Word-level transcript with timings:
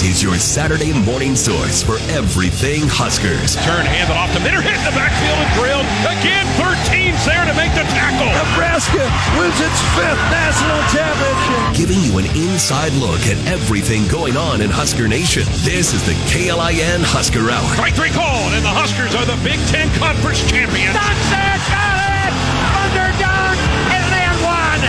This 0.00 0.16
is 0.16 0.22
your 0.24 0.40
Saturday 0.40 0.96
morning 1.04 1.36
source 1.36 1.84
for 1.84 2.00
everything 2.08 2.88
Huskers. 2.88 3.52
Turn 3.68 3.84
handed 3.84 4.16
off 4.16 4.32
to 4.32 4.40
Minter, 4.40 4.64
hit 4.64 4.72
in 4.72 4.84
the 4.88 4.96
backfield 4.96 5.36
and 5.36 5.52
drilled. 5.60 5.84
Again, 6.08 6.40
13's 6.56 7.20
there 7.28 7.44
to 7.44 7.52
make 7.52 7.68
the 7.76 7.84
tackle. 7.92 8.32
Nebraska 8.32 9.04
wins 9.36 9.60
its 9.60 9.76
fifth 9.92 10.24
national 10.32 10.80
championship. 10.88 11.60
Giving 11.76 12.00
you 12.00 12.16
an 12.16 12.24
inside 12.32 12.96
look 12.96 13.20
at 13.28 13.36
everything 13.44 14.08
going 14.08 14.40
on 14.40 14.64
in 14.64 14.72
Husker 14.72 15.04
Nation. 15.04 15.44
This 15.68 15.92
is 15.92 16.00
the 16.08 16.16
KLIN 16.32 17.04
Husker 17.04 17.52
Hour. 17.52 17.68
Strike 17.76 17.92
three 17.92 18.08
called, 18.16 18.56
and 18.56 18.64
the 18.64 18.72
Huskers 18.72 19.12
are 19.12 19.28
the 19.28 19.36
Big 19.44 19.60
Ten 19.68 19.92
Conference 20.00 20.40
champions. 20.48 20.96
That's 20.96 21.28
it! 21.28 21.60
Got 21.68 22.00
it! 22.08 22.32
Underdog! 22.88 23.56
And 23.92 24.04
then 24.08 24.32
one! 24.48 24.80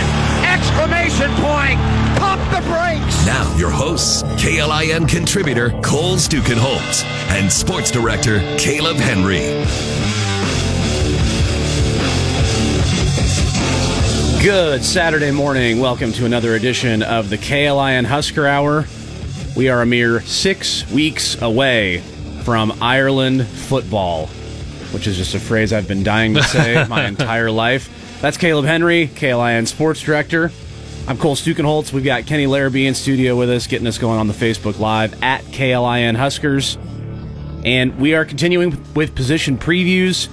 Exclamation 0.47 1.35
point! 1.43 2.00
Pump 2.21 2.43
the 2.51 2.61
brakes! 2.69 3.25
Now, 3.25 3.51
your 3.57 3.71
hosts, 3.71 4.21
KLIN 4.21 5.07
contributor 5.09 5.71
Cole 5.81 6.17
Stukenholtz 6.17 7.03
and 7.31 7.51
sports 7.51 7.89
director 7.89 8.39
Caleb 8.59 8.97
Henry. 8.97 9.39
Good 14.43 14.83
Saturday 14.83 15.31
morning. 15.31 15.79
Welcome 15.79 16.11
to 16.11 16.25
another 16.27 16.53
edition 16.53 17.01
of 17.01 17.31
the 17.31 17.39
KLIN 17.39 18.05
Husker 18.05 18.45
Hour. 18.45 18.85
We 19.57 19.69
are 19.69 19.81
a 19.81 19.87
mere 19.87 20.21
six 20.21 20.87
weeks 20.91 21.41
away 21.41 22.03
from 22.43 22.71
Ireland 22.83 23.47
football, 23.47 24.27
which 24.91 25.07
is 25.07 25.17
just 25.17 25.33
a 25.33 25.39
phrase 25.39 25.73
I've 25.73 25.87
been 25.87 26.03
dying 26.03 26.35
to 26.35 26.43
say 26.43 26.85
my 26.89 27.07
entire 27.07 27.49
life. 27.49 28.19
That's 28.21 28.37
Caleb 28.37 28.65
Henry, 28.65 29.07
KLIN 29.07 29.67
sports 29.67 30.01
director. 30.01 30.51
I'm 31.07 31.17
Cole 31.17 31.35
Stukenholtz. 31.35 31.91
We've 31.91 32.03
got 32.03 32.25
Kenny 32.25 32.47
Larrabee 32.47 32.85
in 32.87 32.93
studio 32.93 33.35
with 33.35 33.49
us, 33.49 33.67
getting 33.67 33.87
us 33.87 33.97
going 33.97 34.19
on 34.19 34.27
the 34.27 34.33
Facebook 34.33 34.79
Live 34.79 35.21
at 35.23 35.41
KLIN 35.45 36.15
Huskers. 36.15 36.77
And 37.65 37.97
we 37.99 38.13
are 38.13 38.23
continuing 38.23 38.81
with 38.93 39.13
position 39.13 39.57
previews. 39.57 40.29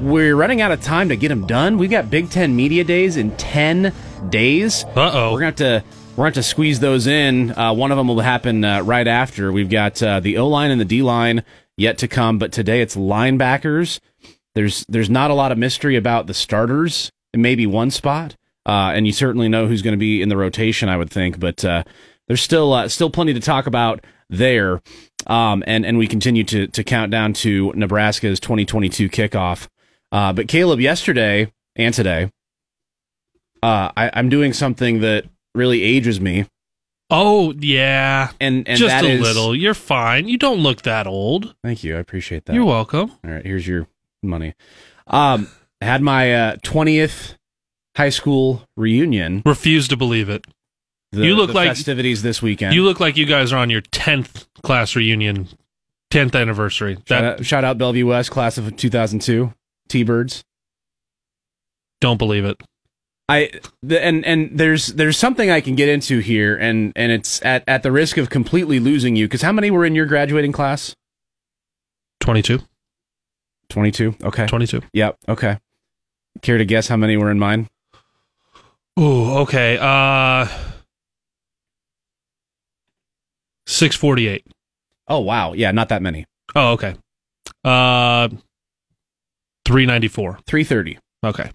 We're 0.00 0.34
running 0.34 0.60
out 0.60 0.72
of 0.72 0.82
time 0.82 1.10
to 1.10 1.16
get 1.16 1.28
them 1.28 1.46
done. 1.46 1.78
We've 1.78 1.90
got 1.90 2.10
Big 2.10 2.30
Ten 2.30 2.56
Media 2.56 2.84
Days 2.84 3.16
in 3.16 3.36
10 3.36 3.92
days. 4.30 4.84
Uh-oh. 4.96 5.32
We're 5.32 5.40
going 5.40 5.54
to 5.54 5.64
have 5.64 5.82
to. 5.82 5.88
We're 6.16 6.24
going 6.24 6.32
to 6.34 6.42
squeeze 6.42 6.80
those 6.80 7.06
in. 7.06 7.52
Uh, 7.56 7.72
one 7.72 7.90
of 7.90 7.96
them 7.96 8.08
will 8.08 8.20
happen 8.20 8.64
uh, 8.64 8.82
right 8.82 9.06
after. 9.06 9.52
We've 9.52 9.70
got 9.70 10.02
uh, 10.02 10.20
the 10.20 10.36
O 10.38 10.48
line 10.48 10.70
and 10.70 10.80
the 10.80 10.84
D 10.84 11.02
line 11.02 11.44
yet 11.76 11.98
to 11.98 12.08
come, 12.08 12.38
but 12.38 12.52
today 12.52 12.82
it's 12.82 12.96
linebackers. 12.96 13.98
There's 14.54 14.84
there's 14.88 15.08
not 15.08 15.30
a 15.30 15.34
lot 15.34 15.52
of 15.52 15.58
mystery 15.58 15.96
about 15.96 16.26
the 16.26 16.34
starters. 16.34 17.10
It 17.32 17.40
may 17.40 17.54
be 17.54 17.66
one 17.66 17.90
spot, 17.90 18.36
uh, 18.66 18.92
and 18.94 19.06
you 19.06 19.12
certainly 19.12 19.48
know 19.48 19.66
who's 19.66 19.82
going 19.82 19.92
to 19.94 19.98
be 19.98 20.22
in 20.22 20.28
the 20.28 20.36
rotation. 20.36 20.88
I 20.88 20.96
would 20.96 21.10
think, 21.10 21.38
but 21.40 21.64
uh, 21.64 21.84
there's 22.28 22.40
still 22.42 22.72
uh, 22.72 22.88
still 22.88 23.10
plenty 23.10 23.34
to 23.34 23.40
talk 23.40 23.66
about 23.66 24.04
there. 24.30 24.80
Um, 25.26 25.62
and 25.66 25.86
and 25.86 25.98
we 25.98 26.06
continue 26.06 26.44
to 26.44 26.66
to 26.68 26.82
count 26.84 27.10
down 27.10 27.32
to 27.34 27.72
Nebraska's 27.74 28.40
2022 28.40 29.08
kickoff. 29.08 29.68
Uh, 30.10 30.32
but 30.32 30.48
Caleb, 30.48 30.80
yesterday 30.80 31.52
and 31.76 31.94
today, 31.94 32.30
uh, 33.62 33.90
I, 33.96 34.10
I'm 34.14 34.28
doing 34.28 34.52
something 34.52 35.00
that 35.00 35.24
really 35.54 35.82
ages 35.82 36.20
me, 36.20 36.46
Oh 37.10 37.52
yeah, 37.58 38.30
and 38.40 38.66
and 38.66 38.78
just 38.78 39.04
a 39.04 39.08
is- 39.10 39.20
little. 39.20 39.54
You're 39.54 39.74
fine. 39.74 40.28
You 40.28 40.38
don't 40.38 40.60
look 40.60 40.82
that 40.82 41.06
old. 41.06 41.54
Thank 41.62 41.84
you, 41.84 41.96
I 41.96 42.00
appreciate 42.00 42.46
that. 42.46 42.54
You're 42.54 42.64
welcome. 42.64 43.12
All 43.24 43.30
right, 43.30 43.44
here's 43.44 43.66
your 43.68 43.86
money. 44.22 44.54
Um, 45.06 45.48
I 45.80 45.84
had 45.84 46.00
my 46.02 46.34
uh, 46.34 46.56
20th 46.56 47.36
high 47.96 48.08
school 48.10 48.62
reunion. 48.76 49.42
Refuse 49.46 49.88
to 49.88 49.96
believe 49.96 50.28
it. 50.28 50.44
The, 51.12 51.26
You 51.26 51.34
look 51.34 51.48
the 51.48 51.54
like- 51.54 51.68
festivities 51.68 52.22
this 52.22 52.40
weekend. 52.40 52.74
You 52.74 52.84
look 52.84 52.98
like 53.00 53.16
you 53.16 53.26
guys 53.26 53.52
are 53.52 53.58
on 53.58 53.68
your 53.70 53.82
tenth 53.82 54.46
class 54.62 54.96
reunion, 54.96 55.48
tenth 56.10 56.34
anniversary. 56.34 56.94
shout, 56.94 57.06
That 57.06 57.24
out, 57.24 57.44
shout 57.46 57.64
out 57.64 57.76
Bellevue 57.78 58.06
West, 58.06 58.30
class 58.30 58.56
of 58.56 58.74
2002, 58.76 59.52
T-Birds. 59.88 60.42
don't 62.00 62.16
believe 62.18 62.44
it. 62.44 62.62
I 63.28 63.50
the, 63.82 64.02
and 64.04 64.24
and 64.26 64.58
there's 64.58 64.88
there's 64.88 65.16
something 65.16 65.50
I 65.50 65.60
can 65.60 65.74
get 65.76 65.88
into 65.88 66.18
here, 66.18 66.56
and 66.56 66.92
and 66.96 67.12
it's 67.12 67.40
at 67.44 67.62
at 67.68 67.82
the 67.84 67.92
risk 67.92 68.16
of 68.16 68.28
completely 68.30 68.80
losing 68.80 69.14
you 69.14 69.26
because 69.26 69.42
how 69.42 69.52
many 69.52 69.70
were 69.70 69.84
in 69.84 69.94
your 69.94 70.06
graduating 70.06 70.52
class? 70.52 70.96
22. 72.20 72.58
22. 73.68 74.16
Okay. 74.24 74.46
22. 74.46 74.82
Yep. 74.92 75.16
Okay. 75.28 75.58
Care 76.42 76.58
to 76.58 76.64
guess 76.64 76.88
how 76.88 76.96
many 76.96 77.16
were 77.16 77.30
in 77.30 77.38
mine? 77.38 77.68
Ooh, 79.00 79.38
okay. 79.38 79.78
Uh, 79.80 80.46
six 83.66 83.96
forty 83.96 84.28
eight. 84.28 84.46
Oh 85.08 85.20
wow, 85.20 85.52
yeah, 85.52 85.70
not 85.70 85.88
that 85.88 86.02
many. 86.02 86.26
Oh, 86.54 86.72
okay. 86.72 86.94
Uh, 87.64 88.28
three 89.64 89.86
ninety 89.86 90.08
four. 90.08 90.38
330. 90.46 90.98
Okay. 91.24 91.50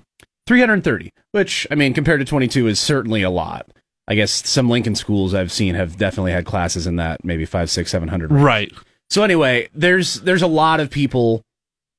330, 0.47 1.11
which 1.33 1.67
I 1.69 1.75
mean 1.75 1.93
compared 1.93 2.21
to 2.21 2.25
22 2.25 2.67
is 2.67 2.79
certainly 2.79 3.21
a 3.21 3.29
lot. 3.29 3.69
I 4.07 4.15
guess 4.15 4.31
some 4.47 4.69
Lincoln 4.69 4.95
schools 4.95 5.33
I've 5.33 5.51
seen 5.51 5.75
have 5.75 5.97
definitely 5.97 6.31
had 6.31 6.45
classes 6.45 6.87
in 6.87 6.95
that 6.95 7.25
maybe 7.25 7.43
five, 7.43 7.69
six, 7.69 7.91
seven 7.91 8.07
hundred. 8.07 8.31
Right. 8.31 8.71
So 9.09 9.23
anyway, 9.23 9.67
there's 9.73 10.21
there's 10.21 10.41
a 10.41 10.47
lot 10.47 10.79
of 10.79 10.89
people 10.89 11.43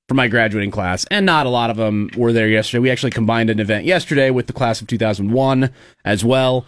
from 0.08 0.16
my 0.16 0.26
graduating 0.26 0.70
class, 0.70 1.04
and 1.10 1.26
not 1.26 1.46
a 1.46 1.50
lot 1.50 1.68
of 1.68 1.76
them 1.76 2.10
were 2.16 2.32
there 2.32 2.48
yesterday. 2.48 2.80
We 2.80 2.90
actually 2.90 3.10
combined 3.10 3.50
an 3.50 3.60
event 3.60 3.84
yesterday 3.84 4.30
with 4.30 4.46
the 4.46 4.54
class 4.54 4.80
of 4.80 4.86
2001 4.86 5.70
as 6.04 6.24
well. 6.24 6.64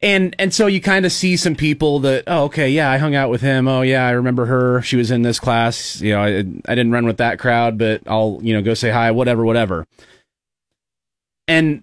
And 0.00 0.34
and 0.38 0.52
so 0.54 0.66
you 0.66 0.80
kind 0.80 1.06
of 1.06 1.12
see 1.12 1.36
some 1.36 1.56
people 1.56 1.98
that 2.00 2.24
oh 2.28 2.44
okay 2.44 2.68
yeah 2.70 2.88
I 2.90 2.98
hung 2.98 3.16
out 3.16 3.30
with 3.30 3.40
him. 3.40 3.66
Oh 3.66 3.82
yeah 3.82 4.06
I 4.06 4.10
remember 4.12 4.46
her. 4.46 4.80
She 4.82 4.96
was 4.96 5.10
in 5.10 5.22
this 5.22 5.40
class. 5.40 6.00
You 6.00 6.12
know 6.12 6.22
I, 6.22 6.38
I 6.38 6.74
didn't 6.74 6.92
run 6.92 7.04
with 7.04 7.16
that 7.16 7.40
crowd 7.40 7.78
but 7.78 8.02
I'll 8.06 8.38
you 8.42 8.54
know 8.54 8.62
go 8.62 8.74
say 8.74 8.90
hi 8.90 9.10
whatever 9.10 9.44
whatever. 9.44 9.86
And 11.48 11.82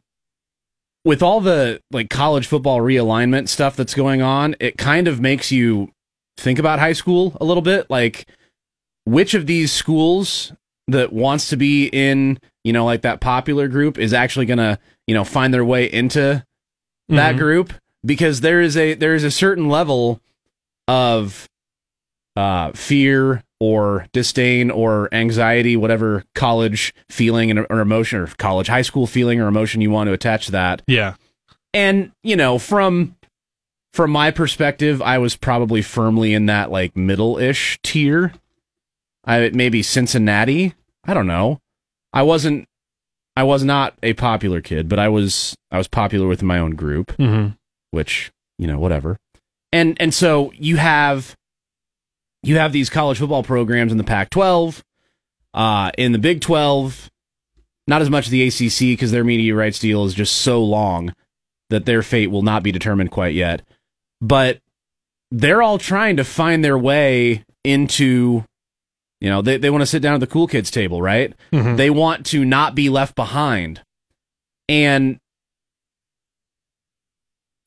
with 1.04 1.22
all 1.22 1.42
the 1.42 1.82
like 1.92 2.10
college 2.10 2.48
football 2.48 2.80
realignment 2.80 3.50
stuff 3.50 3.76
that's 3.76 3.94
going 3.94 4.22
on 4.22 4.56
it 4.62 4.78
kind 4.78 5.10
of 5.10 5.20
makes 5.20 5.52
you 5.52 5.92
think 6.38 6.58
about 6.58 6.80
high 6.80 6.94
school 6.94 7.36
a 7.42 7.46
little 7.46 7.64
bit. 7.64 7.90
Like 7.90 8.28
which 9.04 9.34
of 9.34 9.46
these 9.46 9.74
schools 9.74 10.54
that 10.88 11.12
wants 11.14 11.50
to 11.50 11.58
be 11.58 11.88
in 11.88 12.38
you 12.64 12.72
know 12.74 12.86
like 12.86 13.02
that 13.02 13.20
popular 13.22 13.68
group 13.68 13.98
is 13.98 14.14
actually 14.14 14.46
gonna 14.46 14.78
you 15.08 15.14
know 15.16 15.24
find 15.24 15.54
their 15.54 15.66
way 15.66 15.92
into 15.92 16.44
that 17.10 17.36
Mhm. 17.36 17.40
group 17.40 17.74
because 18.06 18.42
there 18.42 18.62
is 18.62 18.78
a 18.78 18.94
there 18.94 19.16
is 19.16 19.24
a 19.24 19.32
certain 19.32 19.68
level 19.70 20.20
of 20.88 21.48
uh 22.36 22.72
fear 22.74 23.42
or 23.60 24.06
disdain 24.14 24.70
or 24.70 25.08
anxiety 25.14 25.76
whatever 25.78 26.24
college 26.36 26.94
feeling 27.10 27.50
and 27.50 27.66
or 27.70 27.80
emotion 27.80 28.20
or 28.20 28.28
college 28.38 28.68
high 28.68 28.82
school 28.82 29.08
feeling 29.08 29.40
or 29.40 29.48
emotion 29.48 29.82
you 29.82 29.90
want 29.90 30.08
to 30.08 30.14
attach 30.14 30.46
to 30.48 30.52
that 30.52 30.82
Yeah. 30.88 31.16
and 31.74 32.12
you 32.24 32.36
know 32.36 32.60
from 32.60 33.16
from 33.94 34.12
my 34.12 34.30
perspective 34.30 35.02
i 35.02 35.18
was 35.18 35.36
probably 35.36 35.82
firmly 35.82 36.34
in 36.34 36.46
that 36.48 36.70
like 36.70 36.96
middle-ish 36.98 37.80
tier 37.82 38.34
i 39.26 39.50
maybe 39.54 39.82
cincinnati? 39.84 40.74
I 41.06 41.14
don't 41.14 41.28
know. 41.28 41.60
I 42.14 42.24
wasn't 42.24 42.68
i 43.38 43.44
was 43.44 43.64
not 43.64 43.96
a 44.02 44.14
popular 44.14 44.62
kid 44.62 44.88
but 44.88 44.98
i 44.98 45.10
was 45.10 45.56
i 45.70 45.78
was 45.78 45.88
popular 45.90 46.26
with 46.28 46.42
my 46.42 46.58
own 46.58 46.72
group 46.76 47.12
Mm-hmm. 47.18 47.50
which 47.92 48.32
you 48.58 48.68
know 48.68 48.80
whatever. 48.80 49.18
And 49.74 49.98
and 50.00 50.14
so 50.14 50.54
you 50.56 50.78
have 50.78 51.36
you 52.44 52.58
have 52.58 52.72
these 52.72 52.90
college 52.90 53.18
football 53.20 53.44
programs 53.44 53.92
in 53.92 53.98
the 53.98 54.04
Pac-12 54.06 54.82
uh 55.54 55.92
in 55.98 56.12
the 56.14 56.20
Big 56.20 56.40
12 56.42 57.10
not 57.88 58.02
as 58.02 58.10
much 58.10 58.30
the 58.30 58.48
ACC 58.48 58.80
because 58.98 59.12
their 59.12 59.24
media 59.24 59.54
rights 59.54 59.80
deal 59.80 60.06
is 60.06 60.14
just 60.14 60.38
so 60.38 60.64
long 60.64 61.14
that 61.70 61.86
their 61.86 62.02
fate 62.02 62.28
will 62.32 62.42
not 62.42 62.64
be 62.64 62.72
determined 62.72 63.12
quite 63.12 63.34
yet. 63.36 63.62
But 64.22 64.60
they're 65.32 65.62
all 65.62 65.78
trying 65.78 66.18
to 66.18 66.24
find 66.24 66.64
their 66.64 66.78
way 66.78 67.44
into 67.64 68.44
you 69.22 69.30
know 69.30 69.42
they, 69.42 69.58
they 69.58 69.70
want 69.70 69.82
to 69.82 69.86
sit 69.86 70.02
down 70.02 70.14
at 70.14 70.20
the 70.20 70.28
cool 70.28 70.48
kids 70.48 70.70
table 70.72 71.02
right? 71.02 71.34
Mhm. 71.52 71.78
they 71.78 71.90
want 71.90 72.26
to 72.28 72.44
not 72.46 72.76
be 72.76 72.90
left 72.90 73.16
behind. 73.16 73.82
And 74.68 75.20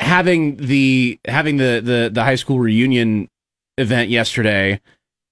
having 0.01 0.57
the 0.57 1.19
having 1.27 1.57
the 1.57 1.81
the 1.85 2.11
the 2.13 2.23
high 2.25 2.35
school 2.37 2.59
reunion 2.61 3.29
event 3.77 4.11
yesterday 4.11 4.81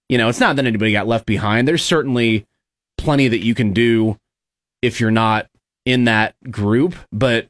you 0.08 0.18
know 0.18 0.28
it's 0.28 0.40
not 0.40 0.56
that 0.56 0.66
anybody 0.66 0.92
got 0.92 1.06
left 1.06 1.26
behind. 1.26 1.66
There's 1.66 1.84
certainly 1.84 2.46
plenty 2.98 3.28
that 3.28 3.44
you 3.44 3.54
can 3.54 3.72
do 3.72 4.16
if 4.82 5.00
you're 5.00 5.10
not 5.10 5.46
in 5.84 6.04
that 6.04 6.34
group 6.50 6.94
but 7.12 7.48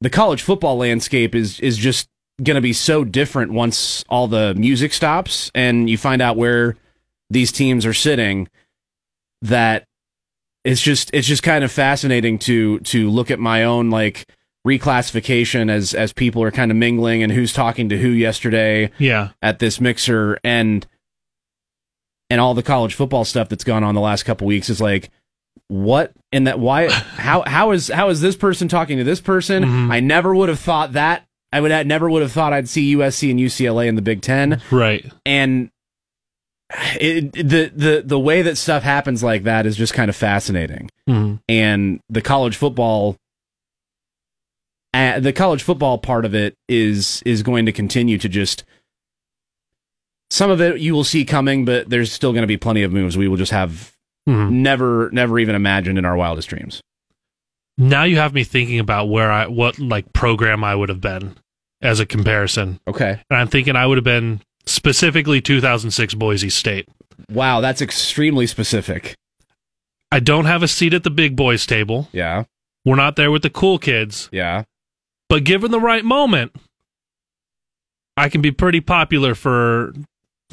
the 0.00 0.10
college 0.10 0.42
football 0.42 0.76
landscape 0.76 1.34
is 1.34 1.60
is 1.60 1.76
just 1.76 2.08
going 2.42 2.54
to 2.56 2.60
be 2.60 2.72
so 2.72 3.04
different 3.04 3.52
once 3.52 4.04
all 4.08 4.26
the 4.26 4.54
music 4.54 4.92
stops 4.92 5.50
and 5.54 5.88
you 5.90 5.96
find 5.98 6.20
out 6.22 6.36
where 6.36 6.76
these 7.32 7.50
teams 7.52 7.84
are 7.86 7.94
sitting 7.94 8.48
that 9.42 9.84
it's 10.64 10.80
just 10.80 11.10
it's 11.12 11.26
just 11.26 11.42
kind 11.42 11.64
of 11.64 11.72
fascinating 11.72 12.38
to 12.40 12.78
to 12.80 13.10
look 13.10 13.30
at 13.30 13.38
my 13.40 13.64
own 13.64 13.90
like 13.90 14.26
reclassification 14.66 15.70
as 15.70 15.92
as 15.94 16.12
people 16.12 16.42
are 16.42 16.50
kind 16.52 16.70
of 16.70 16.76
mingling 16.76 17.22
and 17.22 17.32
who's 17.32 17.52
talking 17.52 17.88
to 17.88 17.98
who 17.98 18.08
yesterday 18.08 18.90
Yeah. 18.98 19.30
at 19.42 19.58
this 19.58 19.80
mixer. 19.80 20.38
And 20.44 20.86
and 22.30 22.40
all 22.40 22.54
the 22.54 22.62
college 22.62 22.94
football 22.94 23.24
stuff 23.24 23.48
that's 23.48 23.64
gone 23.64 23.84
on 23.84 23.94
the 23.94 24.00
last 24.00 24.22
couple 24.22 24.46
weeks 24.46 24.70
is 24.70 24.80
like 24.80 25.10
what 25.68 26.12
in 26.30 26.44
that 26.44 26.58
why 26.58 26.88
how 26.90 27.42
how 27.46 27.72
is 27.72 27.88
how 27.88 28.08
is 28.08 28.20
this 28.20 28.36
person 28.36 28.68
talking 28.68 28.98
to 28.98 29.04
this 29.04 29.20
person? 29.20 29.64
Mm-hmm. 29.64 29.90
I 29.92 30.00
never 30.00 30.34
would 30.34 30.48
have 30.48 30.60
thought 30.60 30.92
that. 30.92 31.26
I 31.52 31.60
would 31.60 31.72
I 31.72 31.82
never 31.82 32.08
would 32.08 32.22
have 32.22 32.32
thought 32.32 32.52
i'd 32.54 32.68
see 32.68 32.94
usc 32.96 33.28
and 33.30 33.38
ucla 33.38 33.86
in 33.86 33.94
the 33.96 34.00
big 34.02 34.22
10 34.22 34.62
Right. 34.70 35.04
and 35.26 35.70
it, 37.00 37.32
the 37.32 37.70
the 37.74 38.02
the 38.04 38.18
way 38.18 38.42
that 38.42 38.56
stuff 38.56 38.82
happens 38.82 39.22
like 39.22 39.42
that 39.44 39.66
is 39.66 39.76
just 39.76 39.92
kind 39.94 40.08
of 40.08 40.16
fascinating 40.16 40.88
Mhm. 41.08 41.40
and 41.48 42.00
the 42.08 42.22
college 42.22 42.56
football 42.56 43.16
uh, 44.94 45.20
the 45.20 45.32
college 45.32 45.62
football 45.62 45.98
part 45.98 46.24
of 46.24 46.34
it 46.34 46.54
is 46.68 47.22
is 47.24 47.42
going 47.42 47.66
to 47.66 47.72
continue 47.72 48.18
to 48.18 48.28
just 48.28 48.64
some 50.30 50.50
of 50.50 50.60
it 50.60 50.80
you 50.80 50.94
will 50.94 51.04
see 51.04 51.24
coming 51.24 51.64
but 51.64 51.88
there's 51.90 52.12
still 52.12 52.32
going 52.32 52.42
to 52.42 52.46
be 52.48 52.56
plenty 52.56 52.82
of 52.82 52.92
moves 52.92 53.16
we 53.16 53.28
will 53.28 53.36
just 53.36 53.52
have 53.52 53.92
Mhm. 54.28 54.50
never 54.50 55.10
never 55.12 55.38
even 55.40 55.54
imagined 55.56 55.98
in 55.98 56.04
our 56.04 56.16
wildest 56.16 56.48
dreams 56.48 56.80
Now 57.76 58.04
you 58.04 58.16
have 58.16 58.32
me 58.34 58.44
thinking 58.44 58.78
about 58.78 59.08
where 59.08 59.30
I 59.32 59.46
what 59.46 59.78
like 59.78 60.12
program 60.12 60.62
I 60.62 60.74
would 60.74 60.88
have 60.90 61.00
been 61.00 61.34
as 61.80 61.98
a 62.00 62.06
comparison. 62.06 62.78
okay 62.86 63.20
And 63.28 63.38
I'm 63.38 63.48
thinking 63.48 63.74
I 63.76 63.84
would 63.86 63.98
have 63.98 64.04
been 64.04 64.40
specifically 64.66 65.40
2006 65.40 66.14
Boise 66.14 66.50
State. 66.50 66.88
wow 67.30 67.60
that's 67.60 67.80
extremely 67.82 68.46
specific 68.46 69.16
I 70.10 70.20
don't 70.20 70.44
have 70.44 70.62
a 70.62 70.68
seat 70.68 70.92
at 70.92 71.04
the 71.04 71.10
big 71.10 71.36
boys 71.36 71.64
table. 71.66 72.08
yeah 72.12 72.44
We're 72.84 72.96
not 72.96 73.16
there 73.16 73.30
with 73.30 73.42
the 73.42 73.50
cool 73.50 73.78
kids, 73.78 74.28
yeah 74.32 74.64
but 75.28 75.44
given 75.44 75.70
the 75.70 75.80
right 75.80 76.04
moment, 76.04 76.52
I 78.18 78.28
can 78.28 78.42
be 78.42 78.50
pretty 78.52 78.80
popular 78.80 79.34
for 79.34 79.92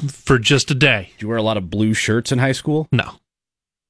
for 0.08 0.38
just 0.38 0.70
a 0.70 0.74
day. 0.74 1.10
did 1.12 1.22
you 1.22 1.28
wear 1.28 1.36
a 1.36 1.42
lot 1.42 1.58
of 1.58 1.68
blue 1.68 1.92
shirts 1.92 2.32
in 2.32 2.38
high 2.38 2.52
school 2.52 2.88
No. 2.90 3.16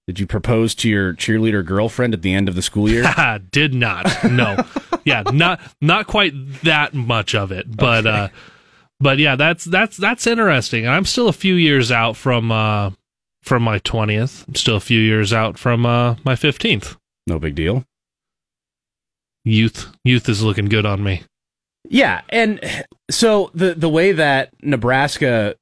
did 0.09 0.19
you 0.19 0.27
propose 0.27 0.75
to 0.77 0.89
your 0.89 1.15
cheerleader 1.15 1.65
girlfriend 1.65 2.13
at 2.15 2.23
the 2.23 2.35
end 2.35 2.49
of 2.49 2.57
the 2.57 2.63
school 2.63 2.89
year 2.91 3.05
Did 3.53 3.73
not. 3.75 4.25
No. 4.25 4.65
yeah, 5.05 5.23
not 5.33 5.61
not 5.81 6.07
quite 6.09 6.33
that 6.65 6.95
much 6.95 7.35
of 7.37 7.53
it, 7.53 7.75
but 7.77 8.07
uh 8.07 8.29
but 9.01 9.19
yeah, 9.19 9.37
that's 9.37 9.65
that's 9.65 9.97
that's 9.97 10.27
interesting. 10.27 10.87
And 10.87 10.95
I'm 10.95 11.05
still 11.05 11.29
a 11.29 11.33
few 11.33 11.55
years 11.55 11.91
out 11.91 12.17
from 12.17 12.53
uh 12.53 12.91
from 13.43 13.63
my 13.63 13.79
20th. 13.81 14.47
I'm 14.47 14.55
still 14.55 14.77
a 14.77 14.81
few 14.81 15.01
years 15.01 15.33
out 15.33 15.59
from 15.59 15.87
uh 15.87 16.17
my 16.25 16.35
15th. 16.35 16.97
no 17.27 17.39
big 17.39 17.55
deal 17.55 17.85
Youth 19.45 19.91
youth 20.05 20.29
is 20.29 20.43
looking 20.43 20.67
good 20.67 20.85
on 20.85 21.03
me. 21.03 21.23
Yeah, 21.89 22.21
and 22.29 22.61
so 23.11 23.51
the 23.55 23.75
the 23.75 23.89
way 23.89 24.13
that 24.13 24.53
Nebraska 24.63 25.57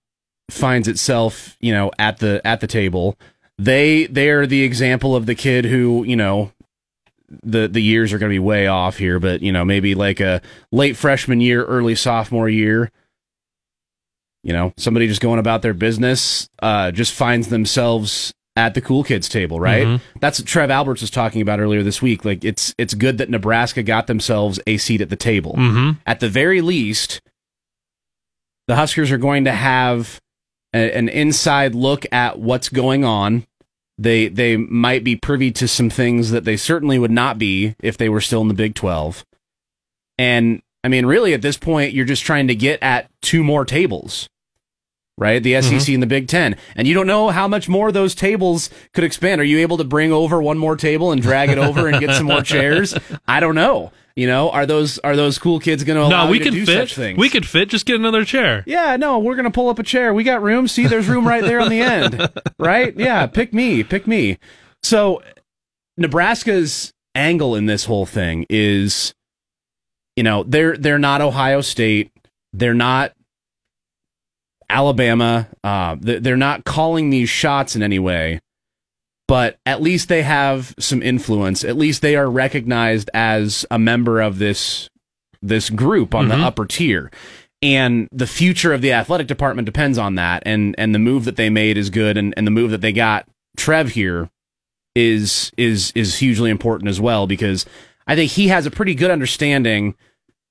finds 0.51 0.89
itself, 0.89 1.57
you 1.61 1.73
know, 1.73 1.93
at 1.99 2.19
the 2.19 2.41
at 2.45 2.61
the 2.61 2.67
table, 2.67 3.17
they 3.57 4.07
they 4.07 4.31
are 4.31 4.47
the 4.47 4.63
example 4.63 5.15
of 5.15 5.27
the 5.27 5.37
kid 5.37 5.65
who, 5.65 6.03
you 6.05 6.17
know, 6.17 6.51
the 7.43 7.69
the 7.69 7.81
years 7.81 8.13
are 8.13 8.19
going 8.19 8.31
to 8.31 8.35
be 8.35 8.41
way 8.41 8.67
off 8.67 8.97
here, 8.99 9.21
but 9.21 9.43
you 9.43 9.53
know, 9.53 9.65
maybe 9.65 9.95
like 9.95 10.19
a 10.19 10.43
late 10.73 10.97
freshman 10.97 11.41
year, 11.41 11.65
early 11.65 11.95
sophomore 11.95 12.49
year. 12.49 12.91
You 14.49 14.55
know, 14.55 14.73
somebody 14.79 15.07
just 15.09 15.21
going 15.21 15.39
about 15.39 15.61
their 15.61 15.75
business, 15.75 16.49
uh, 16.63 16.91
just 16.91 17.13
finds 17.13 17.49
themselves 17.49 18.33
at 18.57 18.73
the 18.73 18.81
cool 18.81 19.05
kids 19.05 19.29
table, 19.29 19.61
right? 19.61 19.87
Mhm. 19.87 20.01
That's 20.21 20.41
what 20.41 20.49
Trev 20.49 20.71
Alberts 20.71 21.03
was 21.03 21.11
talking 21.11 21.43
about 21.43 21.61
earlier 21.61 21.83
this 21.83 22.01
week. 22.01 22.25
Like 22.25 22.47
it's 22.47 22.75
it's 22.79 22.95
good 22.95 23.19
that 23.19 23.29
Nebraska 23.29 23.83
got 23.83 24.07
themselves 24.07 24.59
a 24.67 24.79
seat 24.79 25.03
at 25.03 25.11
the 25.11 25.17
table 25.17 25.55
Mhm. 25.59 25.99
at 26.07 26.21
the 26.21 26.31
very 26.31 26.63
least, 26.63 27.21
the 28.69 28.77
Huskers 28.77 29.11
are 29.11 29.19
going 29.19 29.45
to 29.45 29.53
have 29.53 30.19
a, 30.75 30.97
an 30.97 31.11
inside 31.11 31.75
look 31.75 32.07
at 32.11 32.39
what's 32.39 32.71
going 32.71 33.05
on. 33.05 33.45
They 33.99 34.29
they 34.29 34.57
might 34.57 35.05
be 35.05 35.15
privy 35.15 35.51
to 35.53 35.69
some 35.69 35.91
things 35.91 36.31
that 36.31 36.45
they 36.45 36.57
certainly 36.57 36.99
would 36.99 37.11
not 37.11 37.39
be 37.39 37.75
if 37.83 37.99
they 37.99 38.09
were 38.09 38.23
still 38.23 38.41
in 38.41 38.49
the 38.49 38.55
Big 38.55 38.75
Twelve. 38.75 39.27
And 40.17 40.63
I 40.85 40.89
mean, 40.89 41.05
really, 41.07 41.35
at 41.35 41.43
this 41.43 41.59
point, 41.59 41.93
you're 41.93 42.05
just 42.07 42.25
trying 42.25 42.49
to 42.49 42.55
get 42.55 42.83
at 42.83 43.11
two 43.21 43.43
more 43.45 43.65
tables, 43.65 44.29
right? 45.19 45.43
The 45.43 45.61
SEC 45.61 45.73
mm-hmm. 45.73 45.95
and 45.95 46.03
the 46.03 46.07
Big 46.07 46.29
Ten, 46.29 46.57
and 46.77 46.87
you 46.87 46.95
don't 46.95 47.07
know 47.07 47.29
how 47.29 47.49
much 47.49 47.69
more 47.69 47.93
those 47.93 48.15
tables 48.15 48.71
could 48.95 49.05
expand. 49.05 49.41
Are 49.41 49.45
you 49.45 49.59
able 49.59 49.77
to 49.79 49.85
bring 49.85 50.13
over 50.13 50.41
one 50.41 50.57
more 50.57 50.77
table 50.77 51.13
and 51.13 51.21
drag 51.21 51.51
it 51.51 51.59
over 51.59 51.89
and 51.89 52.01
get 52.01 52.17
some 52.17 52.27
more 52.27 52.43
chairs? 52.43 52.95
I 53.29 53.41
don't 53.41 53.55
know. 53.55 53.93
You 54.15 54.27
know, 54.27 54.51
are 54.51 54.67
those 54.67 54.99
are 55.01 55.15
those 55.15 55.39
cool 55.39 55.61
kids 55.61 55.85
going 55.85 55.97
to 55.97 56.03
allow 56.03 56.25
No, 56.25 56.31
we 56.31 56.39
you 56.39 56.45
to 56.45 56.51
can 56.51 56.59
do 56.59 56.67
fit. 56.67 56.89
such 56.89 56.95
things? 56.97 57.19
We 57.19 57.29
could 57.29 57.47
fit. 57.47 57.69
Just 57.69 57.87
get 57.87 57.97
another 57.97 58.25
chair. 58.25 58.65
Yeah, 58.67 58.97
no, 58.97 59.21
we're 59.21 59.37
gonna 59.37 59.51
pull 59.51 59.69
up 59.69 59.79
a 59.79 59.85
chair. 59.85 60.13
We 60.13 60.25
got 60.25 60.43
room. 60.43 60.67
See, 60.67 60.87
there's 60.87 61.07
room 61.07 61.27
right 61.27 61.45
there 61.45 61.61
on 61.61 61.69
the 61.69 61.81
end. 61.81 62.29
Right? 62.61 62.93
Yeah, 62.97 63.27
pick 63.29 63.55
me, 63.55 63.85
pick 63.85 64.09
me. 64.09 64.37
So 64.83 65.23
Nebraska's 65.97 66.93
angle 67.15 67.55
in 67.55 67.67
this 67.67 67.85
whole 67.85 68.05
thing 68.05 68.47
is, 68.51 69.15
you 70.17 70.25
know, 70.25 70.43
they're 70.43 70.77
they're 70.77 70.99
not 70.99 71.21
Ohio 71.21 71.61
State. 71.61 72.11
They're 72.53 72.75
not 72.75 73.13
Alabama. 74.71 75.49
Uh, 75.65 75.97
they- 76.01 76.19
they're 76.19 76.37
not 76.37 76.65
calling 76.65 77.11
these 77.11 77.29
shots 77.29 77.75
in 77.77 77.83
any 77.83 77.99
way, 77.99 78.41
but 79.27 79.59
at 79.67 79.83
least 79.83 80.09
they 80.09 80.23
have 80.23 80.75
some 80.79 81.03
influence. 81.03 81.65
At 81.65 81.77
least 81.77 82.03
they 82.03 82.17
are 82.17 82.31
recognized 82.31 83.11
as 83.15 83.65
a 83.71 83.79
member 83.79 84.21
of 84.21 84.39
this 84.39 84.89
this 85.41 85.71
group 85.71 86.15
on 86.17 86.29
the 86.29 86.35
upper 86.45 86.67
tier. 86.67 87.11
And 87.63 88.09
the 88.13 88.27
future 88.27 88.73
of 88.73 88.83
the 88.83 88.93
athletic 88.93 89.27
department 89.29 89.67
depends 89.67 89.97
on 89.99 90.17
that. 90.17 90.43
And 90.47 90.75
and 90.79 90.95
the 90.95 90.99
move 90.99 91.25
that 91.27 91.37
they 91.37 91.49
made 91.51 91.77
is 91.77 91.91
good 91.91 92.17
and, 92.17 92.35
and 92.37 92.47
the 92.47 92.51
move 92.51 92.71
that 92.73 92.81
they 92.81 92.93
got 92.93 93.27
Trev 93.57 93.91
here 93.91 94.31
is 94.95 95.53
is 95.57 95.93
is 95.95 96.19
hugely 96.19 96.51
important 96.51 96.89
as 96.89 97.01
well 97.01 97.27
because 97.27 97.65
I 98.07 98.17
think 98.17 98.33
he 98.33 98.49
has 98.49 98.67
a 98.67 98.71
pretty 98.71 98.95
good 98.97 99.11
understanding 99.11 99.95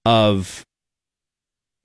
of 0.05 0.65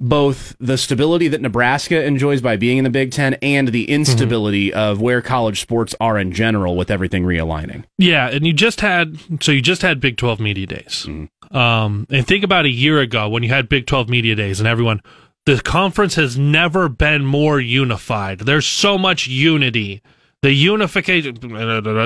both 0.03 0.57
the 0.59 0.77
stability 0.77 1.29
that 1.29 1.41
Nebraska 1.41 2.05
enjoys 2.05 2.41
by 2.41 2.57
being 2.57 2.79
in 2.79 2.85
the 2.85 2.91
Big 2.91 3.13
Ten 3.13 3.35
and 3.35 3.69
the 3.69 3.89
instability 3.89 4.73
of 4.75 5.01
where 5.01 5.23
college 5.23 5.61
sports 5.61 5.95
are 6.01 6.19
in 6.19 6.33
general 6.33 6.77
with 6.77 6.91
everything 6.91 7.23
realigning. 7.23 7.85
Yeah, 7.99 8.29
and 8.29 8.45
you 8.45 8.53
just 8.53 8.81
had 8.81 9.17
so 9.41 9.53
you 9.53 9.63
just 9.63 9.81
had 9.83 10.01
Big 10.01 10.17
12 10.17 10.41
Media 10.41 10.67
Days. 10.67 11.07
Um, 11.53 12.07
and 12.11 12.27
think 12.27 12.43
about 12.43 12.65
a 12.65 12.71
year 12.71 12.99
ago 12.99 13.29
when 13.29 13.45
you 13.45 13.49
had 13.51 13.69
Big 13.69 13.87
12 13.87 14.09
Media 14.09 14.35
Days 14.35 14.59
and 14.59 14.69
everyone 14.69 15.01
the 15.47 15.61
conference 15.61 16.17
has 16.17 16.37
never 16.39 16.89
been 16.89 17.25
more 17.25 17.61
unified. 17.61 18.41
There's 18.41 18.67
so 18.67 18.99
much 18.99 19.27
unity. 19.27 20.03
The 20.43 20.53
unification 20.53 21.37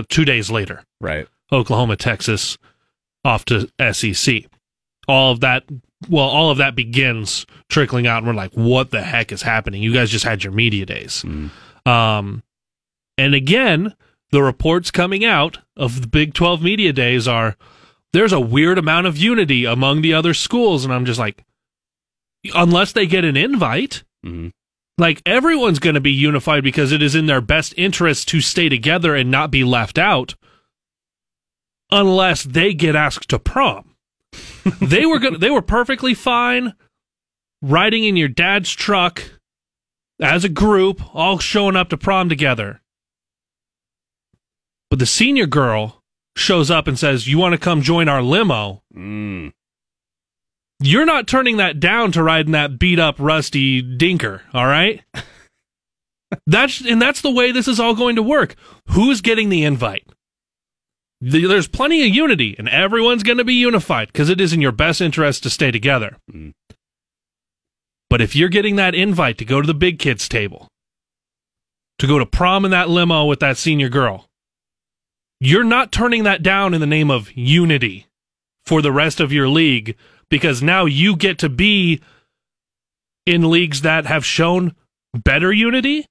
2 0.08 0.24
days 0.24 0.50
later. 0.50 0.84
Right. 1.00 1.26
Oklahoma, 1.50 1.96
Texas 1.96 2.58
off 3.24 3.44
to 3.46 3.68
SEC. 3.92 4.44
All 5.08 5.32
of 5.32 5.40
that 5.40 5.64
well, 6.08 6.25
all 6.25 6.50
of 6.50 6.58
that 6.58 6.75
begins 6.75 7.46
trickling 7.68 8.06
out 8.06 8.18
and 8.18 8.26
we're 8.26 8.34
like 8.34 8.52
what 8.52 8.90
the 8.90 9.02
heck 9.02 9.32
is 9.32 9.42
happening? 9.42 9.82
You 9.82 9.92
guys 9.92 10.10
just 10.10 10.25
had 10.25 10.42
your 10.44 10.52
media 10.52 10.86
days. 10.86 11.25
Um 11.84 12.42
and 13.18 13.34
again, 13.34 13.94
the 14.30 14.42
reports 14.42 14.90
coming 14.90 15.25
out 15.25 15.58
of 15.76 16.00
the 16.02 16.06
Big 16.06 16.34
12 16.34 16.62
media 16.62 16.92
days 16.92 17.26
are 17.28 17.56
there's 18.12 18.32
a 18.32 18.40
weird 18.40 18.78
amount 18.78 19.06
of 19.06 19.16
unity 19.16 19.64
among 19.64 20.02
the 20.02 20.14
other 20.14 20.34
schools 20.34 20.84
and 20.84 20.92
I'm 20.92 21.04
just 21.04 21.18
like 21.20 21.44
unless 22.54 22.92
they 22.92 23.06
get 23.06 23.25
an 23.25 23.36
invite, 23.36 24.04
Mhm. 24.25 24.52
like 24.98 25.20
everyone's 25.26 25.78
going 25.80 25.94
to 25.94 26.00
be 26.00 26.12
unified 26.12 26.62
because 26.64 26.92
it 26.92 27.02
is 27.02 27.14
in 27.14 27.26
their 27.26 27.40
best 27.40 27.75
interest 27.76 28.28
to 28.28 28.40
stay 28.40 28.68
together 28.68 29.14
and 29.14 29.30
not 29.30 29.50
be 29.50 29.64
left 29.64 29.98
out 29.98 30.34
unless 31.90 32.42
they 32.44 32.72
get 32.75 32.96
asked 32.96 33.28
to 33.30 33.38
prom. 33.38 33.95
they 34.80 35.06
were 35.06 35.18
going 35.18 35.38
they 35.40 35.50
were 35.50 35.62
perfectly 35.62 36.14
fine 36.14 36.74
riding 37.62 38.04
in 38.04 38.16
your 38.16 38.28
dad's 38.28 38.72
truck 38.72 39.22
as 40.20 40.44
a 40.44 40.48
group 40.48 41.00
all 41.14 41.38
showing 41.38 41.76
up 41.76 41.88
to 41.90 41.96
prom 41.96 42.28
together. 42.28 42.80
But 44.90 44.98
the 44.98 45.06
senior 45.06 45.46
girl 45.46 46.02
shows 46.36 46.70
up 46.70 46.86
and 46.86 46.98
says, 46.98 47.26
"You 47.26 47.38
want 47.38 47.52
to 47.52 47.58
come 47.58 47.82
join 47.82 48.08
our 48.08 48.22
limo?" 48.22 48.82
Mm. 48.94 49.52
You're 50.80 51.06
not 51.06 51.26
turning 51.26 51.56
that 51.56 51.80
down 51.80 52.12
to 52.12 52.22
ride 52.22 52.46
in 52.46 52.52
that 52.52 52.78
beat 52.78 52.98
up 52.98 53.16
rusty 53.18 53.82
dinker, 53.82 54.42
all 54.52 54.66
right? 54.66 55.02
that's 56.46 56.80
and 56.80 57.00
that's 57.00 57.22
the 57.22 57.30
way 57.30 57.50
this 57.50 57.68
is 57.68 57.80
all 57.80 57.94
going 57.94 58.16
to 58.16 58.22
work. 58.22 58.54
Who's 58.88 59.20
getting 59.20 59.48
the 59.48 59.64
invite? 59.64 60.06
The- 61.20 61.46
There's 61.46 61.68
plenty 61.68 62.06
of 62.06 62.14
unity, 62.14 62.54
and 62.58 62.68
everyone's 62.68 63.23
going 63.23 63.38
to 63.38 63.44
be 63.44 63.54
unified 63.54 64.08
because 64.08 64.28
it 64.28 64.40
is 64.40 64.52
in 64.52 64.61
your 64.61 64.73
best 64.73 65.00
interest 65.00 65.42
to 65.42 65.50
stay 65.50 65.70
together. 65.70 66.16
Mm. 66.30 66.52
But 68.08 68.20
if 68.20 68.37
you're 68.37 68.49
getting 68.49 68.76
that 68.76 68.94
invite 68.94 69.38
to 69.38 69.44
go 69.44 69.61
to 69.61 69.66
the 69.66 69.75
big 69.75 69.99
kids 69.99 70.28
table, 70.28 70.68
to 71.99 72.06
go 72.06 72.18
to 72.18 72.26
prom 72.26 72.64
in 72.64 72.70
that 72.70 72.88
limo 72.90 73.25
with 73.25 73.40
that 73.40 73.56
senior 73.56 73.88
girl, 73.88 74.26
you're 75.40 75.64
not 75.64 75.92
turning 75.92 76.23
that 76.25 76.42
down 76.42 76.73
in 76.75 76.80
the 76.80 76.87
name 76.87 77.11
of 77.11 77.32
unity 77.32 78.06
for 78.64 78.80
the 78.80 78.92
rest 78.92 79.20
of 79.20 79.32
your 79.32 79.49
league 79.49 79.96
because 80.30 80.62
now 80.62 80.85
you 80.85 81.16
get 81.16 81.38
to 81.38 81.49
be 81.49 82.00
in 83.26 83.50
leagues 83.50 83.80
that 83.82 84.06
have 84.06 84.25
shown 84.25 84.75
better 85.14 85.52
unity, 85.52 86.06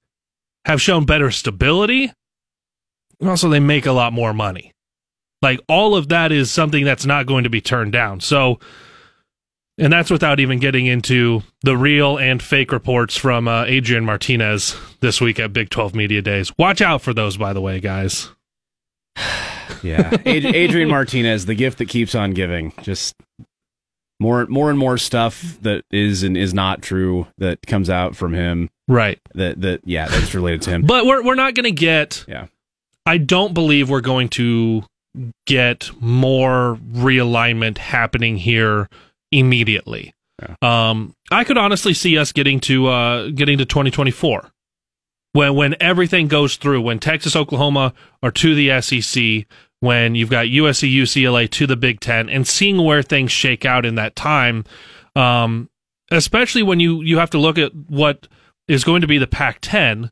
have 0.66 0.82
shown 0.82 1.06
better 1.06 1.32
stability. 1.32 2.12
And 3.20 3.30
also, 3.30 3.48
they 3.50 3.60
make 3.60 3.86
a 3.86 3.92
lot 3.94 4.12
more 4.12 4.34
money. 4.34 4.74
Like, 5.46 5.60
all 5.70 5.96
of 5.96 6.10
that 6.10 6.32
is 6.32 6.50
something 6.50 6.84
that's 6.84 7.06
not 7.06 7.28
going 7.28 7.44
to 7.44 7.52
be 7.52 7.62
turned 7.62 7.92
down. 7.92 8.20
So, 8.20 8.60
and 9.78 9.94
that's 9.94 10.10
without 10.10 10.40
even 10.40 10.58
getting 10.58 10.88
into 10.88 11.44
the 11.62 11.78
real 11.78 12.18
and 12.18 12.42
fake 12.42 12.72
reports 12.72 13.16
from 13.16 13.48
uh, 13.48 13.64
Adrian 13.66 14.06
Martinez 14.06 14.75
this 15.02 15.22
week 15.22 15.40
at 15.40 15.54
Big 15.54 15.70
12 15.70 15.94
Media 15.94 16.24
Days. 16.24 16.52
Watch 16.58 16.82
out 16.82 17.04
for 17.04 17.14
those, 17.14 17.38
by 17.38 17.54
the 17.54 17.62
way, 17.62 17.80
guys. 17.80 18.32
Yeah, 19.84 20.10
Ad- 20.14 20.46
Adrian 20.46 20.90
Martinez, 20.90 21.46
the 21.46 21.54
gift 21.54 21.78
that 21.78 21.90
keeps 21.90 22.16
on 22.16 22.32
giving. 22.32 22.74
Just 22.82 23.16
more, 24.20 24.48
more 24.48 24.72
and 24.72 24.80
more 24.80 24.98
stuff 24.98 25.60
that 25.62 25.84
is 25.92 26.24
and 26.24 26.36
is 26.36 26.56
not 26.56 26.82
true 26.82 27.28
that 27.38 27.66
comes 27.68 27.90
out 27.90 28.16
from 28.16 28.34
him. 28.34 28.70
Right. 28.88 29.20
That 29.36 29.62
that 29.62 29.82
yeah, 29.86 30.08
that's 30.08 30.34
related 30.34 30.64
to 30.64 30.70
him. 30.72 30.82
But 30.84 31.06
we're 31.06 31.24
we're 31.24 31.36
not 31.36 31.54
going 31.54 31.66
to 31.66 31.72
get. 31.72 32.25
Yeah. 32.28 32.48
I 33.06 33.18
don't 33.18 33.54
believe 33.54 33.90
we're 33.90 34.02
going 34.02 34.30
to 34.30 34.84
get 35.46 35.92
more 36.00 36.80
realignment 36.92 37.78
happening 37.78 38.38
here 38.38 38.90
immediately. 39.32 40.14
Um, 40.62 41.14
I 41.32 41.44
could 41.44 41.58
honestly 41.58 41.94
see 41.94 42.18
us 42.18 42.32
getting 42.32 42.60
to 42.62 42.88
uh, 42.88 43.30
getting 43.30 43.58
to 43.58 43.66
2024 43.66 44.52
when 45.36 45.54
when 45.54 45.76
everything 45.82 46.28
goes 46.28 46.56
through 46.56 46.82
when 46.82 46.98
Texas, 47.00 47.36
Oklahoma 47.36 47.94
are 48.24 48.32
to 48.32 48.56
the 48.56 48.82
SEC, 48.82 49.46
when 49.82 50.16
you've 50.16 50.30
got 50.30 50.46
USC, 50.46 50.92
UCLA 50.94 51.50
to 51.52 51.68
the 51.68 51.76
Big 51.76 52.00
Ten, 52.00 52.30
and 52.30 52.48
seeing 52.48 52.82
where 52.82 53.04
things 53.04 53.32
shake 53.32 53.66
out 53.66 53.86
in 53.86 53.96
that 53.96 54.16
time. 54.16 54.64
Um, 55.16 55.70
especially 56.10 56.64
when 56.64 56.80
you 56.80 57.02
you 57.02 57.18
have 57.18 57.30
to 57.32 57.38
look 57.38 57.58
at 57.58 57.76
what 57.76 58.28
is 58.68 58.86
going 58.86 59.02
to 59.02 59.08
be 59.08 59.18
the 59.18 59.28
Pac-10. 59.28 60.10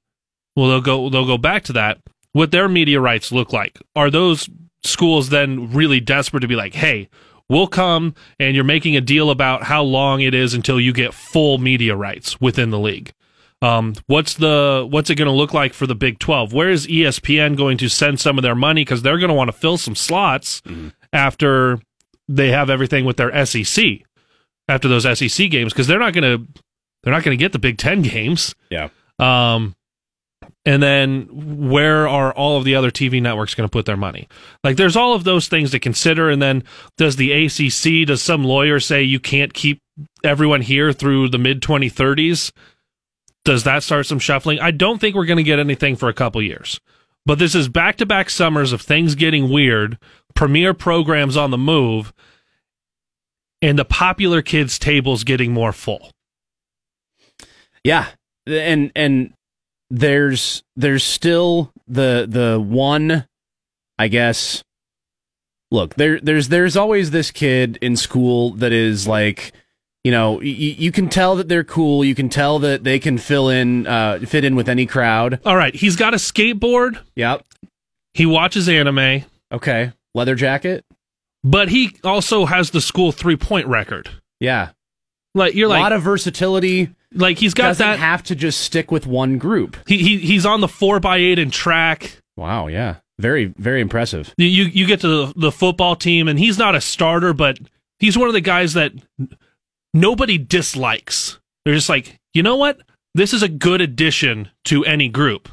Well, 0.56 0.68
they'll 0.68 0.82
go 0.82 1.10
they'll 1.10 1.26
go 1.26 1.38
back 1.38 1.64
to 1.66 1.74
that. 1.74 2.00
What 2.34 2.52
their 2.52 2.68
media 2.68 3.00
rights 3.00 3.32
look 3.32 3.54
like? 3.54 3.80
Are 3.96 4.10
those 4.10 4.50
schools 4.84 5.30
then 5.30 5.72
really 5.72 6.00
desperate 6.00 6.42
to 6.42 6.48
be 6.48 6.56
like, 6.56 6.74
hey, 6.74 7.10
we'll 7.50 7.68
come 7.68 8.16
and 8.40 8.56
you're 8.56 8.63
making 8.63 8.96
a 8.96 9.02
deal 9.02 9.30
about 9.30 9.63
how 9.63 9.84
long 9.84 10.22
it 10.22 10.34
is 10.34 10.54
until 10.54 10.80
you 10.80 10.94
get 10.94 11.13
full 11.13 11.58
media 11.58 11.96
rights 11.96 12.40
within 12.42 12.70
the 12.70 12.80
league? 12.80 13.13
Um, 13.62 13.94
what's 14.08 14.34
the 14.34 14.86
what's 14.90 15.10
it 15.10 15.16
going 15.16 15.28
to 15.28 15.32
look 15.32 15.54
like 15.54 15.74
for 15.74 15.88
the 15.88 15.96
Big 15.96 16.20
Twelve? 16.20 16.52
Where 16.52 16.70
is 16.70 16.86
ESPN 16.86 17.56
going 17.56 17.78
to 17.78 17.88
send 17.88 18.20
some 18.20 18.38
of 18.38 18.42
their 18.42 18.56
money 18.56 18.82
because 18.82 19.02
they're 19.04 19.18
going 19.18 19.30
to 19.30 19.36
want 19.36 19.48
to 19.48 19.58
fill 19.58 19.78
some 19.78 19.96
slots 19.96 20.62
after 21.13 21.80
they 22.28 22.50
have 22.50 22.70
everything 22.70 23.06
with 23.06 23.16
their 23.16 23.46
SEC 23.46 23.86
after 24.68 24.88
those 24.88 25.04
SEC 25.18 25.50
games 25.50 25.72
because 25.72 25.88
they're 25.88 26.00
not 26.00 26.13
going 26.13 26.24
to 26.24 26.62
they're 27.04 27.13
not 27.13 27.24
going 27.24 27.38
to 27.38 27.42
get 27.42 27.54
the 27.54 27.60
Big 27.60 27.78
Ten 27.78 28.02
games. 28.02 28.54
Yeah. 28.70 28.90
Um, 29.20 29.75
and 30.66 30.82
then 30.82 31.28
where 31.70 32.08
are 32.08 32.34
all 32.34 32.58
of 32.58 32.64
the 32.64 32.76
other 32.76 32.92
TV 32.92 33.22
networks 33.22 33.56
going 33.56 33.68
to 33.68 33.72
put 33.72 33.86
their 33.86 33.98
money? 33.98 34.28
Like, 34.64 34.78
there's 34.78 34.96
all 34.96 35.14
of 35.14 35.24
those 35.24 35.48
things 35.48 35.72
to 35.72 35.80
consider. 35.80 36.30
And 36.30 36.42
then 36.42 36.64
does 36.98 37.16
the 37.16 37.32
ACC, 37.32 38.08
does 38.08 38.22
some 38.22 38.44
lawyer 38.44 38.80
say 38.80 39.04
you 39.04 39.20
can't 39.20 39.54
keep 39.54 39.82
everyone 40.24 40.62
here 40.62 40.94
through 40.94 41.30
the 41.30 41.38
mid 41.38 41.62
2030s? 41.62 42.52
Does 43.46 43.64
that 43.64 43.84
start 43.84 44.06
some 44.06 44.20
shuffling? 44.20 44.60
I 44.60 44.72
don't 44.72 45.00
think 45.00 45.16
we're 45.16 45.26
going 45.26 45.38
to 45.38 45.44
get 45.44 45.60
anything 45.60 45.96
for 45.96 46.10
a 46.10 46.14
couple 46.14 46.42
years. 46.42 46.80
But 47.26 47.40
this 47.40 47.56
is 47.56 47.70
back 47.70 47.98
to 47.98 48.06
back 48.06 48.30
summers 48.30 48.74
of 48.74 48.82
things 48.82 49.16
getting 49.16 49.50
weird, 49.50 49.98
premier 50.34 50.74
programs 50.74 51.38
on 51.38 51.52
the 51.52 51.58
move, 51.58 52.14
and 53.62 53.80
the 53.80 53.86
popular 53.86 54.42
kids' 54.42 54.78
tables 54.78 55.24
getting 55.24 55.54
more 55.54 55.72
full. 55.72 56.12
Yeah, 57.84 58.08
and 58.46 58.92
and 58.96 59.34
there's 59.98 60.64
there's 60.76 61.04
still 61.04 61.72
the 61.88 62.26
the 62.28 62.60
one, 62.60 63.28
I 64.00 64.08
guess. 64.08 64.64
Look, 65.72 65.96
there 65.96 66.20
there's 66.20 66.50
there's 66.50 66.76
always 66.76 67.12
this 67.12 67.32
kid 67.32 67.78
in 67.82 67.96
school 67.96 68.52
that 68.56 68.72
is 68.72 69.08
like, 69.08 69.54
you 70.04 70.12
know, 70.12 70.34
y- 70.34 70.42
you 70.44 70.92
can 70.92 71.10
tell 71.10 71.36
that 71.38 71.48
they're 71.48 71.64
cool. 71.64 72.04
You 72.04 72.16
can 72.16 72.30
tell 72.30 72.60
that 72.60 72.84
they 72.84 73.00
can 73.00 73.18
fill 73.18 73.50
in, 73.50 73.88
uh, 73.88 74.20
fit 74.26 74.44
in 74.44 74.56
with 74.56 74.70
any 74.70 74.86
crowd. 74.86 75.40
All 75.46 75.56
right, 75.56 75.74
he's 75.76 75.96
got 75.96 76.14
a 76.14 76.18
skateboard. 76.18 77.00
Yep. 77.16 77.46
He 78.14 78.26
watches 78.26 78.70
anime. 78.70 79.24
Okay. 79.52 79.92
Leather 80.16 80.36
jacket. 80.36 80.86
but 81.44 81.70
he 81.70 81.96
also 82.04 82.46
has 82.46 82.70
the 82.72 82.82
school 82.82 83.12
three 83.12 83.36
point 83.36 83.68
record. 83.68 84.10
Yeah. 84.40 84.70
Like 85.36 85.56
you're 85.56 85.68
a 85.68 85.70
like 85.70 85.82
lot 85.82 85.92
of 85.94 86.04
versatility. 86.04 86.90
Like 87.13 87.38
he's 87.38 87.53
got 87.53 87.67
Doesn't 87.70 87.86
that. 87.88 88.00
have 88.00 88.24
to 88.24 88.36
just 88.36 88.60
stick 88.62 88.91
with 88.91 89.05
one 89.08 89.38
group. 89.38 89.77
he, 89.88 89.98
he 89.98 90.17
he's 90.20 90.46
on 90.46 90.62
the 90.62 90.67
four 90.67 91.00
by 91.00 91.17
eight 91.17 91.39
in 91.39 91.51
track. 91.51 92.17
Wow. 92.38 92.67
Yeah. 92.67 92.96
Very 93.20 93.46
very 93.58 93.79
impressive. 93.82 94.34
You 94.38 94.48
you 94.48 94.63
you 94.65 94.86
get 94.88 95.01
to 95.01 95.08
the, 95.27 95.34
the 95.36 95.51
football 95.51 95.96
team, 95.96 96.27
and 96.27 96.39
he's 96.39 96.58
not 96.58 96.75
a 96.75 96.82
starter, 96.82 97.34
but 97.34 97.58
he's 98.00 98.17
one 98.17 98.27
of 98.27 98.34
the 98.34 98.41
guys 98.41 98.74
that 98.74 98.91
nobody 99.93 100.38
dislikes. 100.38 101.39
They're 101.65 101.75
just 101.75 101.89
like, 101.89 102.20
you 102.34 102.43
know 102.43 102.55
what? 102.55 102.82
This 103.15 103.34
is 103.34 103.43
a 103.43 103.48
good 103.50 103.82
addition 103.82 104.50
to 104.65 104.84
any 104.86 105.08
group, 105.10 105.48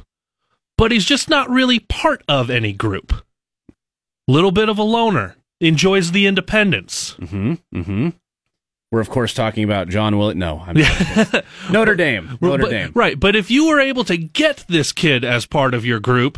but 0.77 0.91
he's 0.91 1.05
just 1.05 1.29
not 1.29 1.49
really 1.49 1.79
part 1.79 2.23
of 2.27 2.49
any 2.49 2.73
group. 2.73 3.13
Little 4.27 4.51
bit 4.51 4.67
of 4.69 4.77
a 4.79 4.83
loner. 4.83 5.35
Enjoys 5.59 6.11
the 6.11 6.25
independence. 6.25 7.15
Mm-hmm. 7.19 7.53
Mm-hmm. 7.75 8.09
We're 8.91 8.99
of 9.01 9.09
course 9.09 9.33
talking 9.33 9.63
about 9.63 9.87
John 9.87 10.17
Willett. 10.17 10.35
No, 10.37 10.63
I'm 10.65 10.75
Notre 11.71 11.95
Dame. 11.95 12.37
Notre 12.41 12.63
But- 12.63 12.69
Dame. 12.69 12.91
Right. 12.93 13.19
But 13.19 13.35
if 13.35 13.49
you 13.49 13.67
were 13.67 13.79
able 13.79 14.03
to 14.05 14.17
get 14.17 14.65
this 14.67 14.91
kid 14.91 15.23
as 15.23 15.45
part 15.45 15.73
of 15.73 15.85
your 15.85 15.99
group, 15.99 16.37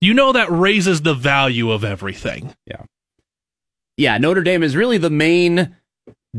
you 0.00 0.14
know 0.14 0.32
that 0.32 0.50
raises 0.50 1.02
the 1.02 1.12
value 1.14 1.70
of 1.70 1.84
everything. 1.84 2.54
Yeah. 2.66 2.82
Yeah, 3.98 4.16
Notre 4.16 4.42
Dame 4.42 4.62
is 4.62 4.74
really 4.74 4.96
the 4.96 5.10
main 5.10 5.76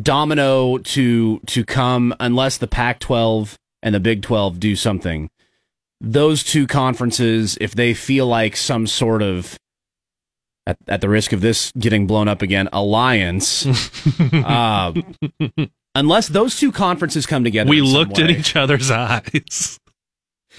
domino 0.02 0.78
to 0.80 1.40
to 1.46 1.64
come 1.66 2.16
unless 2.20 2.58
the 2.58 2.68
Pac-12 2.68 3.56
and 3.84 3.94
the 3.94 4.00
Big 4.00 4.24
12 4.24 4.60
do 4.60 4.76
something. 4.76 5.30
Those 6.00 6.44
two 6.44 6.66
conferences, 6.66 7.58
if 7.62 7.76
they 7.76 7.94
feel 7.94 8.26
like 8.26 8.56
some 8.58 8.88
sort 8.88 9.22
of 9.22 9.60
at, 10.68 10.78
at 10.88 11.02
the 11.02 11.10
risk 11.10 11.34
of 11.34 11.42
this 11.42 11.72
getting 11.78 12.08
blown 12.08 12.28
up 12.28 12.42
again, 12.42 12.70
alliance, 12.72 13.66
uh, 14.20 14.94
unless 15.96 16.28
those 16.28 16.60
two 16.60 16.72
conferences 16.72 17.26
come 17.26 17.44
together, 17.44 17.70
we 17.70 17.82
looked 17.82 18.20
in 18.20 18.28
way. 18.28 18.34
each 18.38 18.56
other's 18.56 18.92
eyes. 18.92 19.80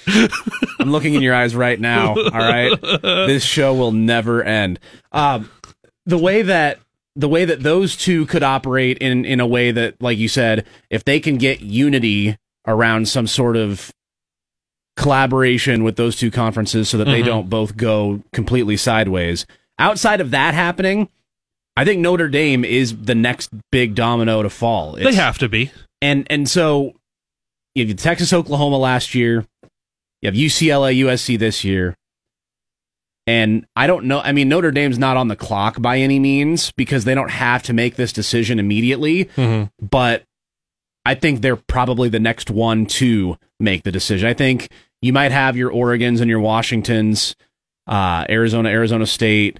I'm 0.08 0.90
looking 0.90 1.14
in 1.14 1.22
your 1.22 1.34
eyes 1.34 1.54
right 1.54 1.78
now. 1.78 2.10
All 2.16 2.30
right, 2.30 2.76
this 3.02 3.44
show 3.44 3.74
will 3.74 3.92
never 3.92 4.42
end. 4.42 4.80
Um, 5.12 5.48
the 6.06 6.18
way 6.18 6.42
that 6.42 6.78
the 7.14 7.28
way 7.28 7.44
that 7.44 7.62
those 7.62 7.94
two 7.96 8.26
could 8.26 8.42
operate 8.42 8.98
in 8.98 9.24
in 9.24 9.38
a 9.38 9.46
way 9.46 9.70
that, 9.70 10.00
like 10.00 10.18
you 10.18 10.28
said, 10.28 10.66
if 10.90 11.04
they 11.04 11.20
can 11.20 11.36
get 11.36 11.60
unity 11.60 12.36
around 12.66 13.06
some 13.08 13.26
sort 13.26 13.56
of 13.56 13.92
collaboration 14.96 15.84
with 15.84 15.96
those 15.96 16.16
two 16.16 16.30
conferences, 16.30 16.88
so 16.88 16.98
that 16.98 17.04
they 17.06 17.22
Mhm. 17.22 17.26
don't 17.26 17.50
both 17.50 17.76
go 17.76 18.22
completely 18.32 18.76
sideways. 18.76 19.46
Outside 19.82 20.20
of 20.20 20.30
that 20.30 20.54
happening, 20.54 21.08
I 21.76 21.84
think 21.84 22.00
Notre 22.00 22.28
Dame 22.28 22.64
is 22.64 22.96
the 22.96 23.14
next 23.14 23.50
big 23.70 23.94
domino 23.94 24.42
to 24.42 24.48
fall. 24.50 24.92
they 24.92 25.14
have 25.14 25.38
to 25.38 25.48
be. 25.48 25.70
and 26.00 26.26
and 26.30 26.48
so 26.48 26.94
you 27.74 27.86
have 27.86 27.96
Texas, 27.96 28.32
Oklahoma 28.32 28.76
last 28.78 29.14
year. 29.14 29.44
You 30.20 30.26
have 30.28 30.34
UCLA, 30.34 30.96
USC 31.00 31.38
this 31.38 31.64
year. 31.64 31.96
And 33.26 33.66
I 33.76 33.86
don't 33.86 34.06
know. 34.06 34.20
I 34.20 34.32
mean, 34.32 34.48
Notre 34.48 34.70
Dame's 34.72 34.98
not 34.98 35.16
on 35.16 35.28
the 35.28 35.36
clock 35.36 35.80
by 35.80 35.98
any 35.98 36.18
means 36.18 36.72
because 36.72 37.04
they 37.04 37.14
don't 37.14 37.30
have 37.30 37.62
to 37.64 37.72
make 37.72 37.96
this 37.96 38.12
decision 38.12 38.58
immediately. 38.58 39.28
But 39.80 40.24
I 41.04 41.14
think 41.14 41.40
they're 41.40 41.56
probably 41.56 42.08
the 42.08 42.20
next 42.20 42.50
one 42.50 42.86
to 42.86 43.36
make 43.58 43.82
the 43.84 43.90
decision. 43.92 44.28
I 44.28 44.34
think 44.34 44.68
you 45.00 45.12
might 45.12 45.32
have 45.32 45.56
your 45.56 45.70
Oregons 45.70 46.20
and 46.20 46.28
your 46.28 46.40
Washingtons, 46.40 47.34
uh, 47.88 48.24
Arizona, 48.28 48.68
Arizona 48.68 49.06
State, 49.06 49.58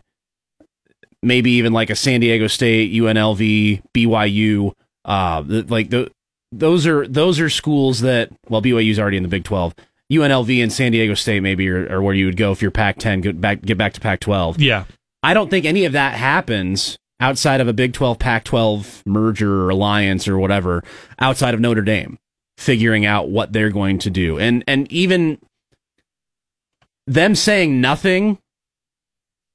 maybe 1.23 1.53
even 1.53 1.73
like 1.73 1.91
a 1.91 1.97
San 1.97 2.21
Diego 2.21 2.47
State, 2.47 2.93
UNLV, 2.93 3.83
BYU. 3.95 4.73
Uh, 5.05 5.43
th- 5.43 5.69
like 5.69 5.91
the, 5.91 6.11
those 6.53 6.87
are 6.87 7.07
those 7.07 7.41
are 7.41 7.49
schools 7.51 8.01
that 8.01 8.31
well 8.49 8.63
BYU's 8.63 8.99
already 8.99 9.17
in 9.17 9.23
the 9.23 9.29
Big 9.29 9.45
Twelve. 9.45 9.75
UNLV 10.13 10.63
and 10.63 10.73
San 10.73 10.93
Diego 10.93 11.15
State 11.15 11.41
maybe 11.41 11.69
are, 11.71 11.91
are 11.91 12.03
where 12.03 12.15
you 12.15 12.27
would 12.27 12.37
go 12.37 12.53
if 12.53 12.61
you're 12.61 12.71
Pac-10. 12.71 13.23
Get 13.23 13.41
back 13.41 13.63
get 13.63 13.79
back 13.79 13.95
to 13.95 14.01
Pac-12. 14.01 14.57
Yeah. 14.59 14.85
I 15.23 15.35
don't 15.35 15.49
think 15.49 15.65
any 15.65 15.85
of 15.85 15.93
that 15.93 16.15
happens 16.15 16.99
outside 17.21 17.61
of 17.61 17.69
a 17.69 17.73
Big 17.73 17.93
12 17.93 18.19
Pac 18.19 18.45
12 18.45 19.05
merger 19.07 19.63
or 19.65 19.71
alliance 19.71 20.27
or 20.27 20.39
whatever 20.39 20.83
outside 21.21 21.55
of 21.55 21.61
Notre 21.61 21.83
Dame 21.83 22.19
figuring 22.59 23.07
out 23.07 23.29
what 23.29 23.53
they're 23.53 23.71
going 23.71 23.99
to 24.01 24.11
do. 24.11 24.39
And 24.39 24.65
and 24.67 24.91
even 24.93 25.39
them 27.07 27.35
saying 27.35 27.81
nothing 27.81 28.39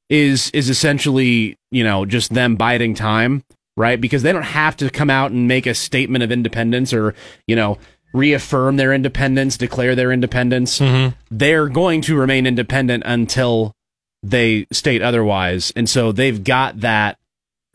is 0.09 0.49
is 0.51 0.69
essentially, 0.69 1.57
you 1.71 1.83
know, 1.83 2.05
just 2.05 2.33
them 2.33 2.55
biding 2.55 2.93
time. 2.95 3.43
right? 3.79 4.01
Because 4.01 4.23
they 4.23 4.31
don't 4.33 4.41
have 4.41 4.75
to 4.77 4.89
come 4.89 5.11
out 5.11 5.29
and 5.29 5.47
make 5.47 5.67
a 5.67 5.75
statement 5.75 6.23
of 6.23 6.31
independence 6.31 6.91
or, 6.93 7.13
you 7.45 7.55
know, 7.55 7.77
reaffirm 8.11 8.75
their 8.77 8.91
independence, 8.91 9.55
declare 9.55 9.93
their 9.95 10.11
independence. 10.11 10.79
They're 11.29 11.67
going 11.69 12.01
to 12.01 12.15
remain 12.15 12.47
independent 12.47 13.03
until 13.05 13.73
they 14.23 14.65
state 14.71 15.03
otherwise. 15.03 15.71
And 15.75 15.87
so 15.87 16.11
they've 16.11 16.43
got 16.43 16.79
that 16.79 17.19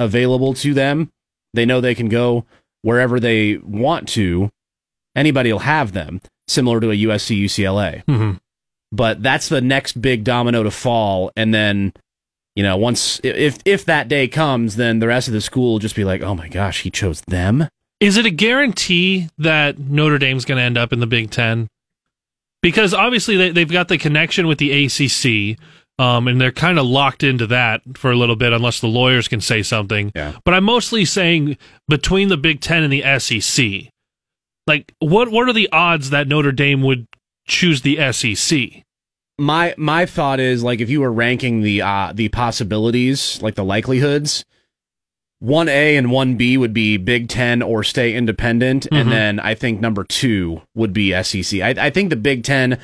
available 0.00 0.54
to 0.54 0.74
them. 0.74 1.12
They 1.54 1.64
know 1.64 1.80
they 1.80 1.94
can 1.94 2.08
go 2.08 2.46
wherever 2.82 3.20
they 3.20 3.58
want 3.58 4.08
to. 4.08 4.50
Anybody 5.14 5.52
will 5.52 5.60
have 5.60 5.92
them, 5.92 6.20
similar 6.48 6.80
to 6.80 6.90
a 6.90 6.94
USC 6.96 7.36
UCLA. 7.44 8.02
Mhm. 8.08 8.40
But 8.90 9.22
that's 9.22 9.48
the 9.48 9.60
next 9.60 10.00
big 10.02 10.24
domino 10.24 10.64
to 10.64 10.70
fall. 10.72 11.30
And 11.36 11.54
then, 11.54 11.92
you 12.54 12.62
know, 12.62 12.76
once, 12.76 13.20
if, 13.24 13.58
if 13.64 13.84
that 13.86 14.08
day 14.08 14.28
comes, 14.28 14.76
then 14.76 14.98
the 14.98 15.08
rest 15.08 15.28
of 15.28 15.34
the 15.34 15.40
school 15.40 15.72
will 15.72 15.78
just 15.78 15.96
be 15.96 16.04
like, 16.04 16.22
oh 16.22 16.34
my 16.34 16.48
gosh, 16.48 16.82
he 16.82 16.90
chose 16.90 17.20
them. 17.22 17.68
Is 18.00 18.16
it 18.16 18.26
a 18.26 18.30
guarantee 18.30 19.28
that 19.38 19.78
Notre 19.78 20.18
Dame's 20.18 20.44
going 20.44 20.58
to 20.58 20.64
end 20.64 20.76
up 20.76 20.92
in 20.92 21.00
the 21.00 21.06
Big 21.06 21.30
Ten? 21.30 21.68
Because 22.60 22.94
obviously 22.94 23.36
they, 23.36 23.50
they've 23.50 23.70
got 23.70 23.88
the 23.88 23.98
connection 23.98 24.46
with 24.46 24.58
the 24.58 24.84
ACC, 24.84 25.58
um, 25.98 26.26
and 26.28 26.40
they're 26.40 26.52
kind 26.52 26.78
of 26.78 26.86
locked 26.86 27.22
into 27.22 27.46
that 27.48 27.80
for 27.94 28.10
a 28.10 28.16
little 28.16 28.36
bit, 28.36 28.52
unless 28.52 28.80
the 28.80 28.88
lawyers 28.88 29.28
can 29.28 29.40
say 29.40 29.62
something. 29.62 30.12
Yeah. 30.14 30.36
But 30.44 30.54
I'm 30.54 30.64
mostly 30.64 31.04
saying 31.04 31.58
between 31.88 32.28
the 32.28 32.36
Big 32.36 32.60
Ten 32.60 32.82
and 32.82 32.92
the 32.92 33.18
SEC, 33.18 33.92
like 34.66 34.94
what 35.00 35.30
what 35.30 35.48
are 35.48 35.52
the 35.52 35.68
odds 35.72 36.10
that 36.10 36.28
Notre 36.28 36.52
Dame 36.52 36.82
would 36.82 37.06
choose 37.46 37.82
the 37.82 38.12
SEC? 38.12 38.84
My 39.38 39.74
my 39.76 40.06
thought 40.06 40.40
is 40.40 40.62
like 40.62 40.80
if 40.80 40.90
you 40.90 41.00
were 41.00 41.12
ranking 41.12 41.62
the 41.62 41.82
uh 41.82 42.12
the 42.14 42.28
possibilities 42.28 43.40
like 43.42 43.54
the 43.54 43.64
likelihoods 43.64 44.44
1A 45.42 45.98
and 45.98 46.06
1B 46.06 46.56
would 46.56 46.72
be 46.72 46.96
Big 46.98 47.28
10 47.28 47.62
or 47.62 47.82
stay 47.82 48.14
independent 48.14 48.86
Mhm. 48.92 49.00
and 49.00 49.10
then 49.10 49.40
I 49.40 49.54
think 49.54 49.80
number 49.80 50.04
2 50.04 50.62
would 50.76 50.92
be 50.92 51.12
SEC. 51.22 51.60
I 51.60 51.70
I 51.86 51.90
think 51.90 52.10
the 52.10 52.16
Big 52.16 52.44
10 52.44 52.78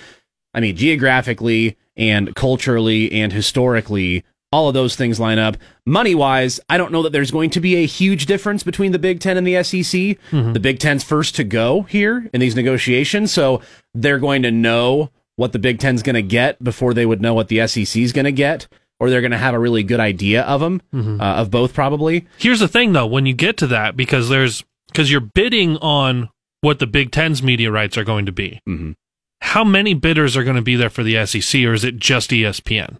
I 0.54 0.60
mean 0.60 0.74
geographically 0.74 1.76
and 1.96 2.34
culturally 2.34 3.12
and 3.12 3.32
historically 3.32 4.24
all 4.50 4.66
of 4.66 4.74
those 4.74 4.96
things 4.96 5.20
line 5.20 5.38
up. 5.38 5.56
Money 5.84 6.14
wise, 6.14 6.58
I 6.70 6.78
don't 6.78 6.90
know 6.90 7.02
that 7.02 7.12
there's 7.12 7.30
going 7.30 7.50
to 7.50 7.60
be 7.60 7.76
a 7.76 7.86
huge 7.86 8.24
difference 8.26 8.62
between 8.62 8.92
the 8.92 8.98
Big 8.98 9.20
Ten 9.20 9.36
and 9.36 9.46
the 9.46 9.62
SEC. 9.62 10.16
The 10.32 10.58
Big 10.60 10.78
Ten's 10.78 11.04
first 11.04 11.36
to 11.36 11.44
go 11.44 11.82
here 11.82 12.30
in 12.32 12.40
these 12.40 12.56
negotiations, 12.56 13.30
so 13.30 13.60
they're 13.94 14.18
going 14.18 14.40
to 14.42 14.50
know 14.50 15.10
what 15.38 15.52
the 15.52 15.58
Big 15.58 15.78
Ten's 15.78 16.02
going 16.02 16.14
to 16.14 16.22
get 16.22 16.62
before 16.62 16.92
they 16.92 17.06
would 17.06 17.22
know 17.22 17.32
what 17.32 17.46
the 17.46 17.64
SEC's 17.68 18.10
going 18.12 18.24
to 18.24 18.32
get, 18.32 18.66
or 18.98 19.08
they're 19.08 19.20
going 19.20 19.30
to 19.30 19.38
have 19.38 19.54
a 19.54 19.58
really 19.58 19.84
good 19.84 20.00
idea 20.00 20.42
of 20.42 20.60
them, 20.60 20.82
uh, 20.92 21.22
of 21.22 21.50
both 21.50 21.72
probably. 21.72 22.26
Here's 22.38 22.58
the 22.58 22.66
thing, 22.66 22.92
though, 22.92 23.06
when 23.06 23.24
you 23.24 23.34
get 23.34 23.56
to 23.58 23.66
that, 23.68 23.96
because 23.96 24.28
there's 24.28 24.64
because 24.88 25.10
you're 25.12 25.20
bidding 25.20 25.76
on 25.76 26.28
what 26.60 26.80
the 26.80 26.86
Big 26.88 27.12
Ten's 27.12 27.40
media 27.42 27.70
rights 27.70 27.96
are 27.96 28.02
going 28.04 28.26
to 28.26 28.32
be. 28.32 28.60
Mhm. 28.68 28.94
How 29.42 29.62
many 29.62 29.94
bidders 29.94 30.36
are 30.36 30.42
going 30.42 30.56
to 30.56 30.62
be 30.62 30.74
there 30.74 30.90
for 30.90 31.04
the 31.04 31.14
SEC, 31.24 31.64
or 31.64 31.72
is 31.72 31.84
it 31.84 31.98
just 31.98 32.30
ESPN? 32.32 32.96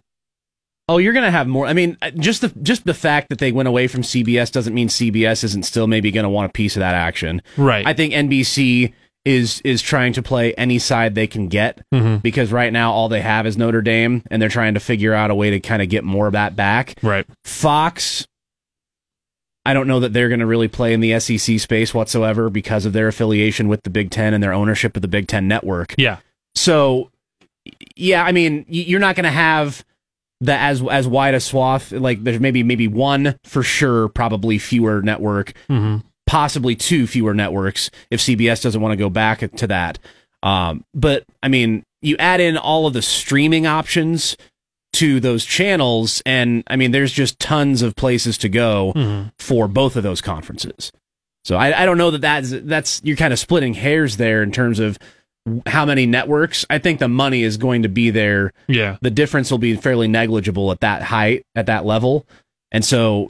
Oh, 0.87 0.97
you're 0.97 1.13
going 1.13 1.25
to 1.25 1.31
have 1.31 1.47
more. 1.47 1.67
I 1.67 1.73
mean, 1.73 1.97
uh, 2.01 2.11
just 2.11 2.39
the 2.41 2.47
just 2.63 2.85
the 2.85 2.93
fact 2.93 3.27
that 3.29 3.39
they 3.39 3.51
went 3.51 3.67
away 3.67 3.87
from 3.87 4.01
CBS 4.01 4.49
doesn't 4.51 4.73
mean 4.73 4.87
CBS 4.87 5.43
isn't 5.43 5.63
still 5.65 5.87
maybe 5.87 6.09
going 6.09 6.23
to 6.23 6.29
want 6.29 6.49
a 6.49 6.53
piece 6.53 6.75
of 6.77 6.79
that 6.79 6.95
action. 6.95 7.41
Right. 7.57 7.85
I 7.85 7.93
think 7.93 8.13
NBC 8.13 8.93
is 9.29 9.61
is 9.63 9.81
trying 9.81 10.11
to 10.13 10.21
play 10.23 10.53
any 10.55 10.79
side 10.79 11.13
they 11.13 11.27
can 11.27 11.47
get 11.47 11.81
Mhm. 11.93 12.21
because 12.21 12.51
right 12.51 12.73
now 12.73 12.91
all 12.91 13.09
they 13.09 13.21
have 13.21 13.45
is 13.45 13.57
Notre 13.57 13.81
Dame 13.81 14.23
and 14.31 14.41
they're 14.41 14.49
trying 14.49 14.73
to 14.73 14.79
figure 14.79 15.13
out 15.13 15.29
a 15.29 15.35
way 15.35 15.51
to 15.51 15.59
kind 15.59 15.81
of 15.81 15.89
get 15.89 16.03
more 16.03 16.25
of 16.27 16.33
that 16.33 16.55
back. 16.55 16.95
right. 17.03 17.25
Fox 17.43 18.25
I 19.65 19.73
don't 19.73 19.87
know 19.87 19.99
that 19.99 20.13
they're 20.13 20.29
going 20.29 20.39
to 20.39 20.47
really 20.47 20.67
play 20.69 20.93
in 20.93 20.99
the 21.01 21.19
SEC 21.19 21.59
space 21.59 21.93
whatsoever 21.93 22.49
because 22.49 22.85
of 22.85 22.93
their 22.93 23.07
affiliation 23.07 23.67
with 23.67 23.83
the 23.83 23.89
Big 23.91 24.09
10 24.09 24.33
and 24.33 24.41
their 24.41 24.53
ownership 24.53 24.95
of 24.95 25.01
the 25.03 25.07
Big 25.07 25.27
10 25.27 25.47
network. 25.47 25.93
Yeah. 25.97 26.17
So 26.55 27.11
yeah, 27.95 28.23
I 28.23 28.31
mean, 28.31 28.65
you're 28.67 28.99
not 29.01 29.15
going 29.15 29.25
to 29.25 29.29
have 29.29 29.85
the 30.41 30.53
as 30.53 30.81
as 30.89 31.07
wide 31.07 31.33
a 31.35 31.39
swath 31.39 31.91
like 31.91 32.23
there's 32.23 32.39
maybe 32.39 32.63
maybe 32.63 32.87
one 32.87 33.35
for 33.43 33.61
sure 33.61 34.07
probably 34.07 34.57
fewer 34.57 35.01
network 35.01 35.51
hmm 35.67 35.97
possibly 36.29 36.75
two 36.75 37.07
fewer 37.07 37.33
networks 37.33 37.89
if 38.11 38.19
CBS 38.19 38.61
doesn't 38.61 38.79
want 38.81 38.91
to 38.91 38.95
go 38.97 39.09
back 39.09 39.39
to 39.55 39.65
that. 39.65 39.97
Um, 40.43 40.85
but 40.93 41.23
I 41.41 41.47
mean, 41.47 41.81
you 42.03 42.15
add 42.17 42.39
in 42.39 42.55
all 42.55 42.85
of 42.85 42.93
the 42.93 43.01
streaming 43.01 43.65
options 43.65 44.37
to 44.93 45.19
those 45.19 45.43
channels, 45.43 46.21
and 46.27 46.63
I 46.67 46.75
mean, 46.75 46.91
there's 46.91 47.11
just 47.11 47.39
tons 47.39 47.81
of 47.81 47.95
places 47.95 48.37
to 48.39 48.49
go 48.49 48.93
Mhm. 48.95 49.31
for 49.39 49.67
both 49.67 49.95
of 49.95 50.03
those 50.03 50.21
conferences. 50.21 50.91
So 51.45 51.57
I, 51.57 51.81
I 51.81 51.85
don't 51.85 51.97
know 51.97 52.11
that 52.11 52.21
that's 52.21 52.51
that's 52.51 53.01
you're 53.03 53.17
kind 53.17 53.33
of 53.33 53.39
splitting 53.39 53.73
hairs 53.73 54.17
there 54.17 54.43
in 54.43 54.51
terms 54.51 54.79
of 54.79 54.99
how 55.65 55.83
many 55.83 56.05
networks. 56.05 56.63
I 56.69 56.77
think 56.77 56.99
the 56.99 57.07
money 57.07 57.41
is 57.41 57.57
going 57.57 57.81
to 57.81 57.89
be 57.89 58.11
there 58.11 58.53
Yeah. 58.67 58.97
the 59.01 59.09
difference 59.09 59.49
will 59.49 59.57
be 59.57 59.75
fairly 59.75 60.07
negligible 60.07 60.71
at 60.71 60.81
that 60.81 61.01
height, 61.01 61.41
at 61.55 61.65
that 61.65 61.85
level. 61.85 62.27
And 62.71 62.85
so 62.85 63.29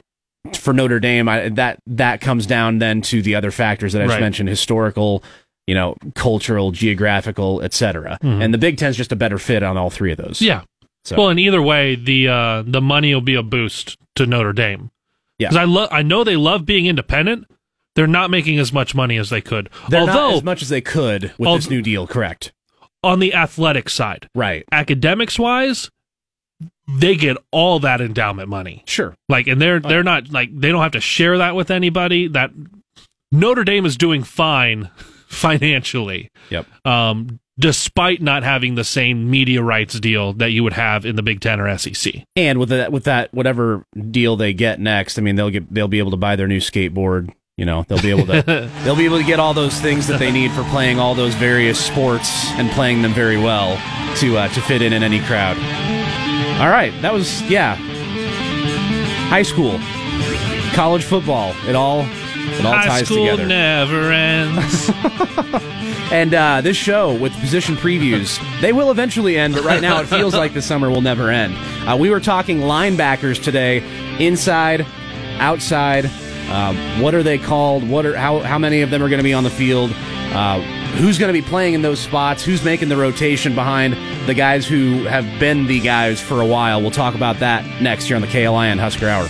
for 0.54 0.72
Notre 0.72 1.00
Dame, 1.00 1.28
I, 1.28 1.48
that 1.50 1.78
that 1.86 2.20
comes 2.20 2.46
down 2.46 2.78
then 2.78 3.02
to 3.02 3.22
the 3.22 3.34
other 3.34 3.50
factors 3.50 3.92
that 3.92 4.02
I 4.02 4.06
just 4.06 4.14
Right. 4.14 4.20
mentioned: 4.20 4.48
historical, 4.48 5.22
you 5.66 5.74
know, 5.74 5.96
cultural, 6.14 6.70
geographical, 6.72 7.60
etc. 7.62 8.18
Mhm. 8.22 8.42
And 8.44 8.54
the 8.54 8.58
Big 8.58 8.76
Ten's 8.78 8.96
just 8.96 9.12
a 9.12 9.16
better 9.16 9.38
fit 9.38 9.62
on 9.62 9.76
all 9.76 9.90
three 9.90 10.12
of 10.12 10.18
those. 10.18 10.40
Yeah. 10.42 10.62
So- 11.04 11.16
Well, 11.16 11.28
and 11.28 11.40
either 11.40 11.62
way, 11.62 11.94
the 11.94 12.28
uh, 12.28 12.62
the 12.66 12.80
money 12.80 13.14
will 13.14 13.20
be 13.20 13.34
a 13.34 13.42
boost 13.42 13.96
to 14.16 14.26
Notre 14.26 14.52
Dame. 14.52 14.90
Yeah. 15.38 15.48
Because 15.48 15.56
I 15.56 15.64
love, 15.64 15.88
I 15.92 16.02
know 16.02 16.24
they 16.24 16.36
love 16.36 16.66
being 16.66 16.86
independent. 16.86 17.46
They're 17.96 18.06
not 18.06 18.30
making 18.30 18.58
as 18.58 18.72
much 18.72 18.94
money 18.94 19.16
as 19.16 19.30
they 19.30 19.40
could. 19.40 19.68
They're 19.88 20.00
Although 20.00 20.36
as 20.36 20.42
much 20.44 20.62
as 20.62 20.68
they 20.68 20.80
could 20.80 21.32
with 21.38 21.48
Al- 21.48 21.56
this 21.56 21.68
new 21.70 21.82
deal. 21.82 22.06
Correct. 22.06 22.52
on 23.02 23.18
the 23.18 23.32
athletic 23.32 23.88
side, 23.88 24.28
Right. 24.34 24.62
academics 24.70 25.38
wise, 25.38 25.90
they 26.98 27.16
get 27.16 27.36
all 27.50 27.78
that 27.80 28.00
endowment 28.00 28.48
money. 28.48 28.82
Sure. 28.86 29.14
Like, 29.28 29.46
and 29.46 29.60
they're 29.60 29.80
they're 29.80 30.02
not 30.02 30.30
like 30.30 30.50
they 30.58 30.70
don't 30.70 30.82
have 30.82 30.92
to 30.92 31.00
share 31.00 31.38
that 31.38 31.54
with 31.54 31.70
anybody. 31.70 32.28
That 32.28 32.50
Notre 33.32 33.64
Dame 33.64 33.86
is 33.86 33.96
doing 33.96 34.22
fine 34.24 34.90
financially, 35.28 36.30
Yep. 36.50 36.66
um, 36.86 37.38
despite 37.58 38.20
not 38.22 38.42
having 38.42 38.74
the 38.74 38.84
same 38.84 39.30
media 39.30 39.62
rights 39.62 39.98
deal 40.00 40.32
that 40.34 40.50
you 40.50 40.64
would 40.64 40.72
have 40.72 41.04
in 41.06 41.14
the 41.16 41.22
Big 41.22 41.40
Ten 41.40 41.60
or 41.60 41.76
SEC. 41.78 42.14
And 42.34 42.58
with 42.58 42.70
that, 42.70 42.90
with 42.90 43.04
that, 43.04 43.32
whatever 43.32 43.84
deal 44.10 44.36
they 44.36 44.52
get 44.52 44.80
next, 44.80 45.18
I 45.18 45.22
mean, 45.22 45.36
they'll 45.36 45.50
get 45.50 45.72
they'll 45.72 45.88
be 45.88 45.98
able 45.98 46.10
to 46.12 46.16
buy 46.16 46.36
their 46.36 46.48
new 46.48 46.60
skateboard. 46.60 47.32
You 47.56 47.66
know, 47.66 47.84
they'll 47.88 48.00
be 48.00 48.10
able 48.10 48.26
to 48.26 48.70
they'll 48.84 48.96
be 48.96 49.04
able 49.04 49.18
to 49.18 49.24
get 49.24 49.38
all 49.38 49.52
those 49.54 49.78
things 49.80 50.06
that 50.06 50.18
they 50.18 50.32
need 50.32 50.50
for 50.52 50.62
playing 50.64 50.98
all 50.98 51.14
those 51.14 51.34
various 51.34 51.78
sports 51.78 52.50
and 52.52 52.70
playing 52.70 53.02
them 53.02 53.12
very 53.12 53.36
well 53.36 53.76
to 54.16 54.38
uh, 54.38 54.48
to 54.48 54.60
fit 54.62 54.80
in 54.82 54.92
in 54.94 55.02
any 55.02 55.20
crowd. 55.20 55.56
All 56.60 56.68
right, 56.68 56.92
that 57.00 57.12
was 57.12 57.40
yeah. 57.42 57.76
High 59.28 59.42
school, 59.42 59.78
college 60.74 61.04
football, 61.04 61.54
it 61.66 61.74
all 61.74 62.00
it 62.02 62.66
all 62.66 62.72
High 62.72 62.86
ties 62.86 63.06
school 63.06 63.24
together. 63.24 63.46
never 63.46 64.12
ends. 64.12 64.90
And 66.10 66.34
uh, 66.34 66.60
this 66.60 66.76
show 66.76 67.14
with 67.14 67.32
position 67.34 67.76
previews, 67.76 68.40
they 68.60 68.72
will 68.72 68.90
eventually 68.90 69.38
end, 69.38 69.54
but 69.54 69.62
right 69.62 69.80
now 69.80 70.00
it 70.00 70.06
feels 70.08 70.34
like 70.34 70.52
the 70.54 70.60
summer 70.60 70.90
will 70.90 71.02
never 71.02 71.30
end. 71.30 71.54
Uh, 71.88 71.96
we 71.96 72.10
were 72.10 72.18
talking 72.18 72.58
linebackers 72.58 73.40
today, 73.40 73.78
inside, 74.18 74.84
outside. 75.38 76.06
Uh, 76.48 76.74
what 77.00 77.14
are 77.14 77.22
they 77.22 77.38
called? 77.38 77.88
What 77.88 78.06
are 78.06 78.16
how 78.16 78.40
how 78.40 78.58
many 78.58 78.82
of 78.82 78.90
them 78.90 79.04
are 79.04 79.08
going 79.08 79.20
to 79.20 79.24
be 79.24 79.32
on 79.34 79.44
the 79.44 79.50
field? 79.50 79.92
Who's 80.98 81.18
going 81.18 81.32
to 81.32 81.40
be 81.40 81.46
playing 81.46 81.74
in 81.74 81.82
those 81.82 82.00
spots? 82.00 82.44
Who's 82.44 82.64
making 82.64 82.88
the 82.88 82.96
rotation 82.96 83.54
behind 83.54 83.94
the 84.26 84.34
guys 84.34 84.66
who 84.66 85.04
have 85.04 85.24
been 85.40 85.66
the 85.66 85.80
guys 85.80 86.20
for 86.20 86.40
a 86.40 86.46
while? 86.46 86.80
We'll 86.80 86.90
talk 86.90 87.14
about 87.14 87.38
that 87.38 87.64
next 87.80 88.06
here 88.06 88.16
on 88.16 88.22
the 88.22 88.28
KLIN 88.28 88.78
Husker 88.78 89.08
Hour. 89.08 89.28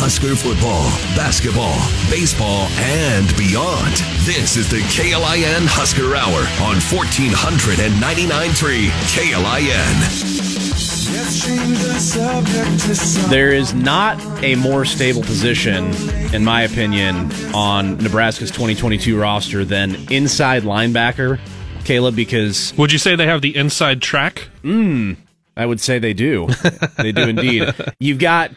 Husker 0.00 0.36
football, 0.36 0.84
basketball, 1.16 1.76
baseball, 2.08 2.68
and 2.78 3.26
beyond. 3.36 3.92
This 4.24 4.56
is 4.56 4.70
the 4.70 4.80
KLIN 4.88 5.66
Husker 5.68 6.16
Hour 6.16 6.48
on 6.64 6.80
1499.3 6.80 8.88
KLIN. 9.12 10.17
There 13.30 13.50
is 13.50 13.72
not 13.72 14.20
a 14.44 14.56
more 14.56 14.84
stable 14.84 15.22
position, 15.22 15.86
in 16.34 16.44
my 16.44 16.62
opinion, 16.62 17.32
on 17.54 17.96
Nebraska's 17.98 18.50
2022 18.50 19.18
roster 19.18 19.64
than 19.64 19.94
inside 20.12 20.64
linebacker, 20.64 21.40
Caleb, 21.84 22.14
because 22.14 22.74
Would 22.76 22.92
you 22.92 22.98
say 22.98 23.16
they 23.16 23.24
have 23.26 23.40
the 23.40 23.56
inside 23.56 24.02
track? 24.02 24.48
Hmm, 24.60 25.14
I 25.56 25.64
would 25.64 25.80
say 25.80 25.98
they 25.98 26.12
do. 26.12 26.48
they 26.98 27.12
do 27.12 27.22
indeed. 27.22 27.74
You've 27.98 28.18
got 28.18 28.50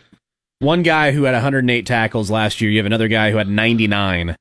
one 0.59 0.83
guy 0.83 1.11
who 1.11 1.23
had 1.23 1.33
108 1.33 1.85
tackles 1.85 2.29
last 2.29 2.59
year. 2.59 2.69
You 2.69 2.79
have 2.79 2.85
another 2.85 3.07
guy 3.07 3.31
who 3.31 3.37
had 3.37 3.47
99. 3.47 4.35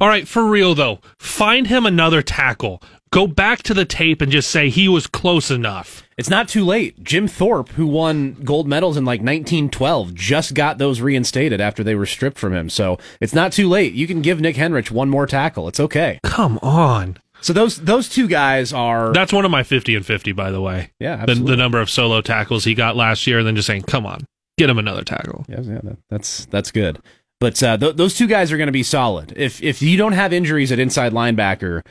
All 0.00 0.08
right, 0.08 0.26
for 0.26 0.44
real 0.46 0.74
though, 0.74 0.98
find 1.18 1.68
him 1.68 1.86
another 1.86 2.22
tackle. 2.22 2.82
Go 3.12 3.26
back 3.26 3.64
to 3.64 3.74
the 3.74 3.84
tape 3.84 4.22
and 4.22 4.30
just 4.30 4.48
say 4.48 4.68
he 4.68 4.88
was 4.88 5.08
close 5.08 5.50
enough. 5.50 6.08
It's 6.16 6.30
not 6.30 6.48
too 6.48 6.64
late. 6.64 7.02
Jim 7.02 7.26
Thorpe, 7.26 7.70
who 7.70 7.88
won 7.88 8.34
gold 8.44 8.68
medals 8.68 8.96
in 8.96 9.04
like 9.04 9.18
1912, 9.18 10.14
just 10.14 10.54
got 10.54 10.78
those 10.78 11.00
reinstated 11.00 11.60
after 11.60 11.82
they 11.82 11.96
were 11.96 12.06
stripped 12.06 12.38
from 12.38 12.54
him. 12.54 12.70
So 12.70 12.98
it's 13.20 13.34
not 13.34 13.52
too 13.52 13.68
late. 13.68 13.94
You 13.94 14.06
can 14.06 14.22
give 14.22 14.40
Nick 14.40 14.54
Henrich 14.54 14.92
one 14.92 15.10
more 15.10 15.26
tackle. 15.26 15.66
It's 15.66 15.80
okay. 15.80 16.20
Come 16.22 16.58
on. 16.62 17.16
So 17.40 17.52
those 17.52 17.78
those 17.78 18.08
two 18.08 18.28
guys 18.28 18.72
are 18.72 19.12
That's 19.12 19.32
one 19.32 19.44
of 19.44 19.50
my 19.50 19.64
50 19.64 19.96
and 19.96 20.06
50, 20.06 20.30
by 20.30 20.52
the 20.52 20.60
way. 20.60 20.92
Yeah, 21.00 21.26
the, 21.26 21.34
the 21.34 21.56
number 21.56 21.80
of 21.80 21.90
solo 21.90 22.20
tackles 22.20 22.62
he 22.64 22.74
got 22.74 22.94
last 22.94 23.26
year, 23.26 23.38
and 23.38 23.46
then 23.46 23.56
just 23.56 23.66
saying, 23.66 23.82
come 23.82 24.06
on, 24.06 24.24
get 24.56 24.70
him 24.70 24.78
another 24.78 25.02
tackle. 25.02 25.46
Yeah, 25.48 25.62
yeah, 25.62 25.80
that, 25.82 25.96
that's 26.10 26.44
that's 26.46 26.70
good. 26.70 27.00
But 27.40 27.60
uh, 27.62 27.78
th- 27.78 27.96
those 27.96 28.14
two 28.14 28.26
guys 28.26 28.52
are 28.52 28.58
going 28.58 28.68
to 28.68 28.72
be 28.72 28.82
solid. 28.82 29.32
If 29.34 29.62
if 29.62 29.80
you 29.82 29.96
don't 29.96 30.12
have 30.12 30.32
injuries 30.32 30.70
at 30.70 30.78
inside 30.78 31.12
linebacker, 31.12 31.82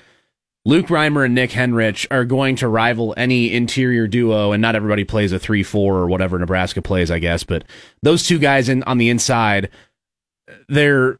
Luke 0.69 0.85
Reimer 0.85 1.25
and 1.25 1.33
Nick 1.33 1.49
Henrich 1.49 2.05
are 2.11 2.25
going 2.25 2.55
to 2.57 2.67
rival 2.67 3.15
any 3.17 3.51
interior 3.51 4.05
duo. 4.05 4.51
And 4.51 4.61
not 4.61 4.75
everybody 4.75 5.03
plays 5.03 5.31
a 5.31 5.39
three 5.39 5.63
four 5.63 5.95
or 5.95 6.07
whatever 6.07 6.37
Nebraska 6.37 6.79
plays, 6.79 7.09
I 7.09 7.17
guess. 7.17 7.43
But 7.43 7.63
those 8.03 8.27
two 8.27 8.37
guys 8.37 8.69
in 8.69 8.83
on 8.83 8.99
the 8.99 9.09
inside, 9.09 9.71
they're 10.67 11.19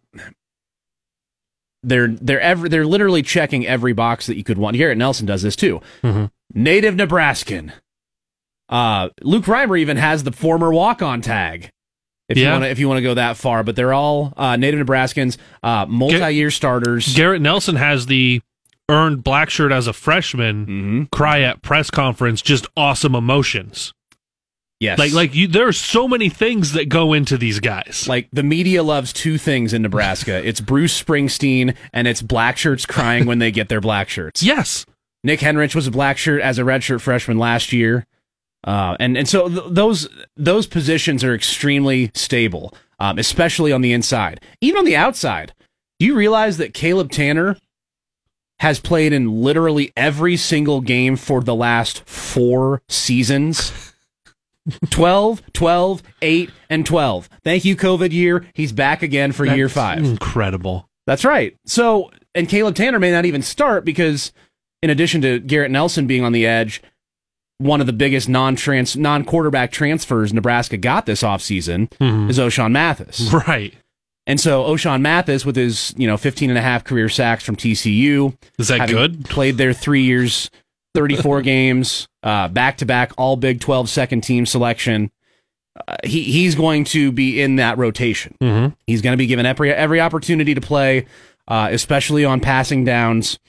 they're 1.82 2.10
they're 2.10 2.40
ever 2.40 2.70
they're 2.70 2.86
literally 2.86 3.24
checking 3.24 3.66
every 3.66 3.92
box 3.92 4.28
that 4.28 4.38
you 4.38 4.44
could 4.44 4.60
want. 4.60 4.78
Garrett 4.78 5.00
Nelson 5.00 5.26
does 5.26 5.42
this 5.42 5.56
too. 5.56 5.82
Native 6.54 6.96
Nebraskan. 6.96 7.74
Uh, 8.70 9.10
Luke 9.24 9.46
Reimer 9.46 9.80
even 9.80 9.98
has 9.98 10.24
the 10.24 10.32
former 10.32 10.72
walk 10.72 11.02
on 11.02 11.22
tag. 11.22 11.72
If 12.28 12.38
you 12.38 12.48
want 12.48 12.66
to, 12.66 12.70
if 12.70 12.78
you 12.78 12.88
want 12.88 13.00
to 13.00 13.04
go 13.04 13.16
that 13.16 13.36
far, 13.36 13.64
but 13.64 13.76
they're 13.76 13.94
all 13.94 14.32
uh, 14.38 14.56
native 14.58 14.86
Nebraskans, 14.86 15.38
uh, 15.64 15.88
multi-year 15.88 16.52
starters. 16.52 17.16
Garrett 17.16 17.42
Nelson 17.42 17.76
has 17.76 18.06
the 18.06 18.42
earned 18.90 19.24
black 19.24 19.50
shirt 19.50 19.72
as 19.72 19.88
a 19.88 19.94
freshman 19.94 20.66
Mm-hmm. 20.66 21.04
cry 21.12 21.42
at 21.42 21.62
press 21.62 21.90
conference, 21.90 22.42
just 22.42 22.68
awesome 22.76 23.16
emotions. 23.16 23.94
yes, 24.80 24.98
Like, 25.00 25.14
like 25.14 25.36
you, 25.36 25.48
there 25.48 25.68
are 25.68 25.72
so 25.74 26.08
many 26.08 26.30
things 26.30 26.74
that 26.74 26.90
go 26.90 27.14
into 27.14 27.38
these 27.38 27.60
guys. 27.60 28.06
like 28.10 28.28
the 28.34 28.44
media 28.44 28.82
loves 28.84 29.14
two 29.14 29.38
things 29.38 29.74
in 29.74 29.82
Nebraska. 29.82 30.46
it's 30.48 30.62
Bruce 30.62 31.02
Springsteen 31.02 31.76
and 31.94 32.08
it's 32.08 32.22
black 32.22 32.58
shirts 32.58 32.86
crying 32.86 33.26
when 33.26 33.40
they 33.40 33.52
get 33.52 33.70
their 33.70 33.82
black 33.82 34.10
shirts. 34.10 34.42
yes, 34.44 34.86
Nick 35.24 35.42
Henrich 35.42 35.76
was 35.76 35.86
a 35.88 35.92
black 35.92 36.18
shirt 36.18 36.42
as 36.42 36.58
a 36.60 36.64
redshirt 36.64 37.02
freshman 37.02 37.38
last 37.38 37.74
year, 37.74 38.06
uh, 38.64 38.96
and 39.02 39.18
and 39.18 39.28
so 39.28 39.50
th- 39.50 39.64
those 39.70 40.08
those 40.38 40.66
positions 40.66 41.26
are 41.26 41.36
extremely 41.36 42.10
stable, 42.14 42.74
um, 43.00 43.20
especially 43.20 43.74
on 43.74 43.82
the 43.82 43.92
inside. 43.92 44.40
Even 44.62 44.80
on 44.80 44.86
the 44.86 44.96
outside, 44.96 45.52
do 46.00 46.06
you 46.06 46.16
realize 46.16 46.56
that 46.58 46.74
Caleb 46.74 47.12
Tanner 47.12 47.58
has 48.60 48.80
played 48.80 49.14
in 49.14 49.42
literally 49.42 49.92
every 49.96 50.38
single 50.38 50.82
game 50.82 51.16
for 51.16 51.42
the 51.42 51.56
last 51.56 52.08
four 52.08 52.82
seasons? 52.88 53.94
12, 54.90 55.42
12, 55.54 56.04
8, 56.22 56.50
and 56.70 56.86
12. 56.86 57.30
Thank 57.44 57.66
you, 57.66 57.76
COVID 57.76 58.12
year. 58.12 58.46
He's 58.54 58.72
back 58.72 59.02
again 59.02 59.32
for 59.32 59.46
year 59.46 59.70
five. 59.70 60.00
incredible. 60.00 60.88
That's 61.08 61.26
right. 61.26 61.56
So, 61.66 62.12
and 62.36 62.48
Caleb 62.48 62.76
Tanner 62.76 63.00
may 63.00 63.12
not 63.12 63.26
even 63.26 63.42
start 63.42 63.84
because, 63.84 64.32
in 64.84 64.90
addition 64.90 65.22
to 65.22 65.40
Garrett 65.40 65.72
Nelson 65.72 66.08
being 66.08 66.24
on 66.24 66.34
the 66.34 66.46
edge, 66.46 66.82
one 67.58 67.82
of 67.82 67.88
the 67.88 67.94
biggest 67.94 68.30
non-trans 68.30 68.96
non-quarterback 68.96 69.72
transfers 69.72 70.34
Nebraska 70.34 70.78
got 70.78 71.06
this 71.06 71.24
offseason 71.24 71.90
mm-hmm. 71.90 72.30
is 72.30 72.40
Ochaun 72.40 72.72
Mathis. 72.72 73.34
Right? 73.34 73.74
And 74.30 74.40
so 74.40 74.64
Ochaun 74.64 75.02
Mathis 75.02 75.44
with 75.44 75.56
his, 75.56 75.92
you 75.98 76.06
know, 76.06 76.16
15 76.16 76.52
and 76.52 76.60
a 76.60 76.62
half 76.62 76.84
career 76.84 77.10
sacks 77.10 77.44
from 77.44 77.56
TCU. 77.56 78.38
Is 78.60 78.68
that 78.68 78.88
good? 78.88 79.26
Played 79.26 79.58
there 79.58 79.74
3 79.74 80.04
years, 80.04 80.52
34 80.94 81.42
games, 81.42 82.08
uh 82.22 82.48
back 82.48 82.78
to 82.78 82.86
back 82.86 83.12
all 83.18 83.38
Big 83.38 83.60
12 83.60 83.90
second 83.90 84.22
team 84.22 84.46
selection. 84.46 85.10
Uh, 85.88 85.96
he 86.04 86.22
he's 86.22 86.54
going 86.54 86.84
to 86.84 87.12
be 87.12 87.42
in 87.42 87.56
that 87.56 87.80
rotation. 87.80 88.38
Mm-hmm. 88.40 88.76
He's 88.86 89.02
going 89.02 89.14
to 89.14 89.18
be 89.18 89.26
given 89.26 89.48
every 89.48 89.74
every 89.74 90.00
opportunity 90.00 90.54
to 90.54 90.62
play, 90.62 91.08
uh, 91.48 91.70
especially 91.72 92.24
on 92.24 92.40
passing 92.40 92.84
downs. 92.84 93.40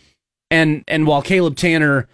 And 0.51 0.83
and 0.88 1.07
while 1.07 1.21
Caleb 1.21 1.57
Tanner 1.57 2.09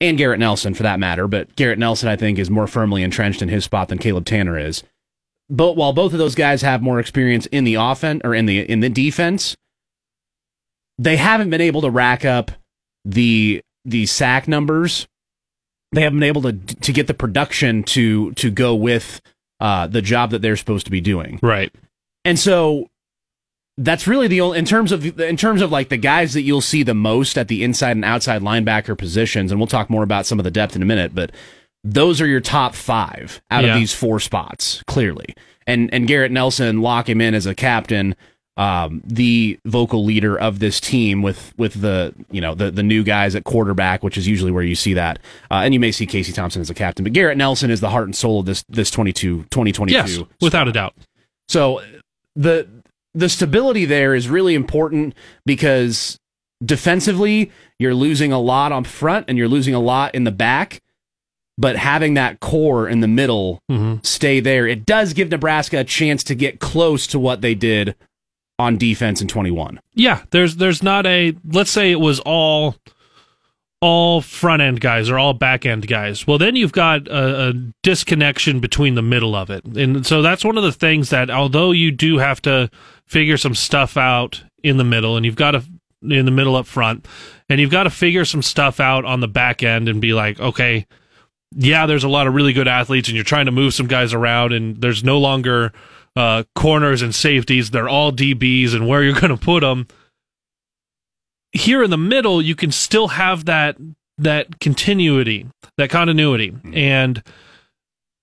and 0.00 0.18
Garrett 0.18 0.40
Nelson, 0.40 0.74
for 0.74 0.82
that 0.82 0.98
matter, 0.98 1.28
but 1.28 1.54
Garrett 1.54 1.78
Nelson 1.78 2.08
I 2.08 2.16
think 2.16 2.40
is 2.40 2.50
more 2.50 2.66
firmly 2.66 3.04
entrenched 3.04 3.40
in 3.40 3.50
his 3.50 3.62
spot 3.62 3.88
than 3.88 3.98
Caleb 3.98 4.24
Tanner 4.24 4.58
is. 4.58 4.82
But 5.50 5.76
while 5.76 5.92
both 5.92 6.12
of 6.12 6.18
those 6.18 6.34
guys 6.34 6.62
have 6.62 6.82
more 6.82 6.98
experience 6.98 7.46
in 7.46 7.64
the 7.64 7.74
offense 7.74 8.22
or 8.24 8.34
in 8.34 8.46
the 8.46 8.60
in 8.60 8.80
the 8.80 8.88
defense, 8.88 9.56
they 10.98 11.16
haven't 11.16 11.50
been 11.50 11.60
able 11.60 11.82
to 11.82 11.90
rack 11.90 12.24
up 12.24 12.50
the 13.04 13.60
the 13.84 14.06
sack 14.06 14.48
numbers. 14.48 15.06
They 15.92 16.02
haven't 16.02 16.20
been 16.20 16.28
able 16.28 16.42
to 16.42 16.52
to 16.52 16.92
get 16.92 17.06
the 17.06 17.14
production 17.14 17.82
to 17.84 18.32
to 18.32 18.50
go 18.50 18.74
with 18.74 19.20
uh, 19.60 19.86
the 19.86 20.02
job 20.02 20.30
that 20.30 20.42
they're 20.42 20.56
supposed 20.56 20.86
to 20.86 20.90
be 20.90 21.00
doing. 21.00 21.38
Right. 21.42 21.72
And 22.24 22.38
so 22.38 22.88
that's 23.76 24.06
really 24.06 24.28
the 24.28 24.40
only 24.40 24.58
in 24.58 24.64
terms 24.64 24.92
of 24.92 25.20
in 25.20 25.36
terms 25.36 25.60
of 25.60 25.70
like 25.70 25.88
the 25.88 25.96
guys 25.96 26.32
that 26.34 26.42
you'll 26.42 26.60
see 26.60 26.82
the 26.82 26.94
most 26.94 27.36
at 27.36 27.48
the 27.48 27.64
inside 27.64 27.92
and 27.92 28.04
outside 28.04 28.42
linebacker 28.42 28.96
positions, 28.96 29.50
and 29.50 29.60
we'll 29.60 29.66
talk 29.66 29.90
more 29.90 30.02
about 30.02 30.26
some 30.26 30.38
of 30.38 30.44
the 30.44 30.50
depth 30.50 30.76
in 30.76 30.82
a 30.82 30.86
minute, 30.86 31.14
but 31.14 31.32
those 31.84 32.20
are 32.20 32.26
your 32.26 32.40
top 32.40 32.74
five 32.74 33.40
out 33.50 33.62
Yeah. 33.64 33.74
of 33.74 33.78
these 33.80 33.92
four 33.92 34.18
spots, 34.18 34.82
clearly. 34.86 35.34
And 35.66 35.92
and 35.94 36.06
Garrett 36.08 36.32
Nelson 36.32 36.80
lock 36.82 37.08
him 37.08 37.20
in 37.20 37.34
as 37.34 37.46
a 37.46 37.54
captain, 37.54 38.16
um, 38.56 39.02
the 39.04 39.58
vocal 39.64 40.04
leader 40.04 40.38
of 40.38 40.58
this 40.58 40.80
team 40.80 41.22
with 41.22 41.52
with 41.56 41.80
the 41.80 42.14
you 42.30 42.40
know 42.40 42.54
the 42.54 42.70
the 42.70 42.82
new 42.82 43.02
guys 43.02 43.34
at 43.34 43.44
quarterback, 43.44 44.02
which 44.02 44.16
is 44.18 44.26
usually 44.28 44.50
where 44.50 44.62
you 44.62 44.74
see 44.74 44.94
that. 44.94 45.18
Uh, 45.50 45.62
and 45.64 45.72
you 45.74 45.80
may 45.80 45.90
see 45.92 46.06
Casey 46.06 46.32
Thompson 46.32 46.60
as 46.62 46.70
a 46.70 46.74
captain, 46.74 47.02
but 47.04 47.12
Garrett 47.12 47.36
Nelson 47.38 47.70
is 47.70 47.80
the 47.80 47.90
heart 47.90 48.04
and 48.06 48.14
soul 48.16 48.40
of 48.40 48.46
this 48.46 48.64
this 48.68 48.90
22 48.90 49.42
2022 49.50 49.92
Yes, 49.96 50.18
without 50.40 50.68
a 50.68 50.72
doubt. 50.72 50.94
so 51.48 51.80
the 52.36 52.68
the 53.14 53.28
stability 53.28 53.84
there 53.84 54.14
is 54.14 54.28
really 54.28 54.54
important 54.54 55.14
because 55.46 56.18
defensively 56.64 57.50
you're 57.78 57.94
losing 57.94 58.32
a 58.32 58.38
lot 58.40 58.72
on 58.72 58.84
front 58.84 59.26
and 59.28 59.38
you're 59.38 59.48
losing 59.48 59.74
a 59.74 59.80
lot 59.80 60.14
in 60.14 60.24
the 60.24 60.32
back. 60.32 60.80
But 61.56 61.76
having 61.76 62.14
that 62.14 62.40
core 62.40 62.88
in 62.88 63.00
the 63.00 63.08
middle 63.08 63.60
mm-hmm. 63.70 64.02
stay 64.02 64.40
there, 64.40 64.66
it 64.66 64.84
does 64.84 65.12
give 65.12 65.30
Nebraska 65.30 65.78
a 65.78 65.84
chance 65.84 66.24
to 66.24 66.34
get 66.34 66.58
close 66.58 67.06
to 67.08 67.18
what 67.18 67.42
they 67.42 67.54
did 67.54 67.94
on 68.58 68.76
defense 68.76 69.20
in 69.20 69.28
21. 69.28 69.80
Yeah, 69.94 70.22
there's 70.30 70.56
there's 70.56 70.82
not 70.82 71.06
a 71.06 71.36
let's 71.44 71.70
say 71.70 71.90
it 71.90 72.00
was 72.00 72.20
all 72.20 72.76
all 73.80 74.22
front 74.22 74.62
end 74.62 74.80
guys 74.80 75.10
or 75.10 75.18
all 75.18 75.34
back 75.34 75.66
end 75.66 75.86
guys. 75.86 76.26
Well, 76.26 76.38
then 76.38 76.56
you've 76.56 76.72
got 76.72 77.06
a, 77.06 77.48
a 77.48 77.52
disconnection 77.82 78.60
between 78.60 78.94
the 78.94 79.02
middle 79.02 79.34
of 79.34 79.50
it, 79.50 79.64
and 79.64 80.06
so 80.06 80.22
that's 80.22 80.44
one 80.44 80.56
of 80.56 80.64
the 80.64 80.72
things 80.72 81.10
that 81.10 81.30
although 81.30 81.70
you 81.70 81.90
do 81.90 82.18
have 82.18 82.40
to 82.42 82.70
figure 83.06 83.36
some 83.36 83.54
stuff 83.54 83.96
out 83.96 84.42
in 84.62 84.76
the 84.76 84.84
middle, 84.84 85.16
and 85.16 85.26
you've 85.26 85.36
got 85.36 85.52
to 85.52 85.62
in 86.02 86.24
the 86.24 86.30
middle 86.30 86.56
up 86.56 86.66
front, 86.66 87.06
and 87.48 87.60
you've 87.60 87.70
got 87.70 87.84
to 87.84 87.90
figure 87.90 88.24
some 88.24 88.42
stuff 88.42 88.80
out 88.80 89.04
on 89.04 89.20
the 89.20 89.28
back 89.28 89.62
end 89.62 89.88
and 89.88 90.00
be 90.00 90.14
like, 90.14 90.38
okay, 90.40 90.86
yeah, 91.56 91.86
there's 91.86 92.04
a 92.04 92.08
lot 92.08 92.26
of 92.26 92.34
really 92.34 92.52
good 92.52 92.68
athletes, 92.68 93.08
and 93.08 93.14
you're 93.14 93.24
trying 93.24 93.46
to 93.46 93.52
move 93.52 93.74
some 93.74 93.86
guys 93.86 94.12
around, 94.12 94.52
and 94.52 94.80
there's 94.80 95.04
no 95.04 95.18
longer 95.18 95.72
uh, 96.16 96.44
corners 96.54 97.02
and 97.02 97.14
safeties; 97.14 97.70
they're 97.70 97.88
all 97.88 98.12
DBs, 98.12 98.74
and 98.74 98.88
where 98.88 99.02
you're 99.02 99.14
going 99.20 99.36
to 99.36 99.36
put 99.36 99.60
them 99.60 99.86
here 101.54 101.82
in 101.82 101.90
the 101.90 101.96
middle, 101.96 102.42
you 102.42 102.54
can 102.54 102.70
still 102.70 103.08
have 103.08 103.46
that 103.46 103.76
that 104.18 104.60
continuity, 104.60 105.46
that 105.78 105.90
continuity, 105.90 106.54
and 106.72 107.22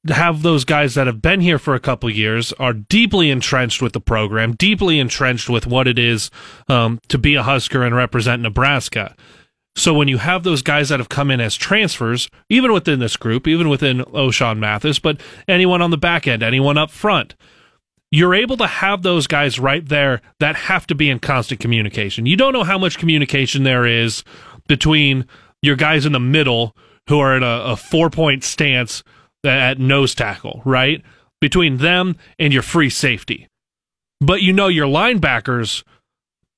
have 0.08 0.42
those 0.42 0.66
guys 0.66 0.96
that 0.96 1.08
have 1.08 1.22
been 1.22 1.42
here 1.42 1.60
for 1.60 1.76
a 1.76 1.80
couple 1.80 2.10
years 2.10 2.54
are 2.54 2.74
deeply 2.74 3.30
entrenched 3.30 3.82
with 3.82 3.94
the 3.94 4.02
program, 4.02 4.54
deeply 4.54 5.00
entrenched 5.00 5.50
with 5.50 5.68
what 5.68 5.88
it 5.88 6.00
is 6.00 6.32
um, 6.68 7.00
to 7.08 7.18
be 7.18 7.36
a 7.36 7.44
Husker 7.44 7.84
and 7.84 7.96
represent 7.96 8.42
Nebraska. 8.42 9.16
So 9.76 9.94
when 9.94 10.08
you 10.08 10.18
have 10.18 10.44
those 10.44 10.62
guys 10.62 10.90
that 10.90 11.00
have 11.00 11.10
come 11.10 11.32
in 11.32 11.40
as 11.40 11.56
transfers, 11.56 12.30
even 12.50 12.74
within 12.74 13.00
this 13.00 13.16
group, 13.16 13.48
even 13.48 13.70
within 13.70 14.00
Ochaun 14.00 14.60
Mathis, 14.60 15.00
but 15.00 15.22
anyone 15.48 15.82
on 15.82 15.92
the 15.92 15.98
back 15.98 16.28
end, 16.28 16.44
anyone 16.44 16.78
up 16.78 16.92
front, 16.92 17.36
you're 18.12 18.36
able 18.36 18.58
to 18.58 18.68
have 18.68 19.02
those 19.02 19.28
guys 19.28 19.60
right 19.60 19.88
there 19.88 20.22
that 20.40 20.56
have 20.56 20.86
to 20.88 20.96
be 20.96 21.10
in 21.10 21.20
constant 21.20 21.62
communication. 21.62 22.26
You 22.26 22.36
don't 22.36 22.54
know 22.54 22.66
how 22.66 22.78
much 22.78 22.98
communication 22.98 23.64
there 23.64 23.86
is 23.86 24.24
between 24.68 25.26
your 25.62 25.78
guys 25.78 26.06
in 26.06 26.12
the 26.12 26.20
middle 26.20 26.76
who 27.08 27.20
are 27.20 27.38
in 27.38 27.44
a, 27.44 27.72
a 27.72 27.76
four 27.78 28.10
point 28.10 28.44
stance 28.44 29.04
at 29.44 29.80
nose 29.80 30.14
tackle, 30.14 30.62
right? 30.66 31.02
Between 31.40 31.78
them 31.78 32.18
and 32.38 32.54
your 32.54 32.62
free 32.62 32.90
safety. 32.90 33.48
But 34.20 34.42
you 34.42 34.54
know 34.54 34.68
your 34.68 34.88
linebackers 34.88 35.84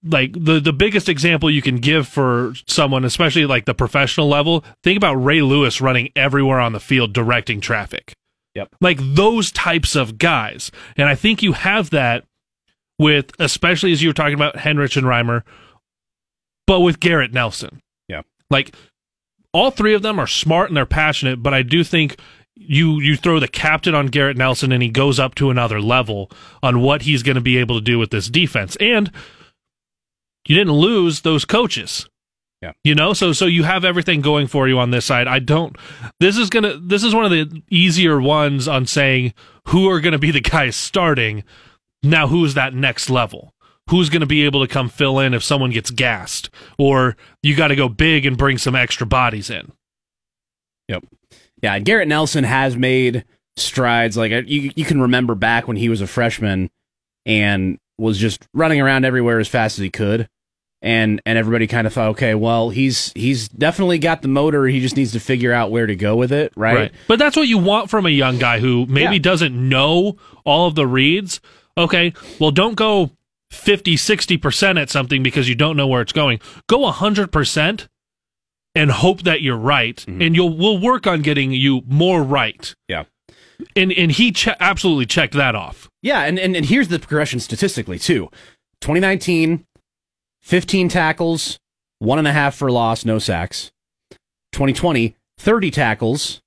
like 0.05 0.33
the 0.33 0.59
the 0.59 0.73
biggest 0.73 1.07
example 1.07 1.49
you 1.49 1.61
can 1.61 1.77
give 1.77 2.07
for 2.07 2.53
someone 2.67 3.05
especially 3.05 3.45
like 3.45 3.65
the 3.65 3.73
professional 3.73 4.27
level 4.27 4.63
think 4.83 4.97
about 4.97 5.15
Ray 5.15 5.41
Lewis 5.41 5.79
running 5.79 6.09
everywhere 6.15 6.59
on 6.59 6.73
the 6.73 6.79
field 6.79 7.13
directing 7.13 7.61
traffic 7.61 8.13
Yep. 8.55 8.75
like 8.81 8.99
those 9.01 9.51
types 9.51 9.95
of 9.95 10.19
guys. 10.19 10.69
And 10.95 11.09
I 11.09 11.15
think 11.15 11.41
you 11.41 11.53
have 11.53 11.89
that 11.89 12.25
with, 12.99 13.31
especially 13.39 13.91
as 13.93 14.03
you 14.03 14.09
were 14.09 14.13
talking 14.13 14.35
about 14.35 14.57
Henrich 14.57 14.95
and 14.95 15.07
Reimer, 15.07 15.41
but 16.67 16.81
with 16.81 16.99
Garrett 16.99 17.33
Nelson. 17.33 17.81
Yeah. 18.07 18.21
Like 18.51 18.75
all 19.53 19.71
three 19.71 19.95
of 19.95 20.03
them 20.03 20.19
are 20.19 20.27
smart 20.27 20.69
and 20.69 20.77
they're 20.77 20.85
passionate, 20.85 21.41
but 21.41 21.55
I 21.55 21.63
do 21.63 21.83
think 21.83 22.19
you 22.55 22.99
you 22.99 23.17
throw 23.17 23.39
the 23.39 23.47
captain 23.47 23.95
on 23.95 24.07
Garrett 24.07 24.37
Nelson 24.37 24.71
and 24.71 24.83
he 24.83 24.89
goes 24.89 25.19
up 25.19 25.33
to 25.35 25.49
another 25.49 25.81
level 25.81 26.29
on 26.61 26.79
what 26.81 27.01
he's 27.01 27.23
going 27.23 27.35
to 27.35 27.41
be 27.41 27.57
able 27.57 27.79
to 27.79 27.83
do 27.83 27.97
with 27.97 28.11
this 28.11 28.29
defense. 28.29 28.75
And 28.75 29.11
you 30.47 30.55
didn't 30.55 30.73
lose 30.73 31.21
those 31.21 31.45
coaches. 31.45 32.07
Yeah. 32.61 32.71
You 32.83 32.95
know, 32.95 33.11
so 33.11 33.33
so 33.33 33.45
you 33.45 33.63
have 33.63 33.83
everything 33.83 34.21
going 34.21 34.47
for 34.47 34.69
you 34.69 34.79
on 34.79 34.91
this 34.91 35.03
side. 35.03 35.27
I 35.27 35.39
don't 35.39 35.75
this 36.21 36.37
is 36.37 36.49
going 36.49 36.63
to 36.63 36.77
this 36.77 37.03
is 37.03 37.13
one 37.13 37.25
of 37.25 37.31
the 37.31 37.61
easier 37.69 38.21
ones 38.21 38.69
on 38.69 38.85
saying 38.85 39.33
who 39.67 39.89
are 39.89 39.99
going 39.99 40.13
to 40.13 40.19
be 40.19 40.31
the 40.31 40.39
guys 40.39 40.77
starting. 40.77 41.43
Now 42.03 42.27
who's 42.27 42.53
that 42.53 42.73
next 42.73 43.09
level? 43.09 43.53
Who's 43.89 44.09
going 44.09 44.21
to 44.21 44.25
be 44.25 44.45
able 44.45 44.65
to 44.65 44.71
come 44.71 44.87
fill 44.87 45.19
in 45.19 45.33
if 45.33 45.43
someone 45.43 45.71
gets 45.71 45.91
gassed 45.91 46.49
or 46.77 47.17
you 47.41 47.53
got 47.53 47.67
to 47.67 47.75
go 47.75 47.89
big 47.89 48.25
and 48.25 48.37
bring 48.37 48.57
some 48.57 48.75
extra 48.75 49.05
bodies 49.05 49.49
in. 49.49 49.73
Yep. 50.87 51.03
Yeah, 51.61 51.79
Garrett 51.79 52.07
Nelson 52.07 52.45
has 52.45 52.77
made 52.77 53.25
strides. 53.57 54.15
Like 54.15 54.31
you, 54.47 54.71
you 54.73 54.85
can 54.85 55.01
remember 55.01 55.35
back 55.35 55.67
when 55.67 55.75
he 55.75 55.89
was 55.89 55.99
a 55.99 56.07
freshman 56.07 56.69
and 57.25 57.77
was 57.97 58.17
just 58.17 58.45
running 58.53 58.81
around 58.81 59.05
everywhere 59.05 59.39
as 59.39 59.47
fast 59.47 59.77
as 59.77 59.83
he 59.83 59.89
could, 59.89 60.27
and 60.81 61.21
and 61.25 61.37
everybody 61.37 61.67
kind 61.67 61.87
of 61.87 61.93
thought, 61.93 62.09
okay, 62.09 62.35
well, 62.35 62.69
he's 62.69 63.11
he's 63.15 63.47
definitely 63.49 63.99
got 63.99 64.21
the 64.21 64.27
motor. 64.27 64.65
He 64.65 64.79
just 64.79 64.95
needs 64.97 65.11
to 65.13 65.19
figure 65.19 65.53
out 65.53 65.71
where 65.71 65.85
to 65.87 65.95
go 65.95 66.15
with 66.15 66.31
it, 66.31 66.51
right? 66.55 66.91
But 67.07 67.19
that's 67.19 67.35
what 67.35 67.47
you 67.47 67.57
want 67.57 67.89
from 67.89 68.05
a 68.05 68.09
young 68.09 68.37
guy 68.39 68.59
who 68.59 68.85
maybe 68.87 69.15
Yeah. 69.15 69.21
doesn't 69.21 69.53
know 69.69 70.17
all 70.45 70.67
of 70.67 70.75
the 70.75 70.87
reads. 70.87 71.39
Okay, 71.77 72.13
well, 72.39 72.51
don't 72.51 72.75
go 72.75 73.11
50, 73.51 73.95
60% 73.95 74.79
at 74.81 74.89
something 74.89 75.21
because 75.23 75.47
you 75.49 75.55
don't 75.55 75.77
know 75.77 75.87
where 75.87 76.01
it's 76.01 76.11
going. 76.13 76.39
Go 76.67 76.79
100% 76.91 77.87
and 78.75 78.91
hope 78.91 79.21
that 79.23 79.41
you're 79.43 79.57
right, 79.57 79.97
Mm-hmm. 79.97 80.21
and 80.21 80.35
you'll 80.35 80.57
we'll 80.57 80.79
work 80.79 81.05
on 81.07 81.21
getting 81.21 81.51
you 81.51 81.81
more 81.87 82.23
right. 82.23 82.75
Yeah. 82.87 83.03
And 83.75 83.91
and 83.93 84.11
he 84.11 84.31
che- 84.31 84.55
absolutely 84.59 85.05
checked 85.05 85.35
that 85.35 85.55
off. 85.55 85.89
Yeah, 86.03 86.21
and, 86.23 86.37
and, 86.37 86.55
and 86.55 86.65
here's 86.65 86.89
the 86.89 86.99
progression 86.99 87.39
statistically, 87.39 87.97
too. 87.97 88.29
2019, 88.81 89.65
15 90.41 90.89
tackles, 90.89 91.57
one 91.99 92.19
and 92.19 92.27
a 92.27 92.33
half 92.33 92.55
for 92.55 92.69
loss, 92.69 93.05
no 93.05 93.17
sacks. 93.17 93.71
2020, 94.51 95.15
30 95.39 95.71
tackles, 95.71 96.41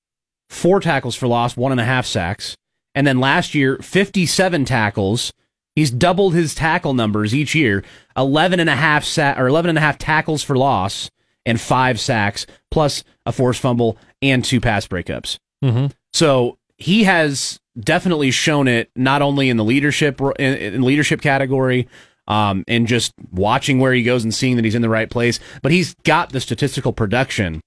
four 0.51 0.79
tackles 0.79 1.17
for 1.17 1.27
loss, 1.27 1.57
one 1.57 1.73
and 1.73 1.81
a 1.81 1.85
half 1.85 2.07
sacks. 2.07 2.55
And 2.95 3.07
then 3.07 3.19
last 3.19 3.55
year, 3.55 3.79
57 3.79 4.65
tackles. 4.67 5.33
He's 5.75 5.91
doubled 5.91 6.35
his 6.35 6.55
tackle 6.55 6.95
numbers 6.95 7.35
each 7.35 7.55
year. 7.55 7.83
11 8.17 8.61
and 8.61 8.71
a 8.71 8.77
half 8.77 9.05
sa- 9.05 9.35
or 9.37 9.49
11 9.49 9.71
and 9.71 9.79
a 9.79 9.83
half 9.83 9.99
tackles 9.99 10.43
for 10.43 10.57
loss 10.57 11.11
and 11.47 11.61
five 11.61 11.99
sacks, 11.99 12.47
plus 12.71 13.05
a 13.25 13.33
forced 13.33 13.61
fumble 13.61 13.97
and 14.21 14.45
two 14.45 14.61
pass 14.61 14.87
breakups. 14.87 15.39
Mm-hmm. 15.65 15.87
So 16.13 16.59
he 16.77 17.05
has 17.05 17.59
definitely 17.79 18.31
shown 18.31 18.69
it 18.69 18.91
not 18.97 19.23
only 19.23 19.51
in 19.51 19.57
the 19.57 19.65
leadership 19.65 20.21
in, 20.39 20.55
in 20.55 20.83
leadership 20.83 21.21
category, 21.21 21.89
um, 22.29 22.65
and 22.67 22.87
just 22.87 23.13
watching 23.31 23.79
where 23.79 23.93
he 23.93 24.03
goes 24.03 24.25
and 24.25 24.35
seeing 24.35 24.57
that 24.57 24.65
he's 24.65 24.75
in 24.75 24.83
the 24.83 24.89
right 24.89 25.11
place, 25.11 25.39
but 25.63 25.73
he's 25.73 25.95
got 26.05 26.31
the 26.31 26.41
statistical 26.41 26.93
production 26.93 27.61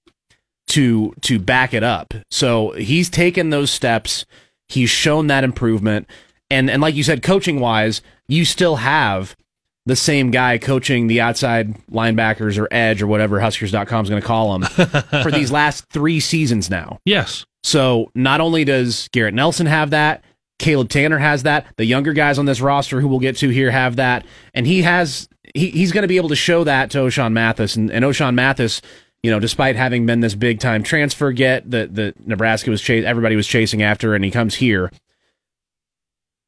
to 0.68 1.12
to 1.22 1.38
back 1.38 1.74
it 1.74 1.82
up. 1.82 2.14
So 2.30 2.70
he's 2.72 3.08
taken 3.08 3.50
those 3.50 3.70
steps. 3.70 4.24
He's 4.68 4.90
shown 4.90 5.26
that 5.28 5.44
improvement, 5.44 6.08
and 6.50 6.70
and 6.70 6.82
like 6.82 6.94
you 6.94 7.02
said, 7.02 7.22
coaching 7.22 7.60
wise, 7.60 8.02
you 8.28 8.44
still 8.44 8.76
have 8.76 9.36
the 9.86 9.96
same 9.96 10.30
guy 10.30 10.58
coaching 10.58 11.06
the 11.06 11.20
outside 11.20 11.74
linebackers 11.88 12.58
or 12.58 12.68
edge 12.70 13.02
or 13.02 13.06
whatever 13.06 13.40
Huskers.com 13.40 14.04
is 14.04 14.10
going 14.10 14.20
to 14.20 14.26
call 14.26 14.58
them 14.58 14.62
for 15.22 15.30
these 15.30 15.50
last 15.50 15.86
three 15.90 16.20
seasons 16.20 16.68
now. 16.68 16.98
Yes. 17.04 17.44
So 17.62 18.10
not 18.14 18.40
only 18.40 18.64
does 18.64 19.08
Garrett 19.12 19.34
Nelson 19.34 19.66
have 19.66 19.90
that, 19.90 20.24
Caleb 20.60 20.90
Tanner 20.90 21.18
has 21.18 21.42
that, 21.42 21.66
the 21.76 21.84
younger 21.84 22.12
guys 22.12 22.38
on 22.38 22.44
this 22.44 22.60
roster 22.60 23.00
who 23.00 23.08
we'll 23.08 23.18
get 23.18 23.36
to 23.38 23.48
here 23.48 23.70
have 23.70 23.96
that, 23.96 24.26
and 24.54 24.66
he 24.66 24.82
has 24.82 25.28
he, 25.54 25.70
he's 25.70 25.90
going 25.90 26.02
to 26.02 26.08
be 26.08 26.18
able 26.18 26.28
to 26.28 26.36
show 26.36 26.62
that 26.64 26.90
to 26.90 26.98
Ochaun 26.98 27.32
Mathis, 27.32 27.76
and, 27.76 27.90
and 27.90 28.04
Ochaun 28.04 28.34
Mathis, 28.34 28.82
you 29.22 29.30
know, 29.30 29.40
despite 29.40 29.74
having 29.74 30.06
been 30.06 30.20
this 30.20 30.34
big 30.34 30.60
time 30.60 30.82
transfer 30.82 31.32
get 31.32 31.70
that 31.70 31.94
the 31.94 32.14
Nebraska 32.24 32.70
was 32.70 32.82
chas- 32.82 33.04
everybody 33.04 33.36
was 33.36 33.46
chasing 33.46 33.82
after, 33.82 34.14
and 34.14 34.24
he 34.24 34.30
comes 34.30 34.54
here, 34.54 34.92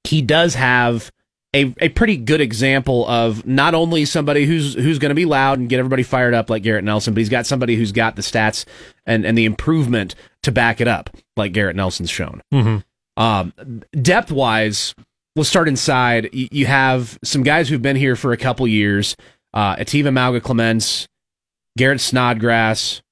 he 0.05 0.23
does 0.23 0.55
have. 0.55 1.11
A, 1.55 1.75
a 1.83 1.91
pretty 1.91 2.17
good 2.17 2.41
example 2.41 3.07
of 3.07 3.47
not 3.47 3.75
only 3.75 4.07
somebody 4.07 4.47
who's 4.47 4.73
who's 4.73 4.99
going 4.99 5.11
to 5.11 5.15
be 5.15 5.27
loud 5.27 5.59
and 5.59 5.69
get 5.69 5.81
everybody 5.81 6.03
fired 6.03 6.33
up 6.33 6.49
like 6.49 6.63
Garrett 6.63 6.83
Nelson, 6.83 7.13
but 7.13 7.19
he's 7.19 7.29
got 7.29 7.45
somebody 7.45 7.77
who's 7.77 7.93
got 7.93 8.17
the 8.17 8.23
stats 8.23 8.65
and, 9.05 9.27
and 9.27 9.37
the 9.37 9.45
improvement 9.45 10.15
to 10.43 10.53
back 10.53 10.81
it 10.81 10.89
up 10.89 11.11
like 11.37 11.53
Garrett 11.53 11.77
Nelson's 11.77 12.11
shown. 12.11 12.43
Mm-hmm. 12.53 13.23
Um, 13.23 13.83
depth 14.01 14.33
wise, 14.33 14.95
we'll 15.37 15.45
start 15.45 15.69
inside. 15.69 16.31
You, 16.33 16.49
you 16.51 16.67
have 16.67 17.19
some 17.23 17.43
guys 17.43 17.69
who've 17.69 17.83
been 17.83 17.97
here 17.97 18.17
for 18.17 18.33
a 18.33 18.37
couple 18.37 18.67
years. 18.67 19.17
Uh, 19.55 19.77
Eteva 19.77 20.13
Mauga-Clements, 20.13 21.07
Garrett 21.77 22.01
Snodgrass, 22.01 23.03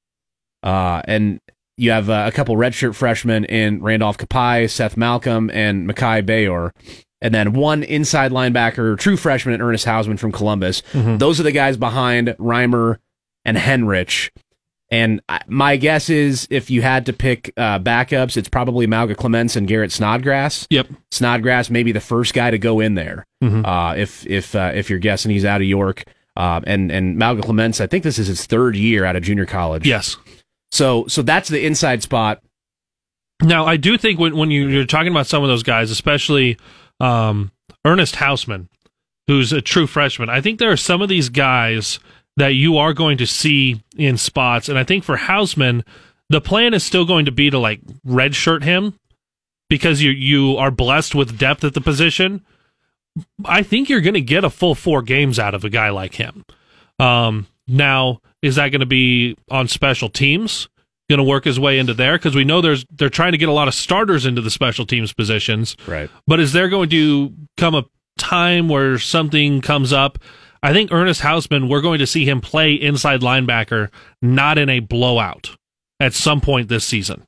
uh, 0.62 1.02
and 1.04 1.38
you 1.76 1.90
have 1.90 2.08
uh, 2.10 2.24
a 2.26 2.32
couple 2.32 2.56
redshirt 2.56 2.94
freshmen 2.94 3.44
in 3.44 3.82
Randolph 3.82 4.18
Kpai, 4.18 4.70
Seth 4.70 4.96
Malcom, 4.96 5.50
and 5.52 5.88
Mikai 5.88 6.22
Gbayor. 6.24 6.70
And 7.22 7.34
then 7.34 7.52
one 7.52 7.82
inside 7.82 8.32
linebacker, 8.32 8.98
true 8.98 9.18
freshman, 9.18 9.60
Ernest 9.60 9.86
Hausmann 9.86 10.18
from 10.18 10.32
Columbus. 10.32 10.82
Those 10.94 11.38
are 11.38 11.42
the 11.42 11.52
guys 11.52 11.76
behind 11.76 12.28
Reimer 12.38 12.96
and 13.44 13.58
Henrich. 13.58 14.30
And 14.90 15.20
my 15.46 15.76
guess 15.76 16.10
is 16.10 16.48
if 16.50 16.68
you 16.68 16.82
had 16.82 17.06
to 17.06 17.12
pick 17.12 17.52
uh, 17.56 17.78
backups, 17.78 18.36
it's 18.36 18.48
probably 18.48 18.88
Mauga-Clements 18.88 19.54
and 19.54 19.68
Garrett 19.68 19.92
Snodgrass. 19.92 20.66
Yep. 20.68 20.88
Snodgrass 21.12 21.70
may 21.70 21.84
be 21.84 21.92
the 21.92 22.00
first 22.00 22.34
guy 22.34 22.50
to 22.50 22.58
go 22.58 22.80
in 22.80 22.96
there. 22.96 23.24
Uh, 23.40 23.94
if 23.96 24.26
if 24.26 24.54
uh, 24.56 24.72
if 24.74 24.90
you're 24.90 24.98
guessing 24.98 25.30
he's 25.30 25.44
out 25.44 25.60
of 25.60 25.66
York, 25.66 26.02
uh, 26.36 26.60
and 26.64 26.90
and 26.90 27.16
Mauga-Clements, 27.16 27.80
I 27.80 27.86
think 27.86 28.02
this 28.02 28.18
is 28.18 28.26
his 28.26 28.46
third 28.46 28.74
year 28.74 29.04
out 29.04 29.14
of 29.14 29.22
junior 29.22 29.46
college. 29.46 29.86
Yes. 29.86 30.16
So 30.72 31.06
so 31.06 31.22
that's 31.22 31.48
the 31.48 31.64
inside 31.64 32.02
spot. 32.02 32.42
Now, 33.42 33.64
I 33.64 33.76
do 33.76 33.96
think 33.96 34.18
when, 34.18 34.36
when 34.36 34.50
you, 34.50 34.68
you're 34.68 34.84
talking 34.84 35.10
about 35.10 35.26
some 35.26 35.42
of 35.42 35.48
those 35.48 35.62
guys, 35.62 35.90
especially 35.90 36.58
um, 36.98 37.52
Ernest 37.86 38.16
Hausmann, 38.16 38.68
who's 39.28 39.52
a 39.52 39.62
true 39.62 39.86
freshman, 39.86 40.28
I 40.28 40.40
think 40.40 40.58
there 40.58 40.70
are 40.70 40.76
some 40.76 41.00
of 41.00 41.08
these 41.08 41.30
guys 41.30 42.00
that 42.40 42.54
you 42.54 42.78
are 42.78 42.94
going 42.94 43.18
to 43.18 43.26
see 43.26 43.82
in 43.96 44.16
spots. 44.16 44.70
And 44.70 44.78
I 44.78 44.84
think 44.84 45.04
for 45.04 45.18
Hausmann, 45.18 45.84
the 46.30 46.40
plan 46.40 46.72
is 46.72 46.82
still 46.82 47.04
going 47.04 47.26
to 47.26 47.32
be 47.32 47.50
to 47.50 47.58
like 47.58 47.82
redshirt 48.06 48.62
him 48.62 48.98
because 49.68 50.00
you, 50.00 50.10
you 50.10 50.56
are 50.56 50.70
blessed 50.70 51.14
with 51.14 51.38
depth 51.38 51.64
at 51.64 51.74
the 51.74 51.82
position. 51.82 52.42
I 53.44 53.62
think 53.62 53.90
you're 53.90 54.00
going 54.00 54.14
to 54.14 54.22
get 54.22 54.42
a 54.42 54.48
full 54.48 54.74
four 54.74 55.02
games 55.02 55.38
out 55.38 55.54
of 55.54 55.64
a 55.64 55.68
guy 55.68 55.90
like 55.90 56.14
him. 56.14 56.46
Um, 56.98 57.46
now, 57.68 58.22
is 58.40 58.56
that 58.56 58.70
going 58.70 58.80
to 58.80 58.86
be 58.86 59.36
on 59.50 59.68
special 59.68 60.08
teams? 60.08 60.68
Going 61.10 61.18
to 61.18 61.24
work 61.24 61.44
his 61.44 61.60
way 61.60 61.78
into 61.78 61.92
there 61.92 62.16
because 62.16 62.34
we 62.34 62.44
know 62.44 62.62
there's 62.62 62.86
they're 62.90 63.10
trying 63.10 63.32
to 63.32 63.38
get 63.38 63.50
a 63.50 63.52
lot 63.52 63.68
of 63.68 63.74
starters 63.74 64.24
into 64.24 64.40
the 64.40 64.50
special 64.50 64.86
teams 64.86 65.12
positions. 65.12 65.76
Right. 65.86 66.08
But 66.26 66.40
is 66.40 66.52
there 66.52 66.70
going 66.70 66.88
to 66.90 67.34
come 67.58 67.74
a 67.74 67.84
time 68.16 68.68
where 68.68 68.98
something 68.98 69.60
comes 69.60 69.92
up? 69.92 70.18
I 70.62 70.72
think 70.72 70.92
Ernest 70.92 71.22
Hausmann, 71.22 71.68
we're 71.70 71.80
going 71.80 72.00
to 72.00 72.06
see 72.06 72.24
him 72.28 72.40
play 72.40 72.72
inside 72.74 73.20
linebacker, 73.22 73.90
not 74.20 74.58
in 74.58 74.68
a 74.68 74.80
blowout 74.80 75.56
at 75.98 76.12
some 76.12 76.40
point 76.40 76.68
this 76.68 76.84
season. 76.84 77.24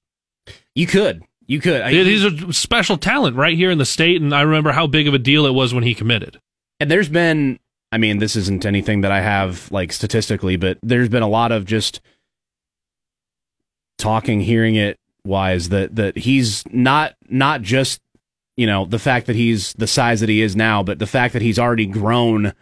You 0.74 0.86
could. 0.86 1.22
You 1.46 1.60
could. 1.60 1.80
I- 1.80 1.92
He's 1.92 2.24
a 2.24 2.52
special 2.52 2.96
talent 2.98 3.36
right 3.36 3.56
here 3.56 3.70
in 3.70 3.78
the 3.78 3.84
state, 3.86 4.20
and 4.20 4.34
I 4.34 4.42
remember 4.42 4.72
how 4.72 4.86
big 4.86 5.08
of 5.08 5.14
a 5.14 5.18
deal 5.18 5.46
it 5.46 5.52
was 5.54 5.72
when 5.74 5.82
he 5.84 5.94
committed. 5.94 6.38
and 6.80 6.90
there's 6.90 7.08
been 7.08 7.58
i 7.92 7.98
mean 7.98 8.18
this 8.18 8.34
isn't 8.36 8.64
anything 8.64 9.02
that 9.02 9.12
i 9.12 9.20
have 9.20 9.70
like 9.70 9.92
statistically 9.92 10.56
but 10.56 10.78
there's 10.82 11.10
been 11.10 11.22
a 11.22 11.28
lot 11.28 11.52
of 11.52 11.66
just 11.66 12.00
talking 13.98 14.40
hearing 14.40 14.74
it 14.74 14.98
wise 15.24 15.68
that 15.68 15.94
that 15.94 16.16
he's 16.16 16.64
not 16.72 17.14
not 17.28 17.62
just 17.62 18.00
you 18.56 18.66
know 18.66 18.84
the 18.86 18.98
fact 18.98 19.26
that 19.26 19.36
he's 19.36 19.72
the 19.74 19.86
size 19.86 20.20
that 20.20 20.28
he 20.28 20.40
is 20.42 20.56
now 20.56 20.82
but 20.82 20.98
the 20.98 21.06
fact 21.06 21.32
that 21.34 21.42
he's 21.42 21.58
already 21.58 21.86
grown 21.86 22.52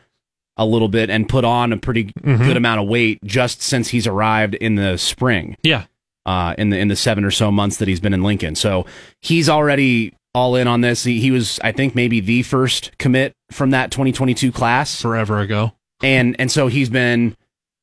a 0.61 0.65
little 0.67 0.89
bit 0.89 1.11
and 1.11 1.29
put 1.29 1.45
on 1.45 1.73
a 1.73 1.77
pretty 1.77 2.13
good 2.23 2.57
amount 2.57 2.81
of 2.81 2.87
weight 2.87 3.19
just 3.25 3.63
since 3.63 3.89
he's 3.89 4.07
arrived 4.07 4.55
in 4.55 4.77
the 4.77 4.97
spring 4.99 5.57
Yeah. 5.65 5.85
uh, 6.27 6.55
in 6.59 6.71
the 6.71 6.79
in 6.79 6.87
the 6.89 6.95
seven 6.97 7.25
or 7.25 7.31
so 7.33 7.51
months 7.51 7.79
that 7.79 7.89
he's 7.89 7.99
been 8.01 8.15
in 8.15 8.23
Lincoln. 8.23 8.55
So 8.55 8.87
he's 9.23 9.49
already 9.49 10.13
all 10.35 10.55
in 10.55 10.69
on 10.69 10.81
this. 10.83 11.03
He, 11.03 11.19
he 11.21 11.31
was, 11.33 11.59
I 11.65 11.73
think, 11.73 11.95
maybe 11.97 12.21
the 12.21 12.43
first 12.45 12.97
commit 12.99 13.33
from 13.51 13.71
that 13.71 13.91
2022 13.91 14.53
class, 14.53 15.01
Forever 15.03 15.41
ago. 15.41 15.73
and 16.05 16.37
and 16.39 16.53
so 16.53 16.69
he's 16.69 16.89
been 16.91 17.37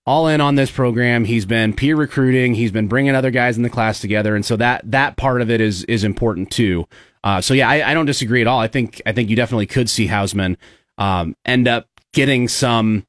all 0.05 0.27
in 0.29 0.39
on 0.39 0.55
this 0.55 0.71
program. 0.71 1.25
He's 1.25 1.45
been 1.45 1.73
peer 1.73 1.97
recruiting. 1.97 2.53
He's 2.55 2.71
been 2.71 2.87
bringing 2.87 3.13
other 3.15 3.31
guys 3.31 3.57
in 3.57 3.63
the 3.63 3.69
class 3.69 3.99
together, 3.99 4.35
and 4.35 4.45
so 4.45 4.55
that 4.55 4.89
that 4.91 5.17
part 5.17 5.41
of 5.41 5.49
it 5.49 5.59
is 5.59 5.83
is 5.85 6.03
important 6.05 6.49
too. 6.51 6.87
Uh, 7.23 7.41
so 7.41 7.53
yeah, 7.53 7.67
I, 7.67 7.91
I 7.91 7.93
don't 7.93 8.05
disagree 8.05 8.39
at 8.39 8.47
all. 8.47 8.59
I 8.59 8.67
think 8.69 9.01
I 9.05 9.11
think 9.11 9.29
you 9.29 9.35
definitely 9.35 9.65
could 9.65 9.89
see 9.89 10.07
Hausmann 10.07 10.55
um, 10.97 11.35
end 11.43 11.67
up 11.67 11.87
getting 12.13 12.47
some, 12.47 13.05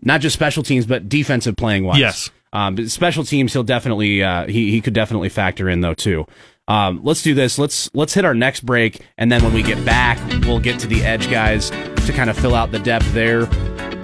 not 0.00 0.20
just 0.20 0.34
special 0.34 0.62
teams, 0.62 0.86
but 0.86 1.08
defensive 1.08 1.56
playing 1.56 1.84
wise. 1.84 1.98
Yes. 1.98 2.30
Um, 2.52 2.86
special 2.88 3.24
teams, 3.24 3.52
he'll 3.52 3.62
definitely 3.62 4.22
uh, 4.22 4.46
he 4.46 4.70
he 4.70 4.80
could 4.80 4.92
definitely 4.92 5.30
factor 5.30 5.68
in 5.68 5.80
though 5.80 5.94
too. 5.94 6.26
Um, 6.68 7.00
let's 7.02 7.22
do 7.22 7.34
this. 7.34 7.58
Let's 7.58 7.90
let's 7.94 8.14
hit 8.14 8.24
our 8.24 8.34
next 8.34 8.60
break, 8.60 9.00
and 9.16 9.32
then 9.32 9.42
when 9.42 9.52
we 9.54 9.62
get 9.62 9.82
back, 9.84 10.18
we'll 10.44 10.60
get 10.60 10.78
to 10.80 10.86
the 10.86 11.02
edge 11.02 11.30
guys 11.30 11.70
to 11.70 12.12
kind 12.12 12.28
of 12.28 12.36
fill 12.38 12.54
out 12.54 12.70
the 12.70 12.78
depth 12.78 13.10
there. 13.14 13.48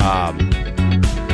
Um, 0.03 0.39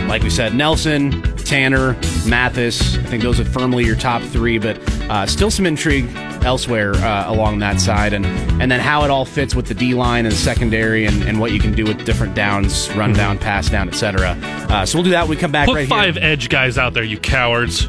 like 0.09 0.23
we 0.23 0.31
said, 0.31 0.55
Nelson, 0.55 1.23
Tanner, 1.39 1.95
Mathis. 2.27 2.97
I 2.99 3.03
think 3.05 3.23
those 3.23 3.39
are 3.41 3.45
firmly 3.45 3.85
your 3.85 3.97
top 3.97 4.23
three, 4.23 4.59
but 4.59 4.79
uh, 5.09 5.27
still 5.27 5.51
some 5.51 5.67
intrigue 5.67 6.09
elsewhere 6.45 6.95
uh, 6.97 7.33
along 7.33 7.59
that 7.61 7.81
side, 7.81 8.13
and 8.13 8.25
and 8.61 8.71
then 8.71 8.81
how 8.81 9.05
it 9.05 9.11
all 9.11 9.25
fits 9.25 9.55
with 9.55 9.67
the 9.67 9.75
D 9.75 9.95
line 9.95 10.27
and 10.27 10.35
secondary, 10.35 11.07
and, 11.07 11.23
and 11.25 11.41
what 11.41 11.53
you 11.53 11.59
can 11.59 11.73
do 11.75 11.85
with 11.85 12.05
different 12.05 12.35
downs, 12.35 12.91
run 12.95 13.13
down, 13.13 13.39
pass 13.39 13.69
down, 13.71 13.89
etc. 13.89 14.37
Uh, 14.43 14.87
so 14.87 14.99
we'll 14.99 15.05
do 15.05 15.11
that. 15.11 15.23
when 15.23 15.31
We 15.31 15.37
come 15.37 15.53
back 15.53 15.67
Put 15.67 15.75
right 15.77 15.89
five 15.89 16.15
here. 16.15 16.25
edge 16.25 16.49
guys 16.49 16.79
out 16.79 16.95
there, 16.95 17.03
you 17.05 17.19
cowards. 17.19 17.87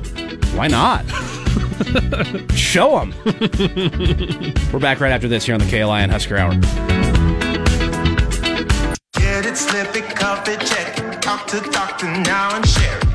Why 0.53 0.67
not? 0.67 1.05
Show 2.55 2.99
them. 2.99 3.13
We're 4.71 4.79
back 4.79 4.99
right 5.01 5.11
after 5.11 5.27
this 5.27 5.45
here 5.45 5.53
on 5.55 5.59
the 5.59 5.65
KLIN 5.65 6.09
Husker 6.09 6.37
Hour. 6.37 6.51
Get 9.13 9.45
it, 9.45 9.57
slip 9.57 9.95
it, 9.95 10.15
cuff 10.15 10.47
it, 10.47 10.61
check 10.61 10.97
it. 10.97 11.21
Talk 11.21 11.47
to 11.47 11.59
doctor 11.71 12.05
now 12.07 12.55
and 12.55 12.65
share 12.67 12.97
it. 12.99 13.14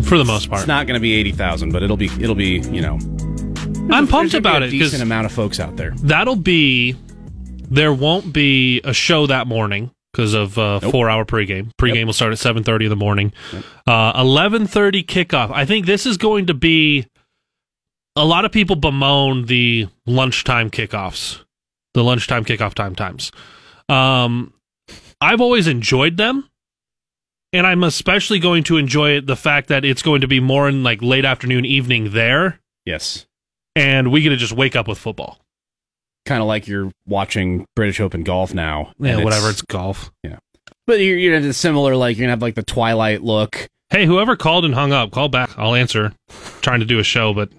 for 0.03 0.17
the 0.17 0.25
most 0.27 0.49
part. 0.49 0.63
It's 0.63 0.67
not 0.67 0.85
going 0.85 0.95
to 0.95 1.01
be 1.01 1.13
80,000, 1.13 1.71
but 1.71 1.81
it'll 1.81 1.95
be 1.95 2.09
it'll 2.19 2.35
be, 2.35 2.59
you 2.59 2.81
know, 2.81 2.99
I'm 3.91 4.07
pumped 4.07 4.33
about 4.33 4.59
be 4.59 4.65
it 4.65 4.67
a 4.67 4.71
decent 4.71 4.91
because 4.91 5.01
amount 5.01 5.25
of 5.25 5.31
folks 5.31 5.59
out 5.59 5.75
there. 5.77 5.91
that'll 5.97 6.35
be. 6.35 6.95
There 7.69 7.93
won't 7.93 8.31
be 8.33 8.79
a 8.83 8.93
show 8.93 9.27
that 9.27 9.45
morning 9.47 9.91
because 10.13 10.33
of 10.33 10.57
uh, 10.57 10.79
Nope. 10.81 10.91
four 10.91 11.09
hour 11.09 11.25
pregame. 11.25 11.71
Pregame 11.79 12.05
will 12.05 12.13
start 12.13 12.31
at 12.31 12.39
seven 12.39 12.63
thirty 12.63 12.85
in 12.85 12.89
the 12.89 12.95
morning. 12.95 13.33
Uh, 13.85 14.13
Eleven 14.15 14.67
thirty 14.67 15.03
kickoff. 15.03 15.51
I 15.51 15.65
think 15.65 15.85
this 15.85 16.05
is 16.05 16.17
going 16.17 16.47
to 16.47 16.53
be. 16.53 17.07
A 18.15 18.25
lot 18.25 18.45
of 18.45 18.51
people 18.51 18.75
bemoan 18.75 19.45
the 19.45 19.87
lunchtime 20.07 20.71
kickoffs, 20.71 21.41
the 21.93 22.03
lunchtime 22.03 22.45
kickoff 22.45 22.73
time 22.73 22.95
times. 22.95 23.31
Um, 23.89 24.53
I've 25.21 25.39
always 25.39 25.67
enjoyed 25.67 26.17
them, 26.17 26.49
and 27.53 27.67
I'm 27.67 27.83
especially 27.83 28.39
going 28.39 28.63
to 28.63 28.77
enjoy 28.77 29.21
the 29.21 29.35
fact 29.35 29.67
that 29.69 29.85
it's 29.85 30.01
going 30.01 30.21
to 30.21 30.27
be 30.27 30.39
more 30.39 30.67
in 30.67 30.81
like 30.83 31.03
late 31.03 31.25
afternoon, 31.25 31.63
evening 31.65 32.11
there, 32.13 32.59
Yes. 32.85 33.26
And 33.77 34.11
we 34.11 34.21
get 34.21 34.29
to 34.29 34.37
just 34.37 34.53
wake 34.53 34.75
up 34.75 34.87
with 34.87 34.97
football. 34.97 35.39
Kind 36.25 36.41
of 36.41 36.47
like 36.47 36.67
you're 36.67 36.91
watching 37.05 37.65
British 37.75 37.99
Open 37.99 38.23
golf 38.23 38.53
now. 38.53 38.91
Yeah, 38.99 39.15
and 39.15 39.23
whatever. 39.23 39.49
It's 39.49 39.61
golf. 39.61 40.11
Yeah, 40.23 40.39
but 40.85 40.99
you're, 40.99 41.17
you're 41.17 41.39
gonna 41.39 41.53
similar, 41.53 41.95
like 41.95 42.17
you're 42.17 42.23
gonna 42.25 42.33
have 42.33 42.41
like 42.41 42.55
the 42.55 42.63
twilight 42.63 43.23
look. 43.23 43.67
Hey, 43.89 44.05
whoever 44.05 44.35
called 44.35 44.65
and 44.65 44.73
hung 44.73 44.91
up, 44.91 45.11
call 45.11 45.29
back. 45.29 45.57
I'll 45.57 45.75
answer. 45.75 46.13
trying 46.61 46.81
to 46.81 46.85
do 46.85 46.99
a 46.99 47.03
show, 47.03 47.33
but 47.33 47.49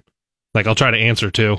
like 0.55 0.67
I'll 0.67 0.75
try 0.75 0.91
to 0.91 0.99
answer 0.99 1.31
too. 1.31 1.57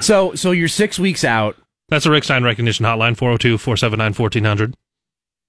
So, 0.00 0.34
so 0.34 0.50
you're 0.50 0.66
six 0.66 0.98
weeks 0.98 1.22
out. 1.22 1.56
That's 1.88 2.06
a 2.06 2.10
Rick 2.10 2.24
Stein 2.24 2.42
recognition 2.42 2.84
hotline 2.84 3.16
402 3.16 3.58
479 3.58 4.14
1400. 4.14 4.74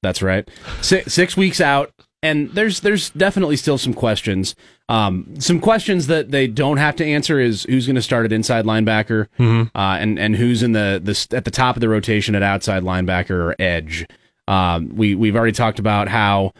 That's 0.03 0.21
right. 0.21 0.47
Six, 0.81 1.13
six 1.13 1.35
weeks 1.35 1.59
out, 1.59 1.91
and 2.21 2.51
there's 2.51 2.81
there's 2.81 3.09
definitely 3.11 3.55
still 3.55 3.79
some 3.79 3.93
questions. 3.93 4.53
Um, 4.87 5.39
some 5.39 5.59
questions 5.59 6.07
that 6.07 6.29
they 6.31 6.47
don't 6.47 6.77
have 6.77 6.95
to 6.97 7.05
answer 7.05 7.39
is 7.39 7.63
who's 7.63 7.87
going 7.87 7.95
to 7.95 8.01
start 8.01 8.25
at 8.25 8.31
inside 8.31 8.65
linebacker, 8.65 9.27
uh, 9.75 9.97
and 9.99 10.19
and 10.19 10.35
who's 10.35 10.61
in 10.61 10.73
the 10.73 11.01
the 11.03 11.35
at 11.35 11.45
the 11.45 11.51
top 11.51 11.75
of 11.75 11.81
the 11.81 11.89
rotation 11.89 12.35
at 12.35 12.43
outside 12.43 12.83
linebacker 12.83 13.31
or 13.31 13.55
edge. 13.57 14.05
Um, 14.47 14.95
we 14.95 15.15
we've 15.15 15.35
already 15.35 15.53
talked 15.53 15.79
about 15.79 16.07
how. 16.07 16.53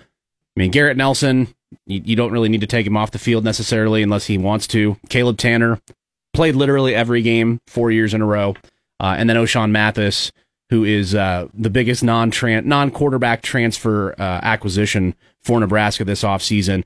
I 0.58 0.62
mean, 0.62 0.72
Garrett 0.72 0.96
Nelson, 0.96 1.50
you, 1.86 2.02
you 2.06 2.16
don't 2.16 2.32
really 2.32 2.48
need 2.48 2.62
to 2.62 2.68
take 2.68 2.88
him 2.88 2.96
off 2.96 3.12
the 3.12 3.20
field 3.20 3.44
necessarily 3.44 4.02
unless 4.02 4.28
he 4.28 4.38
wants 4.38 4.68
to. 4.68 4.98
Caleb 5.10 5.36
Tannor 5.36 5.82
played 6.34 6.56
literally 6.56 6.96
every 6.96 7.22
game 7.22 7.60
four 7.68 7.92
years 7.92 8.14
in 8.14 8.22
a 8.22 8.26
row, 8.26 8.56
uh, 9.02 9.16
and 9.18 9.30
then 9.30 9.36
Ochaun 9.36 9.72
Mathis, 9.72 10.32
who 10.70 10.84
is 10.84 11.14
uh, 11.14 11.48
the 11.54 11.70
biggest 11.70 12.04
non 12.04 12.32
non 12.42 12.90
quarterback 12.90 13.42
transfer 13.42 14.14
uh, 14.18 14.40
acquisition 14.42 15.14
for 15.44 15.60
Nebraska 15.60 16.04
this 16.04 16.24
offseason. 16.24 16.86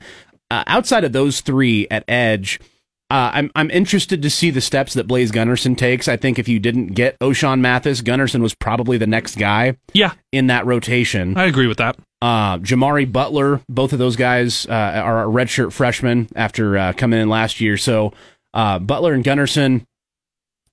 Uh, 0.51 0.63
outside 0.67 1.03
of 1.03 1.11
those 1.13 1.41
three 1.41 1.87
at 1.91 2.03
edge, 2.07 2.59
uh, 3.11 3.31
I'm 3.33 3.51
I'm 3.55 3.71
interested 3.71 4.21
to 4.21 4.29
see 4.29 4.49
the 4.51 4.61
steps 4.61 4.93
that 4.93 5.07
Blaise 5.07 5.31
Gunnerson 5.31 5.77
takes. 5.77 6.07
I 6.07 6.17
think 6.17 6.37
if 6.37 6.47
you 6.47 6.59
didn't 6.59 6.87
get 6.87 7.17
Ochaun 7.19 7.59
Mathis, 7.59 8.01
Gunnerson 8.01 8.41
was 8.41 8.53
probably 8.55 8.97
the 8.97 9.07
next 9.07 9.35
guy 9.35 9.77
Yeah, 9.93 10.13
in 10.31 10.47
that 10.47 10.65
rotation. 10.65 11.37
I 11.37 11.45
agree 11.45 11.67
with 11.67 11.77
that. 11.77 11.97
Uh, 12.21 12.57
Jimari 12.57 13.09
Butler, 13.11 13.61
both 13.69 13.93
of 13.93 13.99
those 13.99 14.15
guys 14.15 14.65
uh, 14.67 14.73
are 14.73 15.25
redshirt 15.25 15.71
freshmen 15.71 16.27
after 16.35 16.77
uh, 16.77 16.93
coming 16.93 17.19
in 17.19 17.29
last 17.29 17.61
year. 17.61 17.77
So 17.77 18.13
uh, 18.53 18.77
Butler 18.79 19.13
and 19.13 19.23
Gunnerson, 19.23 19.85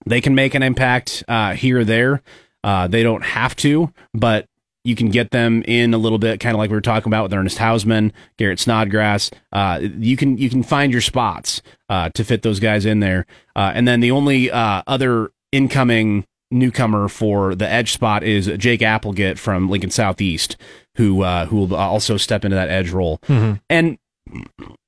they 0.07 0.21
can 0.21 0.35
make 0.35 0.55
an 0.55 0.62
impact 0.62 1.23
uh, 1.29 1.53
here 1.55 1.81
or 1.81 1.85
there. 1.85 2.23
Uh, 2.65 2.89
they 2.89 3.03
don't 3.03 3.23
have 3.23 3.55
to, 3.57 3.93
but 4.12 4.47
you 4.87 4.94
can 4.94 5.09
get 5.09 5.31
them 5.31 5.62
in 5.66 5.92
a 5.94 5.99
little 5.99 6.18
bit, 6.18 6.40
kind 6.40 6.55
of 6.55 6.59
like 6.59 6.70
we 6.70 6.77
were 6.77 6.81
talking 6.81 7.11
about 7.11 7.25
with 7.25 7.35
Ernest 7.35 7.59
Hausmann, 7.59 8.12
Garrett 8.38 8.61
Snodgrass. 8.61 9.31
Uh, 9.53 9.81
you 9.99 10.16
can 10.16 10.38
you 10.38 10.49
can 10.49 10.62
find 10.62 10.92
your 10.92 11.01
spots 11.01 11.62
uh, 11.88 12.11
to 12.11 12.25
fit 12.25 12.42
those 12.42 12.61
guys 12.61 12.87
in 12.87 13.01
there. 13.01 13.27
Uh, 13.55 13.72
and 13.75 13.87
then 13.87 14.01
the 14.01 14.11
only 14.11 14.51
uh, 14.51 14.83
other 14.87 15.31
incoming 15.53 16.25
newcomer 16.51 17.09
for 17.09 17.55
the 17.55 17.68
edge 17.68 17.92
spot 17.92 18.22
is 18.22 18.46
Jake 18.57 18.83
Applegate 18.83 19.38
from 19.38 19.68
Lincoln 19.68 19.90
Southeast, 19.90 20.57
who 20.96 21.22
uh, 21.22 21.46
who 21.46 21.57
will 21.57 21.75
also 21.75 22.16
step 22.16 22.44
into 22.44 22.55
that 22.55 22.68
edge 22.68 22.90
role. 22.90 23.20
And 23.68 23.99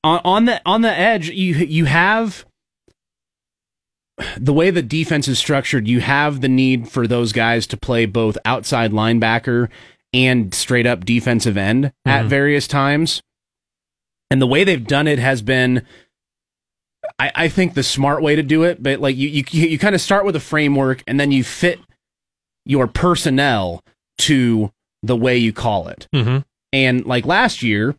on, 0.05 0.20
on 0.25 0.45
the 0.47 0.61
on 0.64 0.83
the 0.83 0.93
edge, 0.93 1.29
you 1.31 1.55
you 1.55 1.85
have 1.87 2.45
the 4.37 4.53
way 4.53 4.71
the 4.71 4.83
defense 4.83 5.29
is 5.29 5.39
structured. 5.39 5.89
You 5.89 6.01
have 6.01 6.41
the 6.41 6.49
need 6.49 6.89
for 6.89 7.07
those 7.07 7.33
guys 7.33 7.66
to 7.69 7.77
play 7.77 8.07
both 8.07 8.37
outside 8.45 8.93
linebacker 8.93 9.69
and 10.12 10.55
straight 10.55 10.87
up 10.87 11.05
defensive 11.05 11.57
end 11.57 11.93
at 12.05 12.27
various 12.27 12.66
times. 12.66 13.23
And 14.31 14.43
the 14.43 14.47
way 14.47 14.64
they've 14.64 14.87
done 14.87 15.07
it 15.07 15.19
has 15.19 15.43
been 15.43 15.87
I, 17.19 17.33
I 17.35 17.49
think 17.49 17.75
the 17.75 17.83
smart 17.83 18.23
way 18.23 18.37
to 18.37 18.43
do 18.43 18.64
it, 18.64 18.83
but 18.83 19.01
like 19.01 19.16
you, 19.16 19.29
you, 19.29 19.45
you 19.51 19.79
kind 19.79 19.95
of 19.95 20.01
start 20.01 20.25
with 20.25 20.37
a 20.37 20.41
framework 20.41 21.03
and 21.07 21.19
then 21.19 21.33
you 21.33 21.45
fit 21.45 21.81
your 22.64 22.87
personnel 22.87 23.83
to 24.19 24.73
the 25.03 25.16
way 25.16 25.37
you 25.37 25.53
call 25.53 25.89
it. 25.89 26.09
Mm-hmm. 26.14 26.39
And 26.73 27.07
like 27.07 27.25
last 27.25 27.62
year, 27.62 27.97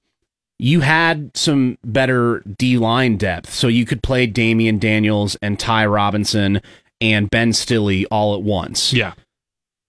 you 0.59 0.81
had 0.81 1.35
some 1.35 1.77
better 1.83 2.43
D 2.57 2.77
line 2.77 3.17
depth, 3.17 3.51
so 3.51 3.67
you 3.67 3.85
could 3.85 4.03
play 4.03 4.27
Damion 4.27 4.79
Daniels 4.79 5.37
and 5.41 5.57
Ty 5.57 5.85
Robinson 5.85 6.61
and 7.01 7.29
Ben 7.29 7.53
Stille 7.53 8.05
all 8.11 8.35
at 8.35 8.41
once. 8.41 8.93
Yeah. 8.93 9.13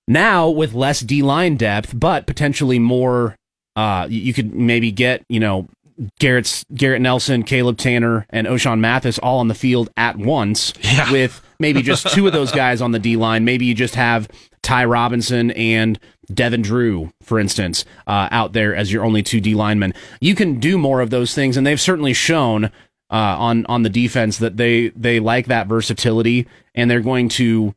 Now 0.07 0.49
with 0.49 0.73
less 0.73 1.01
D 1.01 1.23
line 1.23 1.57
depth, 1.57 1.99
but 1.99 2.27
potentially 2.27 2.79
more, 2.79 3.37
uh, 3.75 4.07
you 4.09 4.33
could 4.33 4.55
maybe 4.55 4.93
get 4.93 5.25
you 5.29 5.41
know 5.41 5.69
Garrett's 6.19 6.65
Garrett 6.75 7.03
Nelson, 7.03 7.43
Caleb 7.43 7.77
Tannor, 7.77 8.25
and 8.31 8.47
Ochaun 8.47 8.79
Mathis 8.79 9.19
all 9.19 9.41
on 9.41 9.49
the 9.49 9.55
field 9.55 9.91
at 9.97 10.17
once 10.17 10.73
with 11.11 11.43
maybe 11.59 11.83
just 11.83 12.09
two 12.15 12.27
of 12.27 12.33
those 12.33 12.53
guys 12.53 12.81
on 12.81 12.93
the 12.93 12.99
D 12.99 13.17
line. 13.17 13.45
Maybe 13.45 13.67
you 13.67 13.75
just 13.75 13.97
have 13.97 14.29
Ty 14.71 14.85
Robinson 14.85 15.51
and 15.51 15.99
Devin 16.33 16.63
Drew, 16.63 17.13
for 17.25 17.41
instance, 17.41 17.85
uh, 18.07 18.29
out 18.31 18.53
there 18.53 18.73
as 18.73 18.93
your 18.93 19.05
only 19.05 19.21
two 19.21 19.41
D 19.41 19.53
linemen. 19.53 19.93
You 20.21 20.37
can 20.37 20.61
do 20.61 20.79
more 20.79 21.01
of 21.01 21.11
those 21.11 21.35
things, 21.35 21.57
and 21.57 21.67
they've 21.67 21.81
certainly 21.81 22.13
shown 22.13 22.67
uh, 22.67 22.71
on 23.11 23.67
on 23.67 23.83
the 23.83 23.91
defense 23.91 24.39
that 24.39 24.59
they 24.59 24.91
they 24.91 25.19
like 25.19 25.47
that 25.49 25.67
versatility, 25.67 26.47
and 26.73 26.89
they're 26.89 27.01
going 27.01 27.29
to 27.31 27.75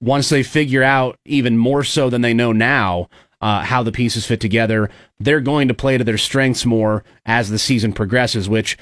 once 0.00 0.30
they 0.30 0.42
figure 0.42 0.82
out 0.82 1.18
even 1.26 1.58
more 1.58 1.84
so 1.84 2.08
than 2.08 2.22
they 2.22 2.32
know 2.32 2.52
now 2.52 3.10
uh, 3.42 3.62
how 3.64 3.82
the 3.82 3.92
pieces 3.92 4.24
fit 4.24 4.40
together, 4.40 4.88
they're 5.20 5.40
going 5.40 5.68
to 5.68 5.74
play 5.74 5.98
to 5.98 6.04
their 6.04 6.16
strengths 6.16 6.64
more 6.64 7.04
as 7.26 7.50
the 7.50 7.58
season 7.58 7.92
progresses. 7.92 8.48
Which, 8.48 8.78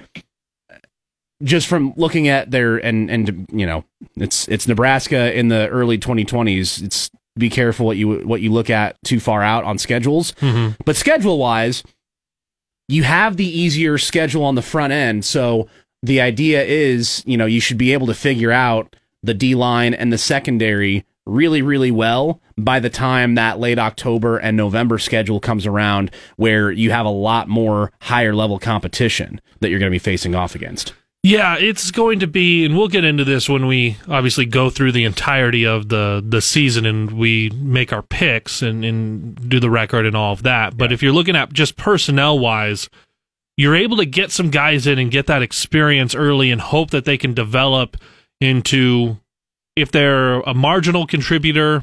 just 1.43 1.67
from 1.67 1.93
looking 1.97 2.29
at 2.29 2.51
their 2.51 2.77
and 2.79 3.11
and 3.11 3.47
you 3.53 3.67
know, 3.67 3.85
it's 4.17 4.49
it's 4.49 4.67
Nebraska 4.67 5.37
in 5.37 5.49
the 5.49 5.69
early 5.69 5.99
2020s. 5.99 6.83
It's 6.83 7.11
be 7.39 7.51
careful 7.51 7.87
what 7.87 7.97
you 7.97 8.21
what 8.21 8.41
you 8.41 8.51
look 8.51 8.71
at 8.71 8.97
too 9.05 9.21
far 9.21 9.43
out 9.43 9.65
on 9.65 9.79
schedules. 9.79 10.33
Mm-hmm. 10.33 10.83
But 10.85 10.97
schedule 10.97 11.39
wise, 11.39 11.83
you 12.89 13.03
have 13.03 13.37
the 13.37 13.47
easier 13.47 13.99
schedule 13.99 14.45
on 14.45 14.55
the 14.55 14.63
front 14.63 14.93
end. 14.93 15.25
So 15.25 15.69
the 16.03 16.21
idea 16.21 16.63
is, 16.63 17.23
you 17.27 17.37
know, 17.37 17.47
you 17.47 17.61
should 17.61 17.79
be 17.79 17.93
able 17.93 18.07
to 18.07 18.15
figure 18.15 18.53
out 18.53 18.97
the 19.23 19.35
D 19.35 19.55
line 19.55 19.93
and 19.93 20.13
the 20.13 20.19
secondary 20.19 21.05
really, 21.27 21.61
really 21.61 21.91
well 21.91 22.41
by 22.57 22.79
the 22.81 22.89
time 22.89 23.35
that 23.35 23.59
late 23.59 23.79
October 23.79 24.39
and 24.39 24.57
November 24.57 24.99
schedule 24.99 25.41
comes 25.41 25.67
around, 25.67 26.11
where 26.37 26.71
you 26.71 26.93
have 26.93 27.05
a 27.05 27.11
lot 27.11 27.49
more 27.49 27.93
higher 28.01 28.35
level 28.35 28.59
competition 28.59 29.41
that 29.61 29.69
you're 29.69 29.81
going 29.81 29.91
to 29.91 29.95
be 29.95 29.99
facing 29.99 30.35
off 30.35 30.55
against. 30.55 30.95
Yeah, 31.29 31.57
it's 31.59 31.91
going 31.91 32.21
to 32.21 32.29
be, 32.29 32.65
and 32.65 32.77
we'll 32.77 32.87
get 32.87 33.03
into 33.03 33.25
this 33.25 33.49
when 33.49 33.67
we 33.67 33.97
obviously 34.07 34.47
go 34.47 34.71
through 34.71 34.93
the 34.93 35.03
entirety 35.03 35.67
of 35.67 35.89
the 35.89 36.23
the 36.25 36.41
season 36.41 36.87
and 36.87 37.11
we 37.11 37.51
make 37.51 37.93
our 37.93 38.03
picks 38.03 38.63
and, 38.63 38.85
and 38.85 39.49
do 39.49 39.59
the 39.59 39.69
record 39.69 40.07
and 40.07 40.15
all 40.15 40.33
of 40.33 40.45
that. 40.45 40.77
But 40.77 40.93
if 40.93 41.03
you're 41.03 41.13
looking 41.13 41.35
at 41.35 41.53
just 41.53 41.77
personnel 41.77 42.39
wise, 42.39 42.89
you're 43.57 43.75
able 43.75 43.97
to 43.97 44.07
get 44.07 44.31
some 44.31 44.51
guys 44.51 44.87
in 44.87 45.01
and 45.01 45.11
get 45.11 45.27
that 45.27 45.43
experience 45.43 46.15
early 46.15 46.53
and 46.53 46.61
hope 46.61 46.93
that 46.93 47.07
they 47.07 47.19
can 47.19 47.35
develop 47.35 47.97
into 48.41 49.17
if 49.75 49.91
they're 49.91 50.39
a 50.43 50.55
marginal 50.55 51.09
contributor, 51.09 51.83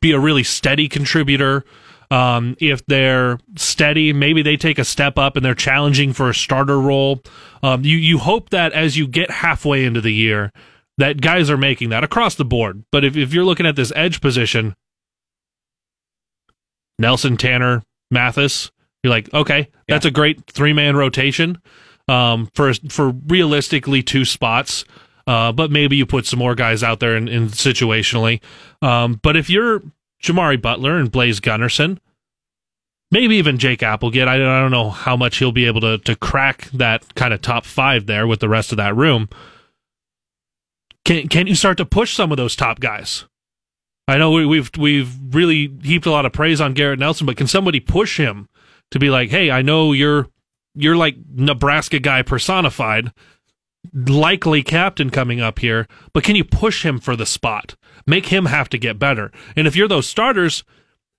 be 0.00 0.12
a 0.12 0.18
really 0.18 0.42
steady 0.42 0.88
contributor. 0.88 1.66
Um, 2.10 2.56
if 2.58 2.84
they're 2.86 3.38
steady, 3.56 4.12
maybe 4.12 4.42
they 4.42 4.56
take 4.56 4.78
a 4.78 4.84
step 4.84 5.16
up 5.16 5.36
and 5.36 5.44
they're 5.44 5.54
challenging 5.54 6.12
for 6.12 6.28
a 6.28 6.34
starter 6.34 6.80
role. 6.80 7.22
Um, 7.62 7.84
you 7.84 7.96
you 7.96 8.18
hope 8.18 8.50
that 8.50 8.72
as 8.72 8.96
you 8.96 9.06
get 9.06 9.30
halfway 9.30 9.84
into 9.84 10.00
the 10.00 10.12
year, 10.12 10.52
that 10.98 11.20
guys 11.20 11.48
are 11.50 11.56
making 11.56 11.90
that 11.90 12.02
across 12.02 12.34
the 12.34 12.44
board. 12.44 12.84
But 12.90 13.04
if 13.04 13.16
if 13.16 13.32
you're 13.32 13.44
looking 13.44 13.66
at 13.66 13.76
this 13.76 13.92
edge 13.94 14.20
position, 14.20 14.74
Nelson, 16.98 17.36
Tannor, 17.36 17.82
Mathis, 18.10 18.70
you're 19.02 19.10
like, 19.10 19.32
okay, 19.32 19.68
that's 19.88 20.04
a 20.04 20.10
great 20.10 20.46
three 20.46 20.72
man 20.72 20.96
rotation 20.96 21.58
um, 22.08 22.50
for 22.54 22.74
for 22.88 23.10
realistically 23.10 24.02
two 24.02 24.24
spots. 24.24 24.84
Uh, 25.26 25.52
but 25.52 25.70
maybe 25.70 25.96
you 25.96 26.04
put 26.04 26.26
some 26.26 26.40
more 26.40 26.56
guys 26.56 26.82
out 26.82 26.98
there 26.98 27.16
in, 27.16 27.28
in 27.28 27.48
situationally. 27.48 28.40
Um, 28.82 29.20
but 29.22 29.36
if 29.36 29.48
you're 29.48 29.80
Jimari 30.22 30.60
Butler 30.60 30.98
and 30.98 31.10
Blaise 31.10 31.40
Gunnerson, 31.40 31.98
maybe 33.10 33.36
even 33.36 33.58
Jake 33.58 33.82
Applegate, 33.82 34.28
I, 34.28 34.36
don't 34.36 34.70
know 34.70 34.90
how 34.90 35.16
much 35.16 35.38
he'll 35.38 35.52
be 35.52 35.66
able 35.66 35.80
to 35.80 35.98
to 35.98 36.16
crack 36.16 36.70
that 36.72 37.14
kind 37.14 37.34
of 37.34 37.40
top 37.40 37.64
five 37.64 38.06
there 38.06 38.26
with 38.26 38.40
the 38.40 38.48
rest 38.48 38.72
of 38.72 38.76
that 38.76 38.96
room. 38.96 39.28
Can 41.04 41.28
can 41.28 41.46
you 41.46 41.54
start 41.54 41.76
to 41.78 41.84
push 41.86 42.14
some 42.14 42.30
of 42.30 42.36
those 42.36 42.54
top 42.54 42.80
guys? 42.80 43.24
I 44.06 44.18
know 44.18 44.32
we, 44.32 44.44
we've 44.44 44.70
we've 44.78 45.34
really 45.34 45.72
heaped 45.82 46.06
a 46.06 46.10
lot 46.10 46.26
of 46.26 46.32
praise 46.32 46.60
on 46.60 46.74
Garrett 46.74 46.98
Nelson, 46.98 47.26
but 47.26 47.36
can 47.36 47.46
somebody 47.46 47.80
push 47.80 48.18
him 48.18 48.48
to 48.90 48.98
be 48.98 49.08
like, 49.08 49.30
hey, 49.30 49.50
I 49.50 49.62
know 49.62 49.92
you're 49.92 50.28
you're 50.74 50.96
like 50.96 51.16
Nebraska 51.32 51.98
guy 51.98 52.22
personified, 52.22 53.12
likely 53.94 54.62
captain 54.62 55.10
coming 55.10 55.40
up 55.40 55.60
here, 55.60 55.86
but 56.12 56.24
can 56.24 56.36
you 56.36 56.44
push 56.44 56.84
him 56.84 56.98
for 57.00 57.16
the 57.16 57.26
spot? 57.26 57.76
Make 58.06 58.26
him 58.26 58.46
have 58.46 58.68
to 58.70 58.78
get 58.78 58.98
better. 58.98 59.32
And 59.56 59.66
if 59.66 59.76
you're 59.76 59.88
those 59.88 60.08
starters, 60.08 60.64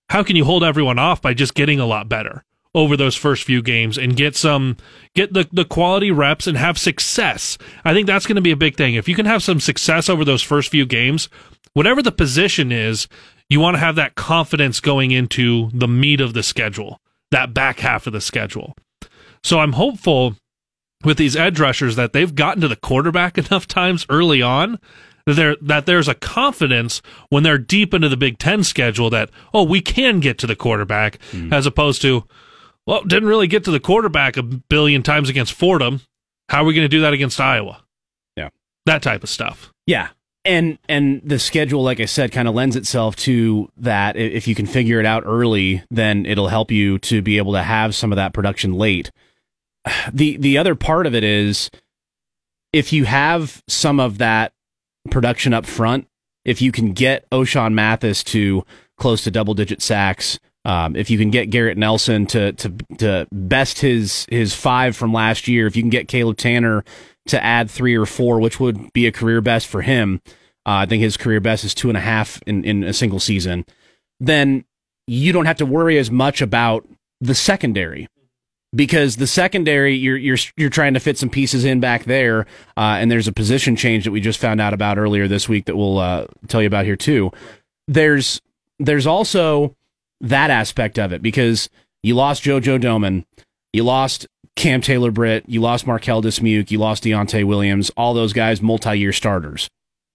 how 0.09 0.23
can 0.23 0.35
you 0.35 0.45
hold 0.45 0.63
everyone 0.63 0.99
off 0.99 1.21
by 1.21 1.33
just 1.33 1.53
getting 1.53 1.79
a 1.79 1.85
lot 1.85 2.09
better 2.09 2.43
over 2.73 2.95
those 2.95 3.15
first 3.15 3.43
few 3.43 3.61
games 3.61 3.97
and 3.97 4.15
get 4.15 4.35
some 4.35 4.77
get 5.13 5.33
the, 5.33 5.47
the 5.51 5.65
quality 5.65 6.11
reps 6.11 6.47
and 6.47 6.57
have 6.57 6.77
success? 6.77 7.57
I 7.85 7.93
think 7.93 8.07
that's 8.07 8.25
going 8.25 8.35
to 8.35 8.41
be 8.41 8.51
a 8.51 8.57
big 8.57 8.75
thing. 8.75 8.95
If 8.95 9.07
you 9.07 9.15
can 9.15 9.25
have 9.25 9.43
some 9.43 9.59
success 9.59 10.09
over 10.09 10.25
those 10.25 10.41
first 10.41 10.69
few 10.69 10.85
games, 10.85 11.29
whatever 11.73 12.01
the 12.01 12.11
position 12.11 12.71
is, 12.71 13.07
you 13.49 13.59
want 13.59 13.75
to 13.75 13.79
have 13.79 13.95
that 13.95 14.15
confidence 14.15 14.79
going 14.79 15.11
into 15.11 15.69
the 15.73 15.87
meat 15.87 16.21
of 16.21 16.33
the 16.33 16.43
schedule, 16.43 16.99
that 17.31 17.53
back 17.53 17.79
half 17.79 18.07
of 18.07 18.13
the 18.13 18.21
schedule. 18.21 18.75
So 19.43 19.59
I'm 19.59 19.73
hopeful 19.73 20.35
with 21.03 21.17
these 21.17 21.35
edge 21.35 21.59
rushers 21.59 21.95
that 21.95 22.13
they've 22.13 22.33
gotten 22.33 22.61
to 22.61 22.67
the 22.67 22.75
quarterback 22.75 23.37
enough 23.37 23.67
times 23.67 24.05
early 24.09 24.41
on 24.41 24.79
that 25.25 25.33
there 25.33 25.55
that 25.61 25.85
there's 25.85 26.07
a 26.07 26.15
confidence 26.15 27.01
when 27.29 27.43
they're 27.43 27.57
deep 27.57 27.93
into 27.93 28.09
the 28.09 28.17
Big 28.17 28.37
Ten 28.37 28.63
schedule 28.63 29.09
that 29.09 29.29
oh 29.53 29.63
we 29.63 29.81
can 29.81 30.19
get 30.19 30.37
to 30.39 30.47
the 30.47 30.55
quarterback 30.55 31.21
hmm. 31.31 31.51
as 31.53 31.65
opposed 31.65 32.01
to 32.01 32.25
well 32.85 33.03
didn't 33.03 33.29
really 33.29 33.47
get 33.47 33.63
to 33.65 33.71
the 33.71 33.79
quarterback 33.79 34.37
a 34.37 34.43
billion 34.43 35.03
times 35.03 35.29
against 35.29 35.53
Fordham. 35.53 36.01
How 36.49 36.63
are 36.63 36.65
we 36.65 36.73
going 36.73 36.85
to 36.85 36.89
do 36.89 37.01
that 37.01 37.13
against 37.13 37.39
Iowa? 37.39 37.83
Yeah. 38.35 38.49
That 38.85 39.01
type 39.01 39.23
of 39.23 39.29
stuff. 39.29 39.71
Yeah. 39.85 40.09
And 40.43 40.79
and 40.89 41.21
the 41.23 41.37
schedule, 41.37 41.83
like 41.83 41.99
I 41.99 42.05
said, 42.05 42.31
kind 42.31 42.47
of 42.47 42.55
lends 42.55 42.75
itself 42.75 43.15
to 43.17 43.71
that. 43.77 44.17
If 44.17 44.47
you 44.47 44.55
can 44.55 44.65
figure 44.65 44.99
it 44.99 45.05
out 45.05 45.23
early, 45.25 45.83
then 45.91 46.25
it'll 46.25 46.47
help 46.47 46.71
you 46.71 46.97
to 46.99 47.21
be 47.21 47.37
able 47.37 47.53
to 47.53 47.61
have 47.61 47.93
some 47.93 48.11
of 48.11 48.15
that 48.15 48.33
production 48.33 48.73
late. 48.73 49.11
The 50.11 50.37
the 50.37 50.57
other 50.57 50.75
part 50.75 51.07
of 51.07 51.15
it 51.15 51.23
is 51.23 51.69
if 52.73 52.93
you 52.93 53.05
have 53.05 53.63
some 53.67 53.99
of 53.99 54.17
that 54.19 54.53
production 55.09 55.53
up 55.53 55.65
front, 55.65 56.07
if 56.45 56.61
you 56.61 56.71
can 56.71 56.93
get 56.93 57.29
Ochaun 57.31 57.73
Mathis 57.73 58.23
to 58.25 58.65
close 58.97 59.23
to 59.23 59.31
double 59.31 59.53
digit 59.53 59.81
sacks, 59.81 60.39
um, 60.63 60.95
if 60.95 61.09
you 61.09 61.17
can 61.17 61.31
get 61.31 61.49
Garrett 61.49 61.77
Nelson 61.77 62.25
to 62.27 62.53
to 62.53 62.73
to 62.99 63.27
best 63.31 63.79
his 63.79 64.27
his 64.29 64.53
five 64.53 64.95
from 64.95 65.11
last 65.11 65.47
year, 65.47 65.65
if 65.67 65.75
you 65.75 65.81
can 65.81 65.89
get 65.89 66.07
Caleb 66.07 66.37
Tannor 66.37 66.85
to 67.27 67.43
add 67.43 67.69
three 67.69 67.95
or 67.95 68.05
four, 68.05 68.39
which 68.39 68.59
would 68.59 68.93
be 68.93 69.07
a 69.07 69.11
career 69.11 69.41
best 69.41 69.67
for 69.67 69.81
him, 69.81 70.21
uh, 70.65 70.83
I 70.83 70.85
think 70.85 71.01
his 71.01 71.17
career 71.17 71.39
best 71.39 71.63
is 71.63 71.73
two 71.73 71.89
and 71.89 71.97
a 71.97 72.01
half 72.01 72.41
in 72.45 72.63
in 72.63 72.83
a 72.83 72.93
single 72.93 73.19
season. 73.19 73.65
Then 74.19 74.65
you 75.07 75.33
don't 75.33 75.45
have 75.45 75.57
to 75.57 75.65
worry 75.65 75.97
as 75.97 76.11
much 76.11 76.41
about 76.41 76.87
the 77.19 77.35
secondary 77.35 78.07
because 78.73 79.17
the 79.17 79.27
secondary 79.27 79.95
you're 79.95 80.17
you're 80.17 80.37
you're 80.55 80.69
trying 80.69 80.93
to 80.93 80.99
fit 80.99 81.17
some 81.17 81.29
pieces 81.29 81.65
in 81.65 81.79
back 81.79 82.05
there, 82.05 82.41
uh, 82.77 82.97
and 82.99 83.11
there's 83.11 83.27
a 83.27 83.33
position 83.33 83.75
change 83.75 84.05
that 84.05 84.11
we 84.11 84.21
just 84.21 84.39
found 84.39 84.61
out 84.61 84.73
about 84.73 84.97
earlier 84.97 85.27
this 85.27 85.49
week 85.49 85.65
that 85.65 85.75
we'll 85.75 85.97
uh, 85.97 86.25
tell 86.47 86.61
you 86.61 86.67
about 86.67 86.85
here 86.85 86.95
too. 86.95 87.31
There's 87.87 88.41
there's 88.79 89.07
also 89.07 89.75
that 90.21 90.49
aspect 90.49 90.97
of 90.99 91.11
it 91.11 91.21
because 91.21 91.69
you 92.03 92.15
lost 92.15 92.43
JoJo 92.43 92.81
Domann, 92.81 93.25
you 93.73 93.83
lost 93.83 94.27
Cam 94.55 94.81
Taylor 94.81 95.11
Britt, 95.11 95.43
you 95.47 95.61
lost 95.61 95.87
Marquel 95.87 96.21
Dismuke, 96.21 96.71
you 96.71 96.77
lost 96.77 97.03
Deontai 97.03 97.43
Williams, 97.43 97.91
all 97.97 98.13
those 98.13 98.33
guys 98.33 98.61
multi-year 98.61 99.13
starters. 99.13 99.69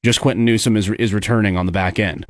Just 0.05 0.21
Quinton 0.21 0.45
Newsome 0.45 0.77
is 0.77 0.89
is 0.91 1.13
returning 1.13 1.57
on 1.57 1.67
the 1.67 1.73
back 1.73 1.99
end. 1.99 2.27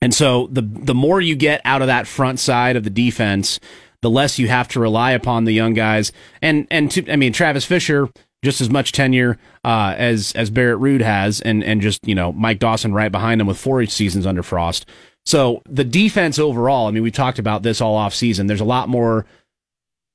And 0.00 0.12
so 0.12 0.48
the 0.50 0.62
the 0.62 0.94
more 0.94 1.20
you 1.20 1.36
get 1.36 1.60
out 1.64 1.80
of 1.80 1.86
that 1.86 2.06
front 2.06 2.40
side 2.40 2.76
of 2.76 2.84
the 2.84 2.90
defense, 2.90 3.60
the 4.02 4.10
less 4.10 4.38
you 4.38 4.48
have 4.48 4.68
to 4.68 4.80
rely 4.80 5.12
upon 5.12 5.44
the 5.44 5.52
young 5.52 5.74
guys. 5.74 6.12
And 6.42 6.66
and 6.70 6.90
to, 6.90 7.10
I 7.10 7.16
mean 7.16 7.32
Travis 7.32 7.64
Fisher 7.64 8.08
just 8.44 8.60
as 8.60 8.68
much 8.68 8.92
tenure 8.92 9.38
uh, 9.64 9.94
as 9.96 10.32
as 10.32 10.50
Barrett 10.50 10.80
Ruud 10.80 11.00
has, 11.00 11.40
and 11.40 11.62
and 11.64 11.80
just 11.80 12.06
you 12.06 12.14
know 12.14 12.32
Mike 12.32 12.58
Dawson 12.58 12.92
right 12.92 13.12
behind 13.12 13.40
him 13.40 13.46
with 13.46 13.58
four 13.58 13.84
seasons 13.86 14.26
under 14.26 14.42
Frost. 14.42 14.86
So 15.24 15.62
the 15.68 15.84
defense 15.84 16.38
overall, 16.38 16.88
I 16.88 16.90
mean, 16.90 17.04
we 17.04 17.12
talked 17.12 17.38
about 17.38 17.62
this 17.62 17.80
all 17.80 17.94
off 17.94 18.12
season. 18.12 18.48
There's 18.48 18.60
a 18.60 18.64
lot 18.64 18.88
more, 18.88 19.24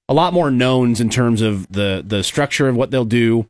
a 0.09 0.13
lot 0.13 0.33
more 0.33 0.51
knowns 0.51 0.99
in 0.99 1.09
terms 1.09 1.41
of 1.41 1.67
the 1.71 2.03
the 2.05 2.23
structure 2.23 2.67
of 2.67 2.75
what 2.75 2.91
they'll 2.91 3.05
do, 3.05 3.47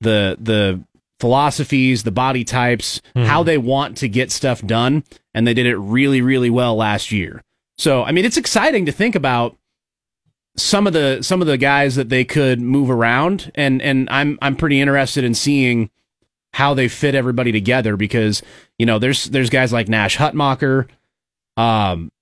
the 0.00 0.36
the 0.40 0.80
philosophies, 1.18 2.02
the 2.02 2.12
body 2.12 2.44
types, 2.44 3.00
how 3.16 3.42
they 3.42 3.58
want 3.58 3.96
to 3.98 4.08
get 4.08 4.30
stuff 4.30 4.60
done, 4.62 5.02
and 5.32 5.46
they 5.46 5.54
did 5.54 5.66
it 5.66 5.76
really, 5.76 6.20
really 6.20 6.50
well 6.50 6.76
last 6.76 7.10
year. 7.10 7.42
So, 7.78 8.04
I 8.04 8.12
mean, 8.12 8.24
it's 8.24 8.36
exciting 8.36 8.86
to 8.86 8.92
think 8.92 9.14
about 9.14 9.56
some 10.56 10.86
of 10.86 10.92
the 10.92 11.22
some 11.22 11.40
of 11.40 11.46
the 11.46 11.58
guys 11.58 11.96
that 11.96 12.08
they 12.08 12.24
could 12.24 12.60
move 12.60 12.90
around, 12.90 13.50
and 13.54 13.82
and 13.82 14.08
I'm 14.10 14.38
I'm 14.40 14.56
pretty 14.56 14.80
interested 14.80 15.24
in 15.24 15.34
seeing 15.34 15.90
how 16.52 16.74
they 16.74 16.86
fit 16.88 17.14
everybody 17.14 17.50
together 17.50 17.96
because 17.96 18.42
you 18.78 18.86
know 18.86 18.98
there's 18.98 19.24
there's 19.26 19.50
guys 19.50 19.72
like 19.72 19.88
Nash 19.88 20.16
Hutmacher, 20.16 20.88
Um, 21.56 22.12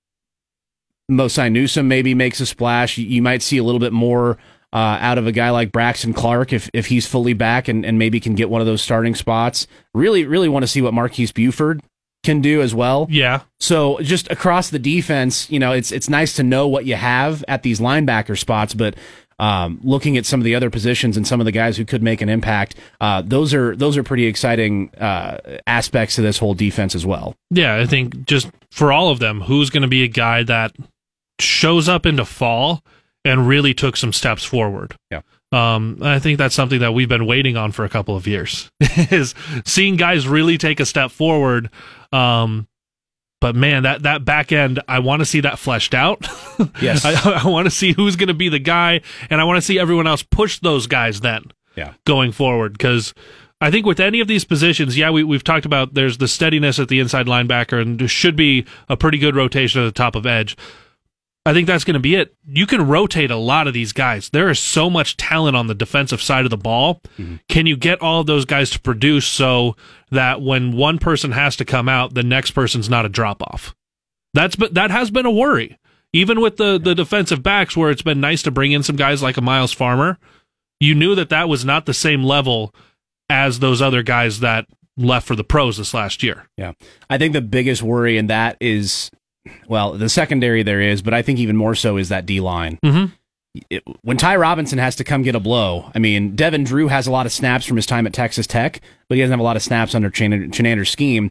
Mosai 1.11 1.53
Newsom 1.53 1.89
maybe 1.89 2.15
makes 2.15 2.41
a 2.41 2.47
splash. 2.47 2.97
You, 2.97 3.23
might 3.23 3.43
see 3.43 3.59
a 3.59 3.65
little 3.65 3.81
bit 3.81 3.93
more 3.93 4.39
uh, 4.73 4.99
out 5.01 5.19
of 5.19 5.27
a 5.27 5.33
guy 5.33 5.51
like 5.51 5.71
Braxton 5.71 6.15
Clark 6.15 6.53
if 6.53 6.71
if 6.73 6.87
he's 6.87 7.07
fully 7.07 7.35
back 7.35 7.69
and, 7.69 7.85
and 7.85 7.99
maybe 7.99 8.21
can 8.21 8.35
get 8.35 8.49
one 8.49 8.61
of 8.61 8.67
those 8.67 8.83
starting 8.83 9.15
spots. 9.15 9.67
Really, 9.93 10.25
really 10.25 10.49
want 10.49 10.63
to 10.63 10.67
see 10.67 10.81
what 10.81 10.95
Marques 10.95 11.33
Buford 11.33 11.83
can 12.23 12.41
do 12.41 12.63
as 12.63 12.75
well. 12.75 13.07
Yeah. 13.11 13.43
So 13.61 13.99
just 14.01 14.31
across 14.31 14.71
the 14.71 14.79
defense, 14.79 15.51
you 15.51 15.59
know, 15.59 15.73
it's 15.73 15.93
it's 15.93 16.09
nice 16.09 16.35
to 16.35 16.43
know 16.43 16.69
what 16.69 16.87
you 16.87 16.95
have 16.95 17.45
at 17.49 17.63
these 17.63 17.81
linebacker 17.81 18.39
spots, 18.39 18.75
but 18.75 18.95
um, 19.39 19.81
looking 19.83 20.17
at 20.17 20.25
some 20.25 20.41
of 20.41 20.45
the 20.45 20.55
other 20.55 20.71
positions 20.71 21.17
and 21.17 21.27
some 21.27 21.41
of 21.41 21.47
the 21.47 21.53
guys 21.53 21.77
who 21.77 21.85
could 21.85 22.03
make 22.03 22.21
an 22.21 22.29
impact, 22.29 22.77
uh, 23.01 23.23
those 23.23 23.53
are 23.53 23.75
those 23.75 23.97
are 23.97 24.03
pretty 24.05 24.27
exciting 24.27 24.95
uh, 24.95 25.39
aspects 25.67 26.15
to 26.17 26.23
this 26.23 26.39
whole 26.39 26.55
defense 26.55 26.95
as 26.95 27.05
well. 27.05 27.35
Yeah, 27.51 27.77
I 27.77 27.87
think 27.87 28.25
just 28.25 28.51
for 28.71 28.93
all 28.93 29.11
of 29.11 29.19
them, 29.19 29.41
who's 29.41 29.71
going 29.71 29.83
to 29.83 29.89
be 29.89 30.05
a 30.05 30.09
guy 30.09 30.45
that 30.45 30.77
shows 31.41 31.89
up 31.89 32.07
into 32.07 32.25
fall 32.25 32.83
and 33.25 33.49
really 33.49 33.75
took 33.75 33.97
some 33.97 34.13
steps 34.13 34.45
forward. 34.45 34.95
Yeah. 35.11 35.23
Um, 35.53 35.99
I 36.01 36.19
think 36.19 36.39
that's 36.39 36.55
something 36.55 36.81
that 36.81 36.95
we've 36.95 37.09
been 37.09 37.27
waiting 37.27 37.57
on 37.57 37.73
for 37.73 37.85
a 37.85 37.89
couple 37.89 38.17
of 38.17 38.27
years 38.27 38.71
is 38.81 39.35
seeing 39.67 39.97
guys 39.97 40.27
really 40.27 40.57
take 40.57 40.81
a 40.81 40.87
step 40.87 41.11
forward. 41.11 41.69
Um, 42.13 42.69
but 43.41 43.57
man, 43.57 43.83
that, 43.83 44.03
that 44.05 44.25
back 44.25 44.53
end, 44.53 44.81
I 44.87 45.01
want 45.01 45.21
to 45.21 45.27
see 45.27 45.41
that 45.41 45.59
fleshed 45.59 45.95
out. 45.95 46.27
Yes. 46.81 47.05
I, 47.05 47.41
I 47.45 47.49
want 47.49 47.67
to 47.67 47.71
see 47.73 47.91
who's 47.93 48.15
going 48.15 48.29
to 48.29 48.35
be 48.35 48.49
the 48.49 48.61
guy, 48.61 49.01
and 49.31 49.41
I 49.41 49.45
want 49.45 49.57
to 49.57 49.63
see 49.63 49.81
everyone 49.81 50.07
else 50.07 50.23
push 50.23 50.61
those 50.61 50.87
guys 50.87 51.21
then 51.21 51.45
Yeah. 51.75 51.95
going 52.07 52.31
forward 52.31 52.75
because 52.75 53.15
I 53.61 53.71
think 53.73 53.85
with 53.85 53.99
any 53.99 54.21
of 54.21 54.29
these 54.29 54.45
positions, 54.45 54.97
yeah, 54.97 55.11
we, 55.11 55.25
we've 55.25 55.43
talked 55.43 55.67
about 55.67 55.95
there's 55.95 56.19
the 56.19 56.29
steadiness 56.29 56.79
at 56.79 56.87
the 56.89 57.01
inside 57.01 57.27
linebacker 57.27 57.81
and 57.83 57.99
there 57.99 58.07
should 58.07 58.37
be 58.37 58.65
a 58.89 58.97
pretty 58.97 59.19
good 59.19 59.35
rotation 59.35 59.81
at 59.83 59.87
the 59.87 59.93
top 59.93 60.15
of 60.15 60.25
edge. 60.25 60.57
I 61.45 61.53
think 61.53 61.67
that's 61.67 61.85
going 61.85 61.95
to 61.95 62.01
be 62.01 62.15
it. 62.15 62.37
You 62.47 62.67
can 62.67 62.87
rotate 62.87 63.31
a 63.33 63.37
lot 63.37 63.67
of 63.67 63.75
these 63.75 63.93
guys. 63.93 64.31
There 64.31 64.49
is 64.49 64.61
so 64.61 64.89
much 64.89 65.17
talent 65.17 65.57
on 65.57 65.67
the 65.67 65.75
defensive 65.75 66.23
side 66.23 66.45
of 66.45 66.51
the 66.51 66.57
ball. 66.57 67.01
Mm-hmm. 67.19 67.37
Can 67.49 67.67
you 67.67 67.77
get 67.77 68.01
all 68.01 68.21
of 68.21 68.27
those 68.27 68.45
guys 68.45 68.71
to 68.71 68.81
produce 68.81 69.27
so 69.27 69.77
that 70.11 70.41
when 70.41 70.77
one 70.77 70.99
person 70.99 71.33
has 71.33 71.57
to 71.57 71.65
come 71.65 71.89
out, 71.89 72.15
the 72.15 72.23
next 72.23 72.53
person's 72.53 72.89
not 72.89 73.05
a 73.05 73.09
drop 73.09 73.43
off? 73.43 73.75
That's 74.35 74.57
but 74.57 74.75
that 74.75 74.91
has 74.91 75.11
been 75.11 75.27
a 75.27 75.31
worry. 75.31 75.79
Even 76.13 76.41
with 76.41 76.59
the 76.59 76.79
the 76.79 76.95
defensive 76.95 77.43
backs, 77.43 77.77
where 77.77 77.91
it's 77.91 78.03
been 78.03 78.21
nice 78.21 78.43
to 78.43 78.51
bring 78.51 78.73
in 78.73 78.83
some 78.83 78.97
guys 78.97 79.23
like 79.23 79.37
a 79.37 79.43
Myles 79.43 79.73
Farmer, 79.73 80.19
you 80.79 80.95
knew 80.95 81.15
that 81.15 81.31
that 81.31 81.49
was 81.49 81.65
not 81.65 81.87
the 81.87 81.95
same 81.95 82.23
level 82.23 82.75
as 83.29 83.59
those 83.59 83.83
other 83.83 84.03
guys 84.03 84.41
that 84.41 84.67
left 84.97 85.27
for 85.27 85.35
the 85.35 85.45
pros 85.45 85.79
this 85.79 85.95
last 85.95 86.23
year. 86.23 86.49
Yeah. 86.57 86.73
I 87.09 87.19
think 87.19 87.33
the 87.33 87.41
biggest 87.41 87.83
worry 87.83 88.19
in 88.19 88.27
that 88.27 88.57
is, 88.61 89.11
well, 89.69 89.93
the 89.93 90.09
secondary 90.09 90.63
there 90.63 90.81
is, 90.81 91.03
but 91.03 91.15
I 91.15 91.23
think 91.23 91.39
even 91.39 91.57
more 91.57 91.75
so 91.75 91.97
is 91.97 92.09
that 92.11 92.27
D 92.27 92.41
line. 92.41 92.79
Mm-hmm. 92.85 93.13
It- 93.71 93.83
when 94.03 94.17
Ty 94.17 94.37
Robinson 94.37 94.79
has 94.79 94.97
to 94.97 95.05
come 95.05 95.23
get 95.23 95.35
a 95.35 95.41
blow, 95.41 95.91
I 95.95 95.99
mean, 95.99 96.35
Devin 96.35 96.65
Drew 96.65 96.89
has 96.89 97.07
a 97.07 97.11
lot 97.11 97.27
of 97.27 97.33
snaps 97.33 97.67
from 97.67 97.77
his 97.77 97.87
time 97.87 98.07
at 98.07 98.13
Texas 98.13 98.47
Tech, 98.47 98.81
but 99.09 99.17
he 99.17 99.21
doesn't 99.23 99.33
have 99.33 99.41
a 99.41 99.45
lot 99.45 99.57
of 99.57 99.63
snaps 99.63 99.95
under 99.95 100.11
Chan- 100.11 100.51
Chinander's 100.53 100.91
scheme. 100.91 101.31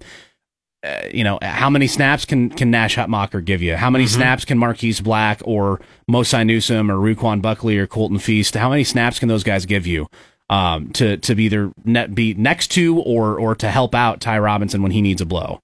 Uh, 0.84 1.02
you 1.14 1.24
know, 1.24 1.38
how 1.44 1.70
many 1.70 1.86
snaps 1.86 2.26
can, 2.26 2.50
can 2.50 2.72
Nash 2.72 2.96
Hutmacher 2.96 3.44
give 3.46 3.62
you? 3.62 3.76
How 3.76 3.90
many 3.92 4.06
snaps 4.08 4.46
can 4.46 4.58
Marquis 4.58 4.96
Black 5.02 5.40
or 5.46 5.80
Mosai 6.10 6.44
Newsom 6.46 6.90
or 6.90 6.96
Ru'Quan 6.96 7.40
Buckley 7.42 7.78
or 7.78 7.86
Colton 7.86 8.18
Feist? 8.18 8.56
How 8.58 8.70
many 8.72 8.84
snaps 8.84 9.20
can 9.20 9.28
those 9.30 9.44
guys 9.44 9.66
give 9.68 9.86
you? 9.86 10.08
Um, 10.50 10.90
to 10.94 11.18
to 11.18 11.34
be 11.36 11.46
either 11.46 11.72
net 11.86 12.14
be 12.14 12.34
next 12.34 12.72
to 12.72 13.00
or 13.00 13.40
or 13.40 13.56
to 13.56 13.70
help 13.72 13.96
out 13.96 14.20
Ty 14.22 14.40
Robinson 14.40 14.82
when 14.82 14.92
he 14.92 15.02
needs 15.02 15.22
a 15.22 15.26
blow. 15.26 15.62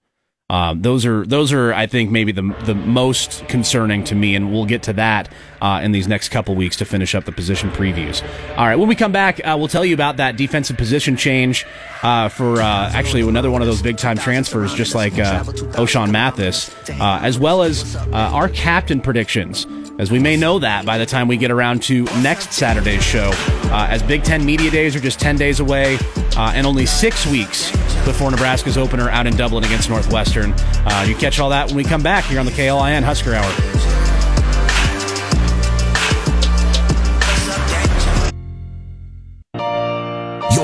Um, 0.49 0.81
those 0.81 1.05
are 1.05 1.25
those 1.25 1.51
are 1.51 1.73
I 1.73 1.87
think 1.87 2.09
maybe 2.09 2.31
the 2.31 2.55
the 2.63 2.73
most 2.73 3.45
concerning 3.49 4.05
to 4.05 4.15
me, 4.15 4.33
and 4.33 4.49
we'll 4.49 4.65
get 4.65 4.81
to 4.83 4.93
that 4.93 5.29
uh, 5.61 5.81
in 5.83 5.91
these 5.91 6.07
next 6.07 6.29
couple 6.29 6.55
weeks 6.55 6.77
to 6.77 6.85
finish 6.85 7.13
up 7.15 7.25
the 7.25 7.33
position 7.33 7.69
previews. 7.69 8.23
All 8.57 8.65
right, 8.65 8.77
when 8.77 8.87
we 8.87 8.95
come 8.95 9.11
back, 9.11 9.41
uh, 9.45 9.55
we'll 9.59 9.67
tell 9.67 9.83
you 9.83 9.93
about 9.93 10.15
that 10.17 10.37
defensive 10.37 10.77
position 10.77 11.17
change 11.17 11.65
uh, 12.01 12.29
for 12.29 12.61
uh, 12.61 12.91
actually 12.93 13.27
another 13.27 13.51
one 13.51 13.61
of 13.61 13.67
those 13.67 13.81
big 13.81 13.97
time 13.97 14.17
transfers, 14.17 14.73
just 14.73 14.95
like 14.95 15.19
uh, 15.19 15.43
Ochaun 15.43 16.11
Mathis, 16.11 16.73
uh, 16.91 17.19
as 17.21 17.37
well 17.37 17.61
as 17.61 17.97
uh, 17.97 18.09
our 18.13 18.47
captain 18.47 19.01
predictions. 19.01 19.67
As 19.99 20.11
we 20.11 20.19
may 20.19 20.37
know 20.37 20.59
that 20.59 20.85
by 20.85 20.99
the 20.99 21.07
time 21.07 21.27
we 21.27 21.37
get 21.37 21.49
around 21.49 21.81
to 21.83 22.03
next 22.21 22.53
Saturday's 22.53 23.03
show, 23.03 23.31
uh, 23.71 23.87
as 23.89 24.03
Big 24.03 24.23
Ten 24.23 24.45
Media 24.45 24.69
Days 24.69 24.95
are 24.95 24.99
just 24.99 25.19
10 25.19 25.37
days 25.37 25.59
away 25.59 25.97
uh, 26.35 26.51
and 26.53 26.67
only 26.67 26.85
six 26.85 27.25
weeks 27.25 27.71
before 28.05 28.29
Nebraska's 28.29 28.77
opener 28.77 29.09
out 29.09 29.25
in 29.25 29.35
Dublin 29.35 29.63
against 29.63 29.89
Northwestern. 29.89 30.53
Uh, 30.85 31.05
you 31.07 31.15
catch 31.15 31.39
all 31.39 31.49
that 31.49 31.67
when 31.67 31.77
we 31.77 31.83
come 31.83 32.03
back 32.03 32.25
here 32.25 32.39
on 32.39 32.45
the 32.45 32.51
KLIN 32.51 33.01
Husker 33.01 33.33
Hour. 33.33 34.16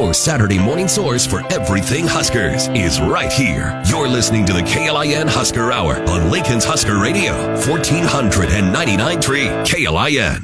Your 0.04 0.14
Saturday 0.14 0.60
morning 0.60 0.89
source 0.89 1.26
for 1.26 1.41
everything 1.49 2.06
Huskers 2.06 2.68
is 2.76 2.99
right 2.99 3.32
here. 3.32 3.82
You're 3.88 4.10
listening 4.10 4.45
to 4.47 4.51
the 4.51 4.60
KLIN 4.60 5.30
Husker 5.30 5.72
Hour 5.72 6.04
on 6.10 6.30
Lincoln's 6.30 6.66
Husker 6.66 6.99
Radio, 6.99 7.32
1499.3 7.56 9.66
KLIN. 9.66 10.43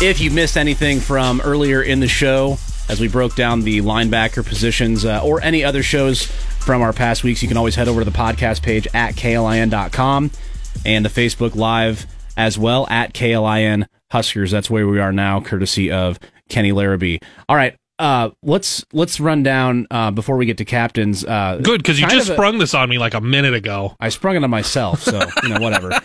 If 0.00 0.18
you 0.18 0.30
missed 0.30 0.56
anything 0.56 1.00
from 1.00 1.42
earlier 1.42 1.82
in 1.82 2.00
the 2.00 2.08
show, 2.08 2.56
as 2.88 2.98
we 2.98 3.08
broke 3.08 3.36
down 3.36 3.60
the 3.60 3.82
linebacker 3.82 4.46
positions 4.46 5.04
uh, 5.04 5.22
or 5.22 5.42
any 5.42 5.62
other 5.62 5.82
shows 5.82 6.24
from 6.24 6.80
our 6.80 6.94
past 6.94 7.22
weeks, 7.22 7.42
you 7.42 7.48
can 7.48 7.58
always 7.58 7.74
head 7.74 7.86
over 7.86 8.02
to 8.02 8.10
the 8.10 8.16
podcast 8.16 8.62
page 8.62 8.88
at 8.94 9.14
klin.com 9.14 10.30
and 10.86 11.04
the 11.04 11.10
Facebook 11.10 11.54
Live 11.54 12.06
as 12.34 12.58
well 12.58 12.86
at 12.88 13.12
KLIN 13.12 13.86
Huskers. 14.12 14.50
That's 14.50 14.70
where 14.70 14.86
we 14.88 14.98
are 15.00 15.12
now, 15.12 15.40
courtesy 15.40 15.90
of 15.90 16.18
Kenny 16.48 16.72
Larrabee. 16.72 17.18
All 17.48 17.56
right. 17.56 17.76
Uh, 17.98 18.28
let's 18.42 18.84
let's 18.92 19.18
run 19.20 19.42
down 19.42 19.86
uh, 19.90 20.10
before 20.10 20.36
we 20.36 20.44
get 20.44 20.58
to 20.58 20.64
captains. 20.66 21.24
Uh, 21.24 21.58
Good, 21.62 21.78
because 21.82 21.98
you 21.98 22.06
just 22.08 22.28
a- 22.28 22.34
sprung 22.34 22.58
this 22.58 22.74
on 22.74 22.90
me 22.90 22.98
like 22.98 23.14
a 23.14 23.22
minute 23.22 23.54
ago. 23.54 23.96
I 23.98 24.10
sprung 24.10 24.36
it 24.36 24.44
on 24.44 24.50
myself, 24.50 25.00
so 25.02 25.18
you 25.42 25.48
know 25.50 25.60
whatever. 25.60 25.90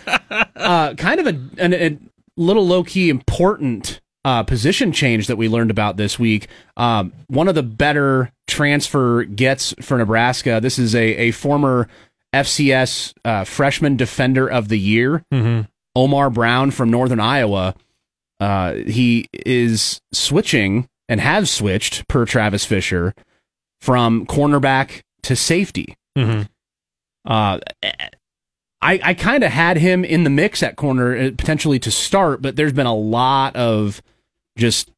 Uh, 0.55 0.93
kind 0.93 1.19
of 1.19 1.25
a, 1.25 1.39
an, 1.61 1.73
a 1.73 1.97
little 2.37 2.65
low 2.65 2.83
key 2.83 3.09
important 3.09 3.99
uh, 4.23 4.43
position 4.43 4.91
change 4.91 5.25
that 5.27 5.35
we 5.35 5.49
learned 5.49 5.71
about 5.71 5.97
this 5.97 6.19
week. 6.19 6.47
Um, 6.77 7.11
one 7.27 7.47
of 7.47 7.55
the 7.55 7.63
better 7.63 8.31
transfer 8.47 9.23
gets 9.23 9.73
for 9.81 9.97
Nebraska. 9.97 10.59
This 10.61 10.77
is 10.77 10.93
a 10.95 10.99
a 11.17 11.31
former 11.31 11.87
FCS 12.33 13.13
uh, 13.25 13.43
freshman 13.43 13.97
defender 13.97 14.47
of 14.47 14.67
the 14.69 14.77
year, 14.77 15.23
Mhm. 15.33 15.67
Omar 15.95 16.29
Brown 16.29 16.71
from 16.71 16.89
Northern 16.89 17.19
Iowa. 17.19 17.75
Uh, 18.41 18.73
he 18.87 19.27
is 19.33 20.01
switching 20.11 20.89
and 21.07 21.21
has 21.21 21.51
switched 21.51 22.07
per 22.07 22.25
Travis 22.25 22.65
Fisher 22.65 23.13
from 23.81 24.25
cornerback 24.25 25.01
to 25.21 25.35
safety. 25.35 25.95
Mm-hmm. 26.17 26.41
Uh, 27.23 27.59
I, 28.81 28.99
I 29.03 29.13
kind 29.13 29.43
of 29.43 29.51
had 29.51 29.77
him 29.77 30.03
in 30.03 30.23
the 30.23 30.31
mix 30.31 30.63
at 30.63 30.75
corner 30.75 31.15
uh, 31.15 31.29
potentially 31.37 31.77
to 31.79 31.91
start, 31.91 32.41
but 32.41 32.55
there's 32.55 32.73
been 32.73 32.87
a 32.87 32.95
lot 32.95 33.55
of 33.55 34.01
just 34.57 34.89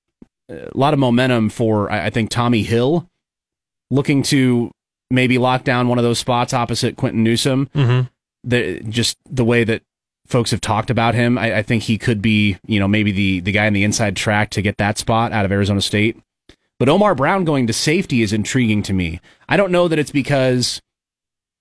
a 0.49 0.69
lot 0.73 0.93
of 0.93 0.99
momentum 0.99 1.49
for 1.49 1.91
I, 1.91 2.05
I 2.05 2.09
think 2.11 2.29
Tommy 2.29 2.63
Hill 2.63 3.09
looking 3.91 4.23
to 4.23 4.71
maybe 5.11 5.37
lock 5.37 5.65
down 5.65 5.89
one 5.89 5.97
of 5.97 6.05
those 6.05 6.19
spots 6.19 6.53
opposite 6.53 6.95
Quinton 6.95 7.23
Newsome. 7.23 7.67
Mm-hmm. 7.75 8.07
The 8.45 8.79
just 8.87 9.17
the 9.29 9.43
way 9.43 9.65
that 9.65 9.81
folks 10.33 10.51
have 10.51 10.59
talked 10.59 10.89
about 10.89 11.15
him, 11.15 11.37
I, 11.37 11.59
I 11.59 11.61
think 11.61 11.83
he 11.83 11.97
could 11.97 12.21
be 12.21 12.57
you 12.67 12.79
know 12.81 12.87
maybe 12.89 13.11
the 13.13 13.39
the 13.39 13.53
guy 13.53 13.65
in 13.67 13.73
the 13.73 13.85
inside 13.85 14.17
track 14.17 14.49
to 14.51 14.61
get 14.61 14.75
that 14.77 14.97
spot 14.97 15.31
out 15.31 15.45
of 15.45 15.51
Arizona 15.53 15.79
State. 15.81 16.17
But 16.79 16.89
Omar 16.89 17.15
Brown 17.15 17.45
going 17.45 17.67
to 17.67 17.73
safety 17.73 18.21
is 18.21 18.33
intriguing 18.33 18.83
to 18.83 18.93
me. 18.93 19.21
I 19.47 19.55
don't 19.55 19.71
know 19.71 19.87
that 19.87 19.97
it's 19.99 20.11
because 20.11 20.81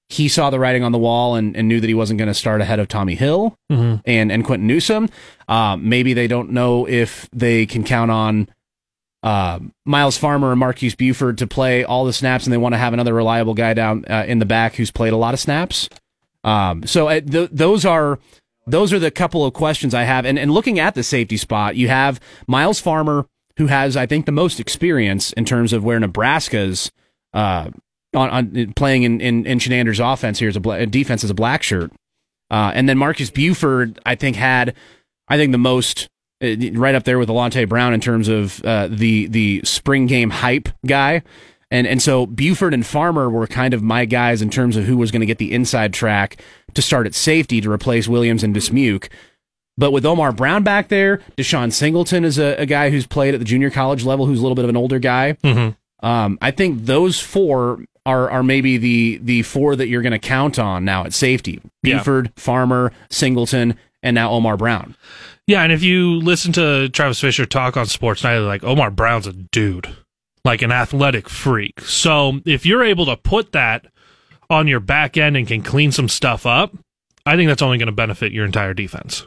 he 0.08 0.26
saw 0.28 0.50
the 0.50 0.58
writing 0.58 0.82
on 0.82 0.90
the 0.92 0.98
wall 0.98 1.36
and, 1.36 1.56
and 1.56 1.68
knew 1.68 1.80
that 1.80 1.86
he 1.86 1.94
wasn't 1.94 2.18
going 2.18 2.28
to 2.28 2.34
start 2.34 2.60
ahead 2.60 2.80
of 2.80 2.88
Tommy 2.88 3.14
Hill 3.14 3.54
Mm-hmm. 3.70 4.00
and 4.04 4.32
and 4.32 4.44
Quinton 4.44 4.66
Newsome. 4.66 5.08
Uh, 5.48 5.76
maybe 5.78 6.12
they 6.14 6.26
don't 6.26 6.50
know 6.50 6.88
if 6.88 7.28
they 7.32 7.66
can 7.66 7.84
count 7.84 8.10
on 8.10 8.48
uh, 9.22 9.60
Myles 9.86 10.16
Farmer 10.18 10.50
and 10.50 10.58
Marques 10.58 10.94
Buford 10.96 11.38
to 11.38 11.46
play 11.46 11.84
all 11.84 12.04
the 12.04 12.12
snaps, 12.12 12.44
and 12.44 12.52
they 12.52 12.56
want 12.58 12.74
to 12.74 12.78
have 12.78 12.92
another 12.92 13.14
reliable 13.14 13.54
guy 13.54 13.74
down 13.74 14.04
uh, 14.10 14.24
in 14.26 14.38
the 14.40 14.44
back 14.46 14.74
who's 14.74 14.90
played 14.90 15.12
a 15.12 15.16
lot 15.16 15.32
of 15.34 15.40
snaps. 15.40 15.88
Um, 16.42 16.84
so 16.84 17.06
uh, 17.08 17.20
th- 17.20 17.50
those 17.52 17.84
are 17.84 18.18
those 18.66 18.92
are 18.92 18.98
the 18.98 19.10
couple 19.10 19.44
of 19.44 19.52
questions 19.52 19.94
I 19.94 20.04
have. 20.04 20.24
And 20.24 20.38
and 20.38 20.50
looking 20.50 20.78
at 20.78 20.94
the 20.94 21.02
safety 21.02 21.36
spot, 21.36 21.76
you 21.76 21.88
have 21.88 22.20
Myles 22.46 22.80
Farmer, 22.80 23.26
who 23.56 23.66
has 23.66 23.96
I 23.96 24.06
think 24.06 24.26
the 24.26 24.32
most 24.32 24.60
experience 24.60 25.32
in 25.32 25.44
terms 25.44 25.72
of 25.72 25.84
where 25.84 25.98
Nebraska's 25.98 26.90
uh, 27.32 27.70
on, 28.14 28.30
on 28.30 28.72
playing 28.74 29.02
in 29.04 29.20
in, 29.20 29.46
in 29.46 29.58
Chinander's 29.58 30.00
offense 30.00 30.38
here 30.38 30.48
as 30.48 30.56
a 30.56 30.60
bla- 30.60 30.86
defense 30.86 31.24
as 31.24 31.30
a 31.30 31.34
black 31.34 31.62
shirt. 31.62 31.92
Uh, 32.50 32.70
and 32.74 32.88
then 32.88 32.98
Marcus 32.98 33.30
Buford, 33.30 33.98
I 34.04 34.14
think, 34.14 34.36
had 34.36 34.74
I 35.28 35.36
think 35.36 35.52
the 35.52 35.58
most 35.58 36.08
uh, 36.42 36.54
right 36.72 36.94
up 36.94 37.04
there 37.04 37.18
with 37.18 37.28
Alante 37.28 37.68
Brown 37.68 37.94
in 37.94 38.00
terms 38.00 38.28
of 38.28 38.62
uh, 38.64 38.88
the 38.88 39.26
the 39.26 39.62
spring 39.64 40.06
game 40.06 40.30
hype 40.30 40.68
guy. 40.86 41.22
And 41.72 41.86
and 41.86 42.02
so 42.02 42.26
Buford 42.26 42.74
and 42.74 42.86
Farmer 42.86 43.30
were 43.30 43.46
kind 43.46 43.72
of 43.72 43.82
my 43.82 44.04
guys 44.04 44.42
in 44.42 44.50
terms 44.50 44.76
of 44.76 44.84
who 44.84 44.98
was 44.98 45.10
going 45.10 45.20
to 45.20 45.26
get 45.26 45.38
the 45.38 45.52
inside 45.52 45.94
track 45.94 46.36
to 46.74 46.82
start 46.82 47.06
at 47.06 47.14
safety 47.14 47.62
to 47.62 47.72
replace 47.72 48.06
Williams 48.06 48.44
and 48.44 48.54
Dismuke. 48.54 49.08
But 49.78 49.90
with 49.90 50.04
Omar 50.04 50.32
Brown 50.32 50.64
back 50.64 50.88
there, 50.88 51.22
DeShon 51.38 51.72
Singleton 51.72 52.26
is 52.26 52.38
a, 52.38 52.56
a 52.56 52.66
guy 52.66 52.90
who's 52.90 53.06
played 53.06 53.32
at 53.32 53.38
the 53.38 53.46
junior 53.46 53.70
college 53.70 54.04
level, 54.04 54.26
who's 54.26 54.38
a 54.38 54.42
little 54.42 54.54
bit 54.54 54.66
of 54.66 54.68
an 54.68 54.76
older 54.76 54.98
guy. 54.98 55.32
Mm-hmm. 55.42 56.06
Um, 56.06 56.36
I 56.42 56.50
think 56.50 56.84
those 56.84 57.20
four 57.20 57.82
are 58.04 58.30
are 58.30 58.42
maybe 58.42 58.76
the 58.76 59.18
the 59.22 59.42
four 59.42 59.74
that 59.74 59.88
you're 59.88 60.02
going 60.02 60.12
to 60.12 60.18
count 60.18 60.58
on 60.58 60.84
now 60.84 61.04
at 61.04 61.14
safety: 61.14 61.62
Yeah. 61.82 61.98
Buford, 61.98 62.32
Farmer, 62.36 62.92
Singleton, 63.08 63.78
and 64.02 64.14
now 64.14 64.30
Omar 64.30 64.58
Brown. 64.58 64.94
Yeah, 65.46 65.62
and 65.62 65.72
if 65.72 65.82
you 65.82 66.16
listen 66.18 66.52
to 66.52 66.90
Travis 66.90 67.18
Fisher 67.18 67.46
talk 67.46 67.78
on 67.78 67.86
Sports 67.86 68.24
Night, 68.24 68.38
like 68.40 68.62
Omar 68.62 68.90
Brown's 68.90 69.26
a 69.26 69.32
dude, 69.32 69.88
like 70.44 70.62
an 70.62 70.72
athletic 70.72 71.28
freak. 71.28 71.80
So 71.80 72.40
if 72.44 72.66
you're 72.66 72.82
able 72.82 73.06
to 73.06 73.16
put 73.16 73.52
that 73.52 73.86
on 74.50 74.66
your 74.68 74.80
back 74.80 75.16
end 75.16 75.36
and 75.36 75.46
can 75.46 75.62
clean 75.62 75.92
some 75.92 76.08
stuff 76.08 76.46
up, 76.46 76.74
I 77.24 77.36
think 77.36 77.48
that's 77.48 77.62
only 77.62 77.78
going 77.78 77.86
to 77.86 77.92
benefit 77.92 78.32
your 78.32 78.44
entire 78.44 78.74
defense. 78.74 79.26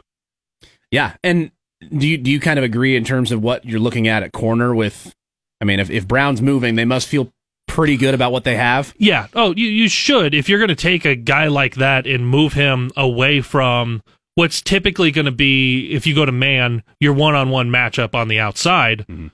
Yeah, 0.90 1.14
and 1.24 1.50
do 1.96 2.06
you 2.06 2.16
do 2.16 2.30
you 2.30 2.40
kind 2.40 2.58
of 2.58 2.64
agree 2.64 2.96
in 2.96 3.04
terms 3.04 3.32
of 3.32 3.42
what 3.42 3.64
you're 3.64 3.80
looking 3.80 4.08
at 4.08 4.22
at 4.22 4.32
corner 4.32 4.74
with? 4.74 5.14
I 5.60 5.64
mean, 5.64 5.80
if 5.80 5.90
if 5.90 6.06
Brown's 6.06 6.42
moving, 6.42 6.74
they 6.74 6.84
must 6.84 7.08
feel 7.08 7.32
pretty 7.66 7.96
good 7.96 8.14
about 8.14 8.32
what 8.32 8.44
they 8.44 8.56
have. 8.56 8.94
Yeah. 8.96 9.26
Oh, 9.34 9.52
you, 9.54 9.66
you 9.66 9.88
should. 9.88 10.34
If 10.34 10.48
you're 10.48 10.58
going 10.58 10.68
to 10.68 10.74
take 10.74 11.04
a 11.04 11.14
guy 11.14 11.48
like 11.48 11.74
that 11.76 12.06
and 12.06 12.26
move 12.26 12.52
him 12.52 12.90
away 12.96 13.40
from 13.40 14.02
what's 14.34 14.60
typically 14.60 15.10
going 15.10 15.26
to 15.26 15.32
be, 15.32 15.92
if 15.92 16.06
you 16.06 16.14
go 16.14 16.24
to 16.24 16.32
man, 16.32 16.82
your 17.00 17.12
one 17.12 17.34
on 17.34 17.50
one 17.50 17.68
matchup 17.68 18.14
on 18.14 18.28
the 18.28 18.38
outside, 18.38 19.04
mm-hmm. 19.08 19.28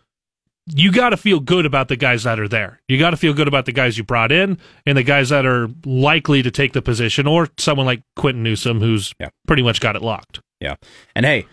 You 0.67 0.93
got 0.93 1.11
to 1.11 1.17
feel 1.17 1.41
good 1.41 1.67
about 1.67 1.89
the 1.89 1.97
guys 1.97 2.23
that 2.23 2.39
are 2.39 2.47
there. 2.49 2.81
You 2.89 2.99
got 2.99 3.11
to 3.11 3.17
feel 3.17 3.35
good 3.35 3.49
about 3.49 3.67
the 3.67 3.73
guys 3.73 3.99
you 3.99 4.05
brought 4.05 4.31
in 4.31 4.59
and 4.87 4.97
the 4.97 5.03
guys 5.03 5.31
that 5.31 5.45
are 5.45 5.69
likely 5.85 6.43
to 6.43 6.51
take 6.53 6.73
the 6.73 6.83
position, 6.83 7.27
or 7.27 7.49
someone 7.59 7.85
like 7.87 8.03
Quinton 8.17 8.43
Newsome, 8.45 8.81
who's 8.81 9.13
Yeah. 9.19 9.31
pretty 9.47 9.63
much 9.63 9.81
got 9.81 9.97
it 9.97 10.03
locked. 10.03 10.41
Yeah, 10.61 10.77
and 11.17 11.27
hey, 11.27 11.47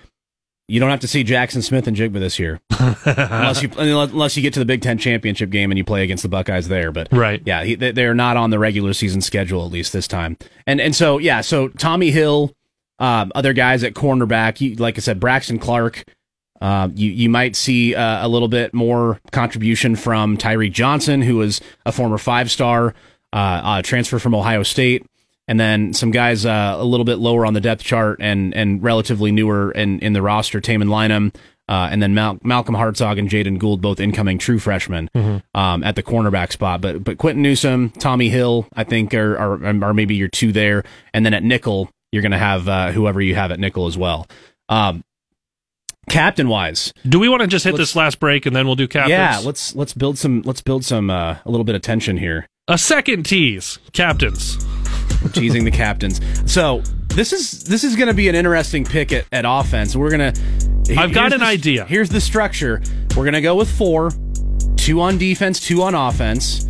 you 0.67 0.79
don't 0.79 0.91
have 0.91 0.99
to 0.99 1.07
see 1.07 1.23
Jackson 1.23 1.63
Smith 1.63 1.87
and 1.87 1.97
Jigba 1.97 2.19
this 2.19 2.37
year, 2.37 2.59
unless 3.05 3.63
you 3.63 3.71
unless 3.77 4.37
you 4.37 4.43
get 4.43 4.53
to 4.53 4.59
the 4.59 4.65
Big 4.65 4.83
Ten 4.83 4.99
championship 4.99 5.49
game 5.49 5.71
and 5.71 5.77
you 5.79 5.83
play 5.83 6.03
against 6.03 6.21
the 6.21 6.29
Buckeyes 6.29 6.67
there. 6.67 6.91
But 6.91 7.07
Right. 7.11 7.41
yeah, 7.43 7.63
he, 7.63 7.73
they- 7.73 7.91
they're 7.91 8.13
not 8.13 8.37
on 8.37 8.51
the 8.51 8.59
regular 8.59 8.93
season 8.93 9.21
schedule 9.21 9.65
at 9.65 9.71
least 9.71 9.91
this 9.93 10.07
time. 10.07 10.37
And 10.67 10.79
and 10.79 10.95
so 10.95 11.17
yeah, 11.17 11.41
so 11.41 11.69
Tommy 11.69 12.11
Hill, 12.11 12.51
um, 12.99 13.31
other 13.33 13.53
guys 13.53 13.83
at 13.83 13.95
cornerback, 13.95 14.61
you, 14.61 14.75
like 14.75 14.97
I 14.97 15.01
said, 15.01 15.19
Braxton 15.19 15.57
Clark. 15.57 16.03
Uh, 16.61 16.89
you 16.93 17.09
you 17.11 17.29
might 17.29 17.55
see 17.55 17.95
uh, 17.95 18.25
a 18.25 18.27
little 18.27 18.47
bit 18.47 18.73
more 18.73 19.19
contribution 19.31 19.95
from 19.95 20.37
Tyreke 20.37 20.73
Johnson, 20.73 21.21
who 21.21 21.37
was 21.37 21.61
a 21.85 21.91
former 21.91 22.17
five 22.17 22.51
star 22.51 22.93
uh, 23.31 23.35
uh, 23.35 23.81
transfer 23.81 24.19
from 24.19 24.35
Ohio 24.35 24.63
State, 24.63 25.05
and 25.47 25.59
then 25.59 25.93
some 25.93 26.11
guys 26.11 26.45
uh, 26.45 26.75
a 26.77 26.83
little 26.83 27.05
bit 27.05 27.17
lower 27.17 27.45
on 27.45 27.53
the 27.53 27.61
depth 27.61 27.83
chart 27.83 28.17
and 28.21 28.53
and 28.53 28.83
relatively 28.83 29.31
newer 29.31 29.71
in, 29.71 29.99
in 29.99 30.13
the 30.13 30.21
roster, 30.21 30.59
Tamon 30.59 30.89
Lynum, 30.89 31.33
uh, 31.69 31.87
and 31.91 32.01
then 32.01 32.13
Mal- 32.13 32.39
Malcolm 32.43 32.75
Hartzog 32.75 33.17
and 33.19 33.29
Jaden 33.29 33.57
Gould, 33.59 33.81
both 33.81 33.99
incoming 33.99 34.37
true 34.37 34.59
freshmen 34.59 35.09
um, 35.55 35.83
at 35.83 35.95
the 35.95 36.03
cornerback 36.03 36.51
spot. 36.51 36.81
But 36.81 37.03
but 37.03 37.17
Quentin 37.17 37.41
Newsom, 37.43 37.91
Tommy 37.91 38.29
Hill, 38.29 38.67
I 38.75 38.83
think 38.83 39.13
are 39.13 39.37
are, 39.37 39.65
are 39.83 39.93
maybe 39.93 40.15
your 40.15 40.27
two 40.29 40.51
there, 40.51 40.83
and 41.13 41.25
then 41.25 41.33
at 41.33 41.43
nickel 41.43 41.89
you're 42.11 42.23
going 42.23 42.31
to 42.31 42.37
have 42.39 42.67
uh, 42.67 42.91
whoever 42.91 43.21
you 43.21 43.35
have 43.35 43.51
at 43.51 43.59
nickel 43.59 43.85
as 43.85 43.95
well. 43.95 44.27
Um, 44.67 45.03
captain 46.09 46.49
wise, 46.49 46.93
Do 47.07 47.19
we 47.19 47.29
want 47.29 47.41
to 47.41 47.47
just 47.47 47.63
hit 47.65 47.75
this 47.77 47.95
last 47.95 48.19
break 48.19 48.45
and 48.45 48.55
then 48.55 48.65
we'll 48.65 48.75
do 48.75 48.87
captains? 48.87 49.11
yeah, 49.11 49.39
let's 49.43 49.75
let's 49.75 49.93
build 49.93 50.17
some 50.17 50.41
let's 50.43 50.61
build 50.61 50.83
some 50.85 51.09
uh, 51.09 51.37
a 51.45 51.49
little 51.51 51.63
bit 51.63 51.75
of 51.75 51.81
tension 51.81 52.17
here. 52.17 52.45
a 52.67 52.77
second 52.77 53.23
tease, 53.23 53.79
captains. 53.93 54.57
teasing 55.33 55.65
the 55.65 55.71
captains. 55.71 56.19
So 56.51 56.81
this 57.09 57.33
is 57.33 57.63
this 57.65 57.83
is 57.83 57.95
going 57.95 58.07
to 58.07 58.13
be 58.13 58.29
an 58.29 58.35
interesting 58.35 58.85
pick 58.85 59.11
at, 59.11 59.25
at 59.31 59.45
offense. 59.47 59.95
We're 59.95 60.11
gonna. 60.11 60.33
I've 60.97 61.13
got 61.13 61.33
an 61.33 61.39
the- 61.41 61.45
idea. 61.45 61.85
Here's 61.85 62.09
the 62.09 62.21
structure. 62.21 62.81
We're 63.15 63.25
gonna 63.25 63.41
go 63.41 63.55
with 63.55 63.69
four, 63.69 64.11
two 64.77 65.01
on 65.01 65.17
defense, 65.17 65.59
two 65.59 65.81
on 65.83 65.93
offense. 65.95 66.65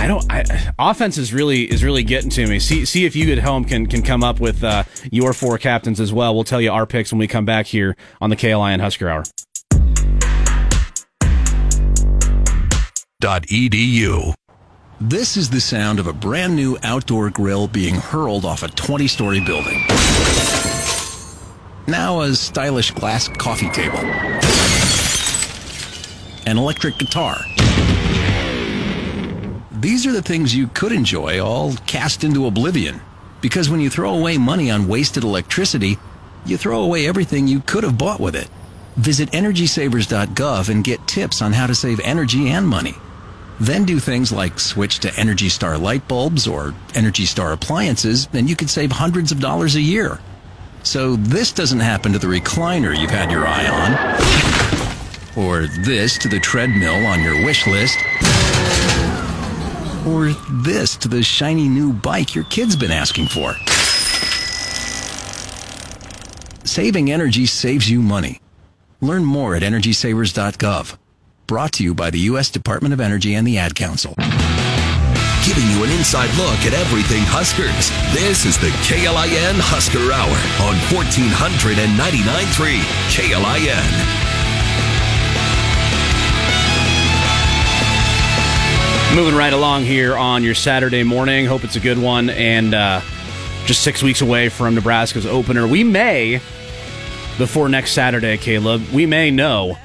I 0.00 0.06
don't. 0.06 0.24
I, 0.32 0.72
offense 0.78 1.18
is 1.18 1.34
really 1.34 1.70
is 1.70 1.84
really 1.84 2.02
getting 2.02 2.30
to 2.30 2.46
me. 2.46 2.58
See 2.58 2.86
see 2.86 3.04
if 3.04 3.14
you 3.14 3.30
at 3.32 3.38
home 3.38 3.66
can 3.66 3.86
can 3.86 4.00
come 4.00 4.24
up 4.24 4.40
with 4.40 4.64
uh, 4.64 4.84
your 5.12 5.34
four 5.34 5.58
captains 5.58 6.00
as 6.00 6.10
well. 6.10 6.34
We'll 6.34 6.42
tell 6.42 6.60
you 6.60 6.72
our 6.72 6.86
picks 6.86 7.12
when 7.12 7.18
we 7.18 7.26
come 7.26 7.44
back 7.44 7.66
here 7.66 7.98
on 8.18 8.30
the 8.30 8.36
KLIN 8.36 8.80
Husker 8.80 9.10
Hour. 9.10 9.24
Dot 13.20 13.42
edu. 13.48 14.32
This 15.02 15.36
is 15.36 15.50
the 15.50 15.60
sound 15.60 15.98
of 15.98 16.06
a 16.06 16.14
brand 16.14 16.56
new 16.56 16.78
outdoor 16.82 17.28
grill 17.28 17.68
being 17.68 17.96
hurled 17.96 18.46
off 18.46 18.62
a 18.62 18.68
20 18.68 19.06
story 19.06 19.40
building. 19.40 19.82
Now 21.86 22.22
a 22.22 22.34
stylish 22.34 22.92
glass 22.92 23.28
coffee 23.28 23.68
table. 23.68 23.98
An 26.46 26.56
electric 26.56 26.96
guitar. 26.96 27.44
These 29.80 30.06
are 30.06 30.12
the 30.12 30.20
things 30.20 30.54
you 30.54 30.66
could 30.66 30.92
enjoy 30.92 31.42
all 31.42 31.72
cast 31.86 32.22
into 32.22 32.46
oblivion. 32.46 33.00
Because 33.40 33.70
when 33.70 33.80
you 33.80 33.88
throw 33.88 34.14
away 34.14 34.36
money 34.36 34.70
on 34.70 34.86
wasted 34.88 35.24
electricity, 35.24 35.96
you 36.44 36.58
throw 36.58 36.82
away 36.82 37.06
everything 37.06 37.48
you 37.48 37.60
could 37.60 37.84
have 37.84 37.96
bought 37.96 38.20
with 38.20 38.36
it. 38.36 38.50
Visit 38.96 39.30
EnergySavers.gov 39.30 40.68
and 40.68 40.84
get 40.84 41.06
tips 41.08 41.40
on 41.40 41.54
how 41.54 41.66
to 41.66 41.74
save 41.74 41.98
energy 42.00 42.48
and 42.48 42.68
money. 42.68 42.94
Then 43.58 43.86
do 43.86 43.98
things 43.98 44.30
like 44.30 44.60
switch 44.60 44.98
to 44.98 45.18
Energy 45.18 45.48
Star 45.48 45.78
light 45.78 46.06
bulbs 46.06 46.46
or 46.46 46.74
Energy 46.94 47.24
Star 47.24 47.52
appliances, 47.52 48.28
and 48.34 48.50
you 48.50 48.56
could 48.56 48.68
save 48.68 48.92
hundreds 48.92 49.32
of 49.32 49.40
dollars 49.40 49.76
a 49.76 49.80
year. 49.80 50.20
So 50.82 51.16
this 51.16 51.52
doesn't 51.52 51.80
happen 51.80 52.12
to 52.12 52.18
the 52.18 52.26
recliner 52.26 52.94
you've 52.94 53.10
had 53.10 53.30
your 53.30 53.46
eye 53.46 53.66
on, 55.36 55.42
or 55.42 55.66
this 55.84 56.18
to 56.18 56.28
the 56.28 56.40
treadmill 56.40 57.06
on 57.06 57.22
your 57.22 57.42
wish 57.46 57.66
list, 57.66 57.96
or 60.06 60.28
this 60.64 60.96
to 60.96 61.08
the 61.08 61.22
shiny 61.22 61.68
new 61.68 61.92
bike 61.92 62.34
your 62.34 62.44
kid's 62.44 62.76
been 62.76 62.90
asking 62.90 63.28
for. 63.28 63.54
Saving 66.64 67.10
energy 67.10 67.46
saves 67.46 67.90
you 67.90 68.00
money. 68.00 68.40
Learn 69.00 69.24
more 69.24 69.54
at 69.54 69.62
EnergySavers.gov. 69.62 70.96
Brought 71.46 71.72
to 71.72 71.82
you 71.82 71.94
by 71.94 72.10
the 72.10 72.20
U.S. 72.30 72.50
Department 72.50 72.94
of 72.94 73.00
Energy 73.00 73.34
and 73.34 73.46
the 73.46 73.58
Ad 73.58 73.74
Council. 73.74 74.14
Giving 75.44 75.66
you 75.70 75.82
an 75.84 75.90
inside 75.90 76.30
look 76.36 76.60
at 76.62 76.74
everything 76.74 77.22
Huskers. 77.24 77.90
This 78.14 78.44
is 78.44 78.56
the 78.58 78.70
KLIN 78.86 79.58
Husker 79.58 80.12
Hour 80.12 80.38
on 80.62 80.76
1499.3 80.92 82.84
KLIN. 83.10 84.29
Moving 89.14 89.34
right 89.34 89.52
along 89.52 89.82
here 89.84 90.16
on 90.16 90.44
your 90.44 90.54
Saturday 90.54 91.02
morning. 91.02 91.44
Hope 91.44 91.64
it's 91.64 91.74
a 91.74 91.80
good 91.80 91.98
one. 91.98 92.30
And 92.30 92.72
uh, 92.72 93.00
just 93.66 93.82
six 93.82 94.04
weeks 94.04 94.20
away 94.20 94.48
from 94.48 94.76
Nebraska's 94.76 95.26
opener, 95.26 95.66
we 95.66 95.82
may, 95.82 96.40
before 97.36 97.68
next 97.68 97.90
Saturday, 97.90 98.36
Caleb, 98.36 98.82
we 98.92 99.06
may 99.06 99.32
know 99.32 99.76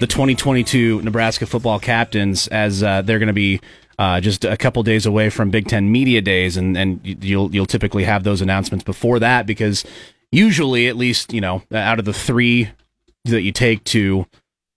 the 0.00 0.08
2022 0.08 1.02
Nebraska 1.02 1.46
football 1.46 1.78
captains 1.78 2.48
as 2.48 2.82
uh, 2.82 3.00
they're 3.02 3.20
going 3.20 3.28
to 3.28 3.32
be 3.32 3.60
uh, 3.96 4.20
just 4.20 4.44
a 4.44 4.56
couple 4.56 4.82
days 4.82 5.06
away 5.06 5.30
from 5.30 5.50
Big 5.50 5.68
Ten 5.68 5.92
Media 5.92 6.20
Days, 6.20 6.56
and 6.56 6.76
and 6.76 7.00
you'll 7.24 7.54
you'll 7.54 7.66
typically 7.66 8.02
have 8.02 8.24
those 8.24 8.40
announcements 8.40 8.84
before 8.84 9.20
that 9.20 9.46
because 9.46 9.84
usually, 10.32 10.88
at 10.88 10.96
least 10.96 11.32
you 11.32 11.40
know, 11.40 11.62
out 11.72 12.00
of 12.00 12.04
the 12.04 12.12
three 12.12 12.70
that 13.24 13.42
you 13.42 13.52
take 13.52 13.84
to 13.84 14.26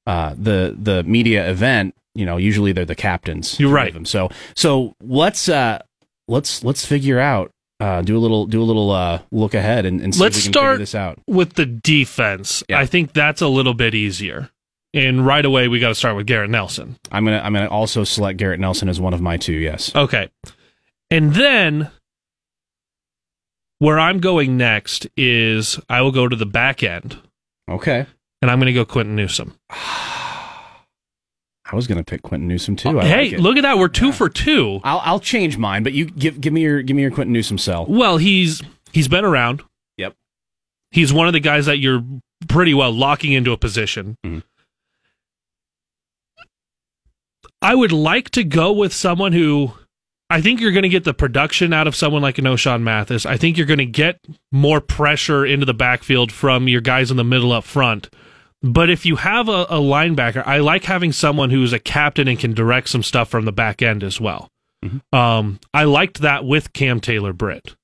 uh, 0.05 0.35
the 0.37 0.75
the 0.79 1.03
media 1.03 1.49
event, 1.49 1.95
you 2.18 2.26
know, 2.26 2.38
usually 2.38 2.72
they're 2.72 2.86
the 2.86 2.95
captains. 2.95 3.59
You're 3.59 3.72
right. 3.72 3.88
of 3.89 3.93
Them. 3.93 4.05
So 4.05 4.30
so 4.55 4.93
let's 5.01 5.47
uh 5.47 5.80
let's 6.28 6.63
let's 6.63 6.86
figure 6.86 7.20
out 7.20 7.51
uh 7.80 8.01
do 8.01 8.18
a 8.18 8.20
little 8.20 8.45
do 8.47 8.61
a 8.61 8.65
little 8.65 8.89
uh 8.91 9.22
look 9.32 9.53
ahead 9.53 9.86
and, 9.86 10.01
and 10.01 10.13
see 10.15 10.22
Let's 10.22 10.38
if 10.38 10.43
we 10.43 10.45
can 10.47 10.53
start 10.53 10.80
this 10.80 10.95
out. 10.95 11.20
with 11.28 11.53
the 11.53 11.65
defense. 11.65 12.63
Yeah. 12.68 12.80
I 12.80 12.86
think 12.86 13.13
that's 13.13 13.41
a 13.41 13.47
little 13.47 13.74
bit 13.74 13.93
easier. 13.95 14.49
And 14.93 15.26
right 15.26 15.45
away, 15.45 15.68
we 15.68 15.80
got 15.80 15.89
to 15.89 15.95
start 15.95 16.15
with 16.15 16.26
Garrett 16.26 16.49
Nelson. 16.49 16.97
I'm 17.11 17.24
gonna 17.26 17.39
I'm 17.39 17.53
gonna 17.53 17.68
also 17.68 18.03
select 18.03 18.39
Garrett 18.39 18.59
Nelson 18.59 18.89
as 18.89 18.99
one 18.99 19.13
of 19.13 19.22
my 19.22 19.38
two. 19.38 19.53
Yes. 19.53 19.95
Okay. 19.95 20.30
And 21.11 21.36
then 21.36 21.91
where 23.80 23.99
I'm 23.99 24.20
going 24.20 24.57
next 24.57 25.05
is 25.15 25.80
I 25.88 26.01
will 26.01 26.11
go 26.11 26.28
to 26.28 26.36
the 26.36 26.47
back 26.47 26.82
end 26.82 27.18
Okay. 27.70 28.07
and 28.41 28.49
I'm 28.49 28.59
going 28.59 28.65
to 28.68 28.74
go 28.74 28.86
Quinton 28.86 29.15
Newsome. 29.15 29.53
I 31.72 31.76
was 31.76 31.88
gonna 31.88 32.03
pick 32.03 32.22
Quinton 32.22 32.47
Newsome 32.47 32.76
too. 32.76 32.99
I 32.99 33.05
hey, 33.05 33.30
like 33.32 33.39
look 33.39 33.57
at 33.57 33.61
that. 33.61 33.78
We're 33.78 33.88
two 33.89 34.11
for 34.11 34.30
two. 34.30 34.80
I'll 34.84 35.01
I'll 35.03 35.20
change 35.20 35.57
mine, 35.57 35.84
but 35.84 35.93
you 35.93 36.05
give 36.05 36.39
give 36.39 36.53
me 36.53 36.61
your 36.61 36.82
give 36.82 36.95
me 36.95 37.01
your 37.01 37.11
Quinton 37.11 37.34
Newsome 37.34 37.57
sell. 37.57 37.86
Well, 37.88 38.18
he's 38.18 38.61
he's 38.93 39.07
been 39.07 39.26
around. 39.26 39.63
Yep. 39.97 40.13
He's 40.91 41.11
one 41.11 41.28
of 41.28 41.34
the 41.34 41.39
guys 41.39 41.65
that 41.65 41.80
you're 41.80 42.03
pretty 42.47 42.74
well 42.74 42.91
locking 42.91 43.34
into 43.34 43.51
a 43.51 43.57
position. 43.57 44.15
Mhm. 44.26 44.43
I 47.61 47.76
would 47.76 47.91
like 47.91 48.30
to 48.32 48.43
go 48.43 48.72
with 48.72 48.93
someone 48.93 49.34
who 49.34 49.74
I 50.30 50.41
think 50.41 50.59
you're 50.59 50.72
going 50.74 50.84
to 50.84 50.89
get 50.89 51.05
the 51.05 51.13
production 51.13 51.72
out 51.74 51.88
of 51.88 51.95
someone 51.95 52.22
like 52.22 52.38
an 52.38 52.45
Ochaun 52.45 52.82
Mathis. 52.82 53.26
I 53.26 53.38
think 53.38 53.57
you're 53.57 53.65
going 53.65 53.78
to 53.80 53.86
get 53.86 54.20
more 54.51 54.82
pressure 54.82 55.45
into 55.45 55.65
the 55.65 55.74
backfield 55.74 56.32
from 56.32 56.68
your 56.68 56.82
guys 56.82 57.11
in 57.11 57.18
the 57.18 57.24
middle 57.24 57.51
up 57.53 57.63
front. 57.63 58.09
But 58.63 58.89
if 58.89 59.05
you 59.05 59.17
have 59.17 59.49
a, 59.49 59.63
a 59.69 59.79
linebacker, 59.79 60.45
I 60.45 60.57
like 60.59 60.83
having 60.83 61.11
someone 61.11 61.49
who's 61.49 61.73
a 61.73 61.79
captain 61.79 62.27
and 62.27 62.39
can 62.39 62.53
direct 62.53 62.89
some 62.89 63.03
stuff 63.03 63.29
from 63.29 63.45
the 63.45 63.51
back 63.51 63.81
end 63.81 64.03
as 64.03 64.19
well. 64.19 64.49
Um, 65.11 65.59
I 65.73 65.83
liked 65.83 66.21
that 66.21 66.45
with 66.45 66.73
Cam 66.73 66.99
Taylor 66.99 67.33
Britt. 67.33 67.75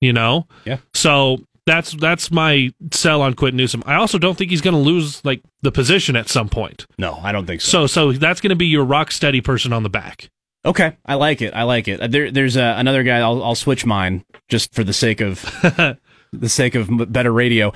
You 0.00 0.12
know, 0.12 0.46
Yeah. 0.64 0.78
So 0.94 1.38
that's 1.64 1.92
that's 1.92 2.30
my 2.32 2.72
sell 2.90 3.22
on 3.22 3.34
Quinton 3.34 3.56
Newsome. 3.56 3.84
I 3.86 3.94
also 3.94 4.18
don't 4.18 4.36
think 4.36 4.50
he's 4.50 4.60
going 4.60 4.74
to 4.74 4.80
lose 4.80 5.24
like 5.24 5.42
the 5.62 5.70
position 5.70 6.16
at 6.16 6.28
some 6.28 6.48
point. 6.48 6.86
No, 6.98 7.20
I 7.22 7.30
don't 7.30 7.46
think 7.46 7.60
so. 7.60 7.86
So 7.86 8.12
so 8.12 8.18
that's 8.18 8.40
going 8.40 8.50
to 8.50 8.56
be 8.56 8.66
your 8.66 8.84
rock 8.84 9.12
steady 9.12 9.40
person 9.40 9.72
on 9.72 9.84
the 9.84 9.88
back. 9.88 10.28
Okay, 10.64 10.96
I 11.06 11.14
like 11.14 11.40
it. 11.42 11.54
I 11.54 11.64
like 11.64 11.88
it. 11.88 12.00
Uh, 12.00 12.06
There, 12.06 12.30
there's 12.30 12.56
uh, 12.56 12.74
another 12.76 13.02
guy. 13.02 13.18
I'll, 13.18 13.42
I'll 13.42 13.54
switch 13.56 13.84
mine 13.84 14.24
just 14.48 14.72
for 14.74 14.84
the 14.84 14.92
sake 14.92 15.20
of 15.20 15.42
the 16.32 16.48
sake 16.48 16.74
of 16.74 16.88
better 17.12 17.32
radio. 17.32 17.72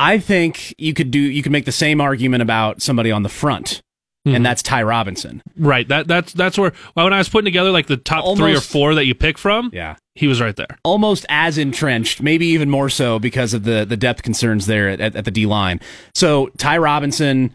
I 0.00 0.18
think 0.18 0.74
you 0.78 0.94
could 0.94 1.10
do. 1.10 1.18
You 1.20 1.42
could 1.42 1.52
make 1.52 1.64
the 1.66 1.72
same 1.72 2.00
argument 2.00 2.42
about 2.42 2.80
somebody 2.82 3.10
on 3.10 3.22
the 3.22 3.28
front, 3.28 3.82
Mhm. 4.26 4.36
and 4.36 4.46
that's 4.46 4.62
Ty 4.62 4.82
Robinson. 4.84 5.42
Right. 5.58 5.86
That 5.88 6.08
that's 6.08 6.32
that's 6.32 6.56
where 6.58 6.72
well, 6.94 7.06
when 7.06 7.12
I 7.12 7.18
was 7.18 7.28
putting 7.28 7.44
together 7.44 7.70
like 7.70 7.86
the 7.86 7.96
top 7.98 8.36
three 8.36 8.54
or 8.56 8.60
four 8.60 8.94
that 8.94 9.04
you 9.06 9.14
pick 9.14 9.36
from, 9.38 9.70
Yeah, 9.72 9.96
he 10.14 10.26
was 10.26 10.40
right 10.40 10.56
there. 10.56 10.78
almost 10.84 11.26
as 11.28 11.58
entrenched, 11.58 12.22
maybe 12.22 12.46
even 12.46 12.70
more 12.70 12.88
so 12.88 13.18
because 13.18 13.52
of 13.54 13.64
the 13.64 13.84
the 13.84 13.96
depth 13.96 14.22
concerns 14.22 14.66
there 14.66 14.88
at, 14.88 15.00
at, 15.00 15.16
at 15.16 15.24
the 15.24 15.30
D 15.30 15.46
line. 15.46 15.80
So 16.14 16.50
Ty 16.58 16.78
Robinson, 16.78 17.52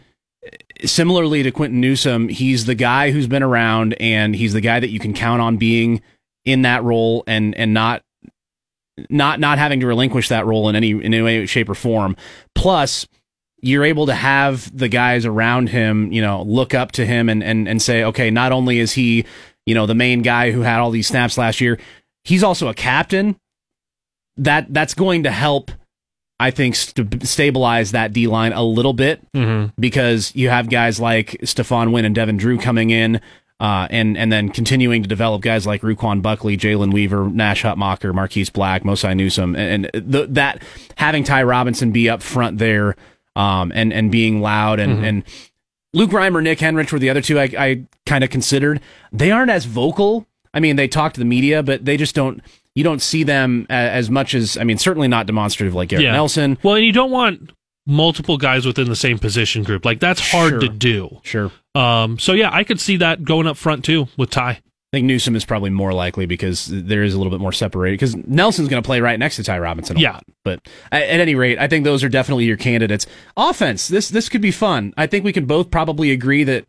similarly 0.83 1.43
to 1.43 1.51
Quinton 1.51 1.79
Newsome, 1.81 2.29
he's 2.29 2.65
the 2.65 2.75
guy 2.75 3.11
who's 3.11 3.27
been 3.27 3.43
around, 3.43 3.93
and 3.99 4.35
he's 4.35 4.53
the 4.53 4.61
guy 4.61 4.79
that 4.79 4.89
you 4.89 4.99
can 4.99 5.13
count 5.13 5.41
on 5.41 5.57
being 5.57 6.01
in 6.45 6.61
that 6.61 6.83
role 6.83 7.23
and 7.27 7.55
and 7.55 7.73
not 7.73 8.01
not 9.09 9.39
not 9.39 9.57
having 9.57 9.79
to 9.81 9.87
relinquish 9.87 10.29
that 10.29 10.45
role 10.45 10.69
in 10.69 10.75
any 10.75 10.91
in 10.91 11.13
any 11.13 11.21
way, 11.21 11.45
shape, 11.45 11.69
or 11.69 11.75
form. 11.75 12.15
Plus. 12.53 13.07
You're 13.61 13.85
able 13.85 14.05
to 14.05 14.13
have 14.13 14.77
the 14.77 14.87
guys 14.89 15.25
around 15.25 15.69
him, 15.69 16.11
you 16.11 16.21
know, 16.21 16.43
look 16.43 16.75
up 16.75 16.91
to 16.91 17.05
him 17.05 17.29
and, 17.29 17.43
and, 17.43 17.67
and 17.67 17.81
say, 17.81 18.03
okay, 18.03 18.29
not 18.29 18.51
only 18.51 18.77
is 18.77 18.91
he, 18.91 19.25
you 19.65 19.73
know, 19.73 19.87
the 19.87 19.95
main 19.95 20.21
guy 20.21 20.51
who 20.51 20.61
had 20.61 20.79
all 20.81 20.91
these 20.91 21.07
snaps 21.07 21.35
last 21.35 21.59
year, 21.61 21.79
he's 22.23 22.43
also 22.43 22.67
a 22.67 22.75
captain. 22.75 23.35
That 24.37 24.71
that's 24.71 24.93
going 24.93 25.23
to 25.23 25.31
help, 25.31 25.71
I 26.39 26.51
think, 26.51 26.75
st- 26.75 27.25
stabilize 27.25 27.91
that 27.93 28.13
D 28.13 28.27
line 28.27 28.53
a 28.53 28.61
little 28.61 28.93
bit 28.93 29.21
Mm-hmm. 29.33 29.71
because 29.79 30.35
you 30.35 30.49
have 30.49 30.69
guys 30.69 30.99
like 30.99 31.29
Stephon 31.41 31.91
Wynn 31.91 32.05
and 32.05 32.13
Devin 32.13 32.37
Drew 32.37 32.59
coming 32.59 32.91
in, 32.91 33.19
uh, 33.59 33.87
and 33.89 34.17
and 34.17 34.31
then 34.31 34.49
continuing 34.49 35.01
to 35.03 35.07
develop 35.09 35.41
guys 35.41 35.65
like 35.65 35.81
Ru'Quan 35.81 36.21
Buckley, 36.21 36.57
Jalen 36.57 36.93
Weaver, 36.93 37.29
Nash 37.29 37.63
Hutmacher, 37.63 38.13
Marquis 38.13 38.47
Black, 38.53 38.83
Mosai 38.83 39.15
Newsom, 39.15 39.55
and, 39.55 39.89
and 39.93 40.03
that 40.35 40.61
having 40.95 41.23
Ty 41.23 41.43
Robinson 41.43 41.91
be 41.91 42.09
up 42.09 42.21
front 42.21 42.57
there, 42.57 42.95
um, 43.35 43.71
and 43.75 43.93
and 43.93 44.11
being 44.11 44.41
loud 44.41 44.79
and 44.79 44.99
Mhm. 44.99 45.07
and 45.07 45.23
Luke 45.93 46.11
Reimer, 46.11 46.43
Nick 46.43 46.59
Henrich 46.59 46.91
were 46.91 46.99
the 46.99 47.09
other 47.09 47.21
two 47.21 47.39
I, 47.39 47.49
I 47.57 47.81
kind 48.05 48.23
of 48.25 48.29
considered. 48.29 48.81
They 49.13 49.31
aren't 49.31 49.49
as 49.51 49.63
vocal. 49.65 50.27
I 50.53 50.59
mean, 50.59 50.75
they 50.75 50.87
talk 50.89 51.13
to 51.13 51.19
the 51.19 51.25
media, 51.25 51.63
but 51.63 51.85
they 51.85 51.95
just 51.95 52.13
don't. 52.15 52.41
You 52.75 52.83
don't 52.83 53.01
see 53.01 53.23
them 53.23 53.65
a- 53.69 53.73
as 53.73 54.09
much 54.09 54.33
as. 54.35 54.57
I 54.57 54.65
mean, 54.65 54.77
certainly 54.77 55.07
not 55.07 55.25
demonstrative 55.27 55.73
like 55.73 55.87
Garrett 55.89 56.03
Nelson. 56.11 56.57
Well, 56.61 56.75
and 56.75 56.83
you 56.85 56.91
don't 56.91 57.11
want 57.11 57.51
multiple 57.87 58.37
guys 58.37 58.65
within 58.65 58.89
the 58.89 58.95
same 58.95 59.19
position 59.19 59.63
group. 59.63 59.85
Like 59.85 59.99
that's 59.99 60.19
hard 60.31 60.51
Sure. 60.51 60.59
to 60.61 60.69
do. 60.69 61.19
Sure. 61.23 61.51
Um. 61.75 62.17
So 62.19 62.33
yeah, 62.33 62.49
I 62.53 62.63
could 62.63 62.79
see 62.79 62.97
that 62.97 63.23
going 63.23 63.47
up 63.47 63.57
front 63.57 63.83
too 63.85 64.07
with 64.17 64.29
Ty. 64.29 64.51
I 64.93 64.97
think 64.97 65.07
Newsome 65.07 65.35
is 65.35 65.43
probably 65.43 65.71
more 65.71 65.91
likely 65.93 66.25
because 66.25 66.67
there 66.71 67.03
is 67.03 67.13
a 67.13 67.17
little 67.17 67.31
bit 67.31 67.41
more 67.41 67.51
separated. 67.51 67.95
Because 67.95 68.15
Nelson's 68.15 68.69
going 68.69 68.81
to 68.81 68.85
play 68.85 69.01
right 69.01 69.19
next 69.19 69.35
to 69.35 69.43
Ty 69.43 69.59
Robinson. 69.59 69.97
A 69.97 69.99
Yeah. 69.99 70.11
lot. 70.13 70.23
But 70.45 70.59
at, 70.91 71.03
at 71.03 71.19
any 71.19 71.35
rate, 71.35 71.59
I 71.59 71.67
think 71.67 71.83
those 71.83 72.01
are 72.01 72.07
definitely 72.07 72.45
your 72.45 72.55
candidates. 72.55 73.05
Offense. 73.35 73.89
This 73.89 74.07
this 74.09 74.29
could 74.29 74.41
be 74.41 74.51
fun. 74.51 74.93
I 74.95 75.05
think 75.07 75.25
we 75.25 75.33
can 75.33 75.45
both 75.47 75.69
probably 75.69 76.11
agree 76.11 76.43
that, 76.45 76.65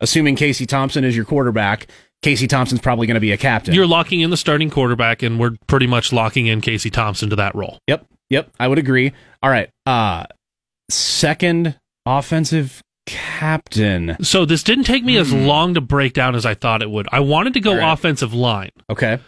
assuming 0.00 0.34
Casey 0.34 0.66
Thompson 0.66 1.04
is 1.04 1.14
your 1.14 1.24
quarterback, 1.24 1.86
Casey 2.22 2.46
Thompson's 2.48 2.80
probably 2.80 3.06
going 3.06 3.14
to 3.14 3.20
be 3.20 3.30
a 3.32 3.36
captain. 3.36 3.72
You're 3.72 3.86
locking 3.86 4.20
in 4.20 4.30
the 4.30 4.36
starting 4.36 4.68
quarterback, 4.70 5.22
and 5.22 5.38
we're 5.38 5.52
pretty 5.68 5.86
much 5.86 6.12
locking 6.12 6.48
in 6.48 6.60
Casey 6.60 6.90
Thompson 6.90 7.30
to 7.30 7.36
that 7.36 7.54
role. 7.54 7.78
Yep, 7.86 8.04
yep, 8.30 8.50
I 8.58 8.66
would 8.68 8.78
agree. 8.78 9.12
All 9.42 9.50
right, 9.50 9.70
uh, 9.86 10.24
second 10.90 11.78
offensive 12.06 12.82
captain. 13.06 14.16
So 14.22 14.44
this 14.44 14.62
didn't 14.62 14.84
take 14.84 15.04
me 15.04 15.16
as 15.16 15.30
Hmm. 15.30 15.44
long 15.46 15.74
to 15.74 15.80
break 15.80 16.12
down 16.12 16.34
as 16.34 16.44
I 16.46 16.54
thought 16.54 16.82
it 16.82 16.90
would. 16.90 17.08
I 17.12 17.20
wanted 17.20 17.54
to 17.54 17.60
go 17.60 17.74
right. 17.76 17.92
offensive 17.92 18.32
line 18.34 18.70
Okay, 18.90 19.18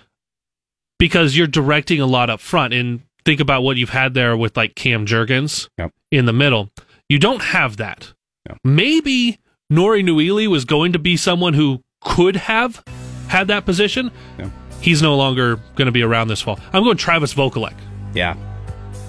because 0.99 1.37
you're 1.37 1.47
directing 1.47 2.01
a 2.01 2.07
lot 2.07 2.31
up 2.31 2.41
front, 2.41 2.75
and 2.75 3.01
think 3.25 3.41
about 3.41 3.63
what 3.63 3.77
you've 3.77 3.91
had 3.91 4.15
there 4.15 4.37
with 4.37 4.57
like 4.57 4.75
Cam 4.75 5.07
Jurgens 5.07 5.69
Yep. 5.79 5.91
in 6.11 6.27
the 6.27 6.33
middle. 6.33 6.71
You 7.09 7.19
don't 7.19 7.43
have 7.43 7.77
that. 7.79 8.13
No. 8.49 8.57
Maybe 8.65 9.39
Nori 9.73 10.03
Nuili 10.05 10.49
was 10.49 10.65
going 10.65 10.93
to 10.93 10.99
be 10.99 11.17
someone 11.17 11.55
who 11.55 11.81
could 12.01 12.37
have 12.37 12.83
had 13.29 13.49
that 13.49 13.65
position. 13.65 14.11
Yeah. 14.39 14.51
He's 14.81 15.01
no 15.03 15.17
longer 15.17 15.57
going 15.77 15.87
to 15.87 15.93
be 15.93 16.03
around 16.03 16.29
this 16.29 16.41
fall. 16.41 16.59
I'm 16.73 16.83
going 16.83 16.97
Travis 16.97 17.33
Vokolek. 17.35 17.75
yeah, 18.15 18.35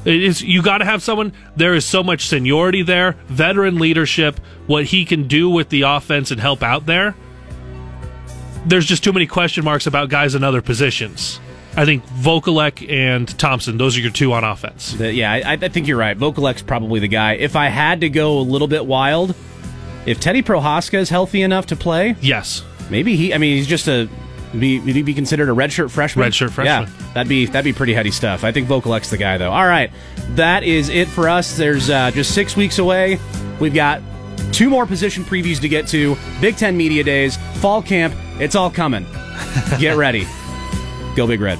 It 0.05 0.21
is 0.23 0.41
you 0.41 0.61
got 0.61 0.79
to 0.79 0.85
have 0.85 1.01
someone. 1.01 1.33
There 1.55 1.73
is 1.73 1.85
so 1.85 2.03
much 2.03 2.27
seniority 2.27 2.83
there, 2.83 3.13
veteran 3.27 3.79
leadership, 3.79 4.39
what 4.67 4.85
he 4.85 5.05
can 5.05 5.27
do 5.27 5.49
with 5.49 5.69
the 5.69 5.83
offense 5.83 6.29
and 6.31 6.39
help 6.41 6.61
out 6.61 6.85
there. 6.85 7.15
There's 8.65 8.85
just 8.85 9.03
too 9.03 9.13
many 9.13 9.27
question 9.27 9.63
marks 9.63 9.87
about 9.87 10.09
guys 10.09 10.35
in 10.35 10.43
other 10.43 10.61
positions. 10.61 11.39
I 11.75 11.85
think 11.85 12.05
Vokolek 12.05 12.89
and 12.89 13.27
Thompson; 13.39 13.77
those 13.77 13.97
are 13.97 13.99
your 14.01 14.11
two 14.11 14.31
on 14.33 14.43
offense. 14.43 14.93
The- 14.93 15.13
yeah, 15.13 15.31
I, 15.31 15.53
I 15.53 15.67
think 15.69 15.87
you're 15.87 15.97
right. 15.97 16.17
Vokolek's 16.17 16.61
probably 16.61 16.99
the 16.99 17.07
guy. 17.07 17.33
If 17.33 17.55
I 17.55 17.67
had 17.69 18.01
to 18.01 18.09
go 18.09 18.37
a 18.39 18.41
little 18.41 18.67
bit 18.67 18.85
wild, 18.85 19.33
if 20.05 20.19
Teddy 20.19 20.43
Prochazka 20.43 20.95
is 20.99 21.09
healthy 21.09 21.41
enough 21.41 21.65
to 21.67 21.75
play, 21.75 22.15
Yes, 22.21 22.63
maybe 22.89 23.15
he. 23.15 23.33
I 23.33 23.37
mean, 23.37 23.57
he's 23.57 23.67
just 23.67 23.87
a. 23.87 24.07
Be, 24.57 24.79
would 24.79 24.95
he 24.95 25.01
be 25.01 25.13
considered 25.13 25.49
a 25.49 25.51
redshirt 25.51 25.89
freshman? 25.89 26.29
Redshirt 26.29 26.51
freshman. 26.51 26.87
Yeah, 26.87 27.13
that'd 27.13 27.27
be 27.27 27.47
that'd 27.47 27.63
be 27.63 27.73
pretty 27.73 27.93
heady 27.93 28.11
stuff. 28.11 28.43
I 28.43 28.51
think 28.51 28.67
Vokolek's 28.67 29.09
the 29.09 29.17
guy 29.17 29.37
though. 29.37 29.51
All 29.51 29.65
right, 29.65 29.91
that 30.35 30.63
is 30.63 30.89
it 30.89 31.07
for 31.07 31.27
us. 31.27 31.57
There's 31.57 31.89
uh, 31.89 32.11
just 32.11 32.33
six 32.35 32.55
weeks 32.55 32.77
away. 32.77 33.19
We've 33.59 33.73
got 33.73 34.01
two 34.51 34.69
more 34.69 34.85
position 34.85 35.23
previews 35.23 35.59
to 35.61 35.69
get 35.69 35.87
to. 35.87 36.15
Big 36.39 36.55
Ten 36.57 36.77
media 36.77 37.03
days, 37.03 37.37
fall 37.55 37.81
camp. 37.81 38.13
It's 38.39 38.55
all 38.55 38.69
coming. 38.69 39.05
Get 39.79 39.97
ready. 39.97 40.27
Go 41.15 41.27
Big 41.27 41.41
Red. 41.41 41.59